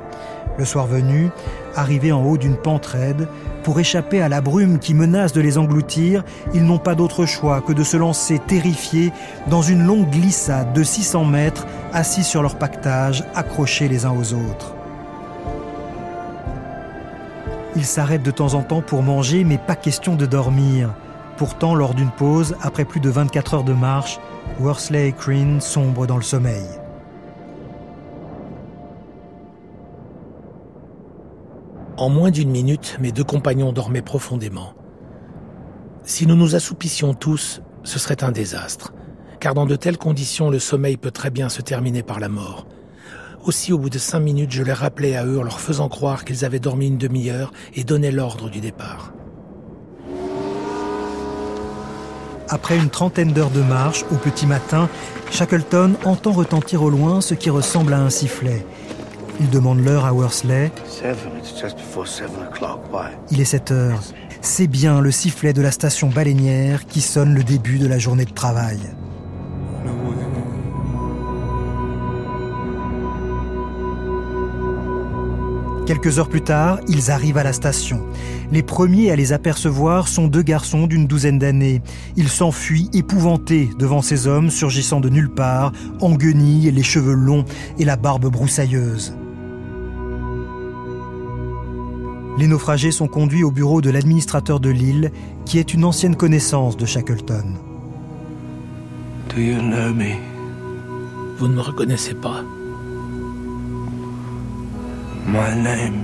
Le 0.57 0.65
soir 0.65 0.87
venu, 0.87 1.29
arrivés 1.75 2.11
en 2.11 2.23
haut 2.23 2.37
d'une 2.37 2.55
pente 2.55 2.85
raide, 2.85 3.27
pour 3.63 3.79
échapper 3.79 4.21
à 4.21 4.29
la 4.29 4.41
brume 4.41 4.79
qui 4.79 4.93
menace 4.93 5.33
de 5.33 5.41
les 5.41 5.57
engloutir, 5.57 6.23
ils 6.53 6.63
n'ont 6.63 6.79
pas 6.79 6.95
d'autre 6.95 7.25
choix 7.25 7.61
que 7.61 7.73
de 7.73 7.83
se 7.83 7.97
lancer 7.97 8.39
terrifiés 8.39 9.11
dans 9.47 9.61
une 9.61 9.85
longue 9.85 10.09
glissade 10.09 10.73
de 10.73 10.83
600 10.83 11.25
mètres, 11.25 11.67
assis 11.93 12.23
sur 12.23 12.41
leur 12.41 12.55
pactage, 12.55 13.23
accrochés 13.35 13.87
les 13.87 14.05
uns 14.05 14.13
aux 14.13 14.33
autres. 14.33 14.73
Ils 17.75 17.85
s'arrêtent 17.85 18.23
de 18.23 18.31
temps 18.31 18.55
en 18.55 18.63
temps 18.63 18.81
pour 18.81 19.03
manger, 19.03 19.43
mais 19.43 19.59
pas 19.59 19.75
question 19.75 20.15
de 20.15 20.25
dormir. 20.25 20.95
Pourtant, 21.37 21.75
lors 21.75 21.93
d'une 21.93 22.09
pause, 22.09 22.55
après 22.63 22.85
plus 22.85 22.99
de 22.99 23.09
24 23.11 23.53
heures 23.53 23.63
de 23.63 23.73
marche, 23.73 24.19
Worsley 24.59 25.09
et 25.09 25.11
Crean 25.11 25.59
sombrent 25.59 26.07
dans 26.07 26.17
le 26.17 26.23
sommeil. 26.23 26.65
En 31.97 32.09
moins 32.09 32.29
d'une 32.29 32.51
minute, 32.51 32.95
mes 33.01 33.11
deux 33.11 33.23
compagnons 33.23 33.73
dormaient 33.73 34.03
profondément. 34.03 34.75
Si 36.03 36.27
nous 36.27 36.35
nous 36.35 36.53
assoupissions 36.53 37.15
tous, 37.15 37.63
ce 37.83 37.97
serait 37.97 38.23
un 38.23 38.31
désastre, 38.31 38.93
car 39.39 39.55
dans 39.55 39.65
de 39.65 39.75
telles 39.75 39.97
conditions, 39.97 40.51
le 40.51 40.59
sommeil 40.59 40.97
peut 40.97 41.09
très 41.09 41.31
bien 41.31 41.49
se 41.49 41.63
terminer 41.63 42.03
par 42.03 42.19
la 42.19 42.29
mort. 42.29 42.67
Aussi, 43.45 43.73
au 43.73 43.79
bout 43.79 43.89
de 43.89 43.97
cinq 43.97 44.19
minutes, 44.19 44.51
je 44.51 44.61
les 44.61 44.73
rappelais 44.73 45.15
à 45.15 45.25
eux 45.25 45.39
en 45.39 45.43
leur 45.43 45.59
faisant 45.59 45.89
croire 45.89 46.23
qu'ils 46.23 46.45
avaient 46.45 46.59
dormi 46.59 46.85
une 46.85 46.99
demi-heure 46.99 47.51
et 47.73 47.83
donnais 47.83 48.11
l'ordre 48.11 48.47
du 48.51 48.59
départ. 48.59 49.11
Après 52.49 52.77
une 52.77 52.91
trentaine 52.91 53.33
d'heures 53.33 53.49
de 53.49 53.61
marche, 53.61 54.05
au 54.11 54.15
petit 54.15 54.45
matin, 54.45 54.87
Shackleton 55.31 55.95
entend 56.05 56.31
retentir 56.31 56.83
au 56.83 56.91
loin 56.91 57.21
ce 57.21 57.33
qui 57.33 57.49
ressemble 57.49 57.93
à 57.93 57.99
un 57.99 58.11
sifflet. 58.11 58.65
Il 59.39 59.49
demande 59.49 59.83
l'heure 59.83 60.05
à 60.05 60.13
Worsley. 60.13 60.71
Il 63.31 63.41
est 63.41 63.45
7 63.45 63.71
heures. 63.71 64.01
C'est 64.41 64.67
bien 64.67 65.01
le 65.01 65.11
sifflet 65.11 65.53
de 65.53 65.61
la 65.61 65.71
station 65.71 66.09
baleinière 66.09 66.85
qui 66.85 67.01
sonne 67.01 67.33
le 67.33 67.43
début 67.43 67.77
de 67.77 67.87
la 67.87 67.99
journée 67.99 68.25
de 68.25 68.33
travail. 68.33 68.79
Quelques 75.85 76.19
heures 76.19 76.27
plus 76.27 76.41
tard, 76.41 76.79
ils 76.89 77.11
arrivent 77.11 77.37
à 77.37 77.43
la 77.43 77.53
station. 77.53 78.05
Les 78.51 78.61
premiers 78.61 79.11
à 79.11 79.15
les 79.15 79.31
apercevoir 79.31 80.09
sont 80.09 80.27
deux 80.27 80.41
garçons 80.41 80.85
d'une 80.85 81.07
douzaine 81.07 81.39
d'années. 81.39 81.81
Ils 82.17 82.27
s'enfuient 82.27 82.89
épouvantés 82.93 83.69
devant 83.79 84.01
ces 84.01 84.27
hommes 84.27 84.49
surgissant 84.49 84.99
de 84.99 85.07
nulle 85.07 85.29
part, 85.29 85.71
en 86.01 86.13
guenilles, 86.15 86.71
les 86.71 86.83
cheveux 86.83 87.13
longs 87.13 87.45
et 87.79 87.85
la 87.85 87.95
barbe 87.95 88.29
broussailleuse. 88.29 89.15
Les 92.37 92.45
naufragés 92.45 92.91
sont 92.91 93.07
conduits 93.07 93.43
au 93.43 93.49
bureau 93.49 93.81
de 93.81 93.89
l'administrateur 93.89 94.59
de 94.59 94.69
l'île, 94.69 95.11
qui 95.45 95.57
est 95.57 95.73
une 95.73 95.83
ancienne 95.83 96.15
connaissance 96.15 96.77
de 96.77 96.85
Shackleton. 96.85 97.55
Do 99.29 99.41
you 99.41 99.59
know 99.59 99.91
me? 99.91 100.15
Vous 101.37 101.47
ne 101.47 101.55
me 101.55 101.61
reconnaissez 101.61 102.13
pas. 102.13 102.43
My 105.25 105.55
name 105.55 106.03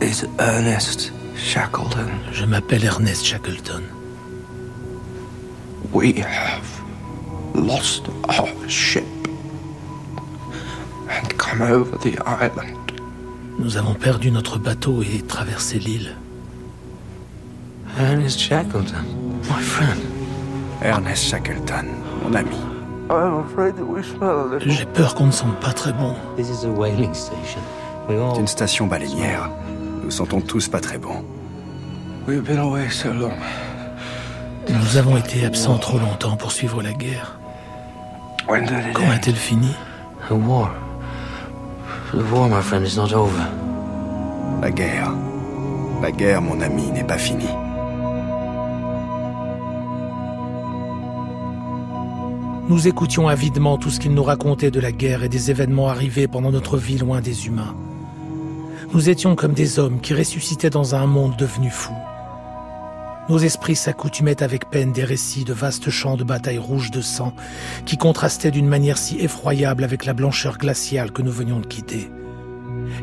is 0.00 0.24
Ernest 0.38 1.12
Shackleton. 1.36 2.08
Je 2.32 2.46
m'appelle 2.46 2.84
Ernest 2.84 3.24
Shackleton. 3.24 3.82
We 5.92 6.14
have 6.18 6.66
lost 7.54 8.08
our 8.28 8.48
ship 8.68 9.04
and 11.08 11.28
come 11.36 11.60
over 11.60 11.96
the 11.98 12.18
island. 12.26 12.83
Nous 13.58 13.76
avons 13.76 13.94
perdu 13.94 14.30
notre 14.30 14.58
bateau 14.58 15.02
et 15.02 15.22
traversé 15.22 15.78
l'île. 15.78 16.16
Ernest 17.98 18.40
Shackleton, 18.40 19.04
my 19.44 19.62
friend. 19.62 20.00
Ernest 20.82 21.24
Shackleton, 21.24 21.86
mon 22.22 22.34
ami. 22.34 22.56
J'ai 24.66 24.84
peur 24.86 25.14
qu'on 25.14 25.26
ne 25.26 25.32
sente 25.32 25.60
pas 25.60 25.72
très 25.72 25.92
bon. 25.92 26.14
C'est 26.36 28.40
une 28.40 28.48
station 28.48 28.86
baleinière. 28.86 29.50
Nous 30.02 30.10
sentons 30.10 30.40
tous 30.40 30.68
pas 30.68 30.80
très 30.80 30.98
bon. 30.98 31.24
Nous 34.68 34.96
avons 34.96 35.16
été 35.16 35.44
absents 35.44 35.78
trop 35.78 35.98
longtemps 35.98 36.36
pour 36.36 36.50
suivre 36.50 36.82
la 36.82 36.92
guerre. 36.92 37.38
Quand 38.46 39.10
a-t-elle 39.10 39.36
fini 39.36 39.70
La 44.62 44.70
guerre. 44.70 45.12
La 46.00 46.12
guerre, 46.12 46.42
mon 46.42 46.60
ami, 46.60 46.92
n'est 46.92 47.02
pas 47.02 47.18
finie. 47.18 47.48
Nous 52.68 52.86
écoutions 52.86 53.26
avidement 53.26 53.78
tout 53.78 53.90
ce 53.90 53.98
qu'il 53.98 54.14
nous 54.14 54.22
racontait 54.22 54.70
de 54.70 54.78
la 54.78 54.92
guerre 54.92 55.24
et 55.24 55.28
des 55.28 55.50
événements 55.50 55.88
arrivés 55.88 56.28
pendant 56.28 56.52
notre 56.52 56.78
vie 56.78 56.98
loin 56.98 57.20
des 57.20 57.48
humains. 57.48 57.74
Nous 58.92 59.08
étions 59.08 59.34
comme 59.34 59.52
des 59.52 59.80
hommes 59.80 60.00
qui 60.00 60.14
ressuscitaient 60.14 60.70
dans 60.70 60.94
un 60.94 61.06
monde 61.06 61.34
devenu 61.36 61.68
fou. 61.68 61.92
Nos 63.30 63.38
esprits 63.38 63.76
s'accoutumaient 63.76 64.42
avec 64.42 64.68
peine 64.68 64.92
des 64.92 65.04
récits 65.04 65.44
de 65.44 65.54
vastes 65.54 65.88
champs 65.88 66.16
de 66.16 66.24
bataille 66.24 66.58
rouges 66.58 66.90
de 66.90 67.00
sang 67.00 67.32
qui 67.86 67.96
contrastaient 67.96 68.50
d'une 68.50 68.68
manière 68.68 68.98
si 68.98 69.18
effroyable 69.18 69.82
avec 69.82 70.04
la 70.04 70.12
blancheur 70.12 70.58
glaciale 70.58 71.10
que 71.10 71.22
nous 71.22 71.32
venions 71.32 71.60
de 71.60 71.66
quitter. 71.66 72.10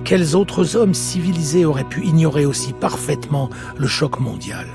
Quels 0.04 0.36
autres 0.36 0.76
hommes 0.76 0.94
civilisés 0.94 1.66
auraient 1.66 1.84
pu 1.84 2.06
ignorer 2.06 2.46
aussi 2.46 2.74
parfaitement 2.74 3.50
le 3.78 3.88
choc 3.88 4.20
mondial? 4.20 4.68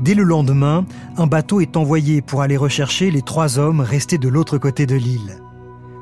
Dès 0.00 0.14
le 0.14 0.22
lendemain, 0.22 0.86
un 1.18 1.26
bateau 1.26 1.60
est 1.60 1.76
envoyé 1.76 2.22
pour 2.22 2.40
aller 2.40 2.56
rechercher 2.56 3.10
les 3.10 3.22
trois 3.22 3.58
hommes 3.58 3.80
restés 3.80 4.18
de 4.18 4.28
l'autre 4.28 4.56
côté 4.56 4.86
de 4.86 4.94
l'île. 4.94 5.42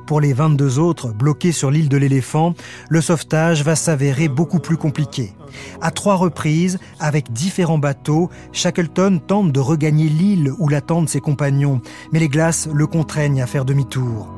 Pour 0.07 0.20
les 0.20 0.34
22 0.34 0.78
autres 0.78 1.12
bloqués 1.12 1.52
sur 1.52 1.70
l'île 1.70 1.88
de 1.88 1.96
l'éléphant, 1.96 2.55
le 2.90 3.00
sauvetage 3.00 3.62
va 3.62 3.74
s'avérer 3.74 4.28
beaucoup 4.28 4.59
plus 4.59 4.76
compliqué. 4.76 5.32
À 5.80 5.90
trois 5.90 6.16
reprises, 6.16 6.78
avec 7.00 7.32
différents 7.32 7.78
bateaux, 7.78 8.28
Shackleton 8.52 9.20
tente 9.26 9.50
de 9.50 9.61
regagner 9.61 10.09
l'île 10.11 10.52
où 10.59 10.68
l'attendent 10.68 11.09
ses 11.09 11.20
compagnons, 11.20 11.80
mais 12.12 12.18
les 12.18 12.28
glaces 12.28 12.68
le 12.72 12.86
contraignent 12.86 13.40
à 13.40 13.46
faire 13.46 13.64
demi-tour. 13.64 14.30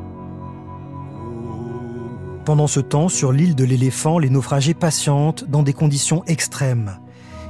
Pendant 2.44 2.68
ce 2.68 2.78
temps, 2.78 3.08
sur 3.08 3.32
l'île 3.32 3.56
de 3.56 3.64
l'éléphant, 3.64 4.20
les 4.20 4.30
naufragés 4.30 4.74
patientent 4.74 5.50
dans 5.50 5.64
des 5.64 5.72
conditions 5.72 6.22
extrêmes. 6.26 6.92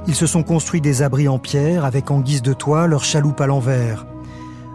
Ils 0.07 0.15
se 0.15 0.25
sont 0.25 0.41
construits 0.41 0.81
des 0.81 1.03
abris 1.03 1.27
en 1.27 1.37
pierre 1.37 1.85
avec 1.85 2.09
en 2.09 2.21
guise 2.21 2.41
de 2.41 2.53
toit 2.53 2.87
leur 2.87 3.03
chaloupe 3.03 3.41
à 3.41 3.45
l'envers. 3.45 4.07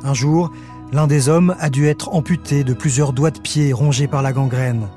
Un 0.05 0.15
jour, 0.15 0.53
l'un 0.93 1.07
des 1.07 1.29
hommes 1.29 1.57
a 1.59 1.71
dû 1.71 1.87
être 1.89 2.15
amputé 2.15 2.65
de 2.65 2.75
plusieurs 2.75 3.13
doigts 3.13 3.31
de 3.31 3.41
pied 3.41 3.73
rongés 3.73 4.07
par 4.07 4.23
la 4.23 4.33
gangrène. 4.33 4.89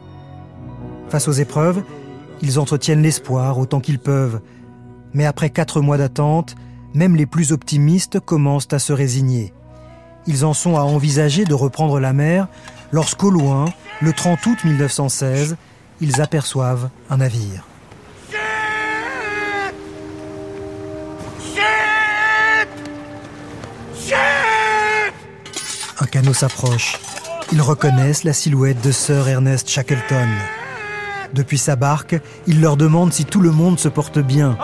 Face 1.09 1.27
aux 1.27 1.33
épreuves, 1.33 1.81
ils 2.41 2.59
entretiennent 2.59 3.01
l'espoir 3.01 3.57
autant 3.57 3.79
qu'ils 3.79 3.99
peuvent. 3.99 4.41
Mais 5.13 5.25
après 5.25 5.49
quatre 5.49 5.79
mois 5.79 5.97
d'attente, 5.97 6.55
même 6.93 7.15
les 7.15 7.25
plus 7.25 7.53
optimistes 7.53 8.19
commencent 8.19 8.71
à 8.71 8.79
se 8.79 8.91
résigner. 8.91 9.53
Ils 10.27 10.43
en 10.43 10.53
sont 10.53 10.75
à 10.75 10.81
envisager 10.81 11.45
de 11.45 11.53
reprendre 11.53 11.99
la 11.99 12.11
mer 12.11 12.47
lorsqu'au 12.91 13.29
loin, 13.29 13.65
le 14.01 14.11
30 14.11 14.45
août 14.45 14.57
1916, 14.65 15.55
ils 16.01 16.21
aperçoivent 16.21 16.89
un 17.09 17.17
navire. 17.17 17.65
Canot 26.15 26.33
s'approche. 26.33 26.97
Ils 27.51 27.61
reconnaissent 27.61 28.23
la 28.23 28.31
silhouette 28.31 28.81
de 28.81 28.93
Sir 28.93 29.27
Ernest 29.27 29.69
Shackleton. 29.69 30.29
Depuis 31.33 31.57
sa 31.57 31.75
barque, 31.75 32.15
il 32.47 32.61
leur 32.61 32.77
demande 32.77 33.11
si 33.11 33.25
tout 33.25 33.41
le 33.41 33.51
monde 33.51 33.79
se 33.79 33.89
porte 33.89 34.19
bien. 34.19 34.57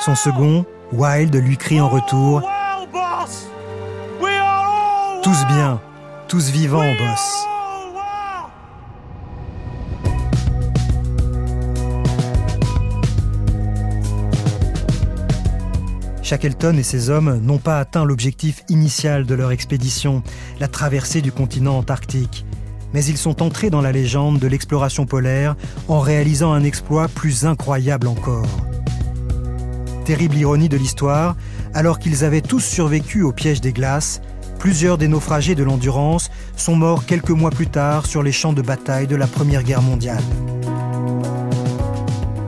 Son 0.00 0.16
second, 0.16 0.66
Wild, 0.90 1.32
lui 1.36 1.56
crie 1.56 1.80
en 1.80 1.88
retour 1.88 2.42
Tous 5.22 5.46
bien, 5.46 5.80
tous 6.26 6.48
vivants, 6.50 6.92
boss. 6.98 7.46
Shackleton 16.28 16.76
et 16.76 16.82
ses 16.82 17.08
hommes 17.08 17.40
n'ont 17.42 17.56
pas 17.56 17.78
atteint 17.78 18.04
l'objectif 18.04 18.62
initial 18.68 19.24
de 19.24 19.34
leur 19.34 19.50
expédition, 19.50 20.22
la 20.60 20.68
traversée 20.68 21.22
du 21.22 21.32
continent 21.32 21.78
antarctique. 21.78 22.44
Mais 22.92 23.02
ils 23.02 23.16
sont 23.16 23.40
entrés 23.40 23.70
dans 23.70 23.80
la 23.80 23.92
légende 23.92 24.38
de 24.38 24.46
l'exploration 24.46 25.06
polaire 25.06 25.56
en 25.88 26.00
réalisant 26.00 26.52
un 26.52 26.64
exploit 26.64 27.08
plus 27.08 27.46
incroyable 27.46 28.06
encore. 28.08 28.46
Terrible 30.04 30.36
ironie 30.36 30.68
de 30.68 30.76
l'histoire, 30.76 31.34
alors 31.72 31.98
qu'ils 31.98 32.24
avaient 32.24 32.42
tous 32.42 32.60
survécu 32.60 33.22
au 33.22 33.32
piège 33.32 33.62
des 33.62 33.72
glaces, 33.72 34.20
plusieurs 34.58 34.98
des 34.98 35.08
naufragés 35.08 35.54
de 35.54 35.64
l'Endurance 35.64 36.30
sont 36.58 36.76
morts 36.76 37.06
quelques 37.06 37.30
mois 37.30 37.50
plus 37.50 37.68
tard 37.68 38.04
sur 38.04 38.22
les 38.22 38.32
champs 38.32 38.52
de 38.52 38.60
bataille 38.60 39.06
de 39.06 39.16
la 39.16 39.26
Première 39.26 39.62
Guerre 39.62 39.80
mondiale. 39.80 40.22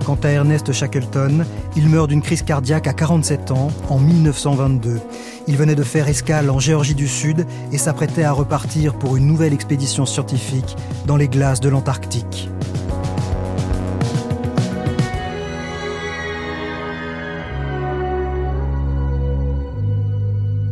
Quant 0.04 0.18
à 0.22 0.30
Ernest 0.30 0.72
Shackleton, 0.72 1.44
il 1.76 1.88
meurt 1.88 2.08
d'une 2.08 2.22
crise 2.22 2.42
cardiaque 2.42 2.86
à 2.86 2.92
47 2.92 3.50
ans 3.50 3.68
en 3.88 3.98
1922. 3.98 5.00
Il 5.46 5.56
venait 5.56 5.74
de 5.74 5.82
faire 5.82 6.08
escale 6.08 6.50
en 6.50 6.58
Géorgie 6.58 6.94
du 6.94 7.08
Sud 7.08 7.46
et 7.72 7.78
s'apprêtait 7.78 8.24
à 8.24 8.32
repartir 8.32 8.94
pour 8.94 9.16
une 9.16 9.26
nouvelle 9.26 9.52
expédition 9.52 10.06
scientifique 10.06 10.76
dans 11.06 11.16
les 11.16 11.28
glaces 11.28 11.60
de 11.60 11.68
l'Antarctique. 11.68 12.48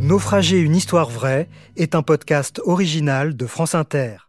Naufragé 0.00 0.58
une 0.58 0.74
histoire 0.74 1.10
vraie 1.10 1.48
est 1.76 1.94
un 1.94 2.02
podcast 2.02 2.62
original 2.64 3.36
de 3.36 3.46
France 3.46 3.74
Inter. 3.74 4.27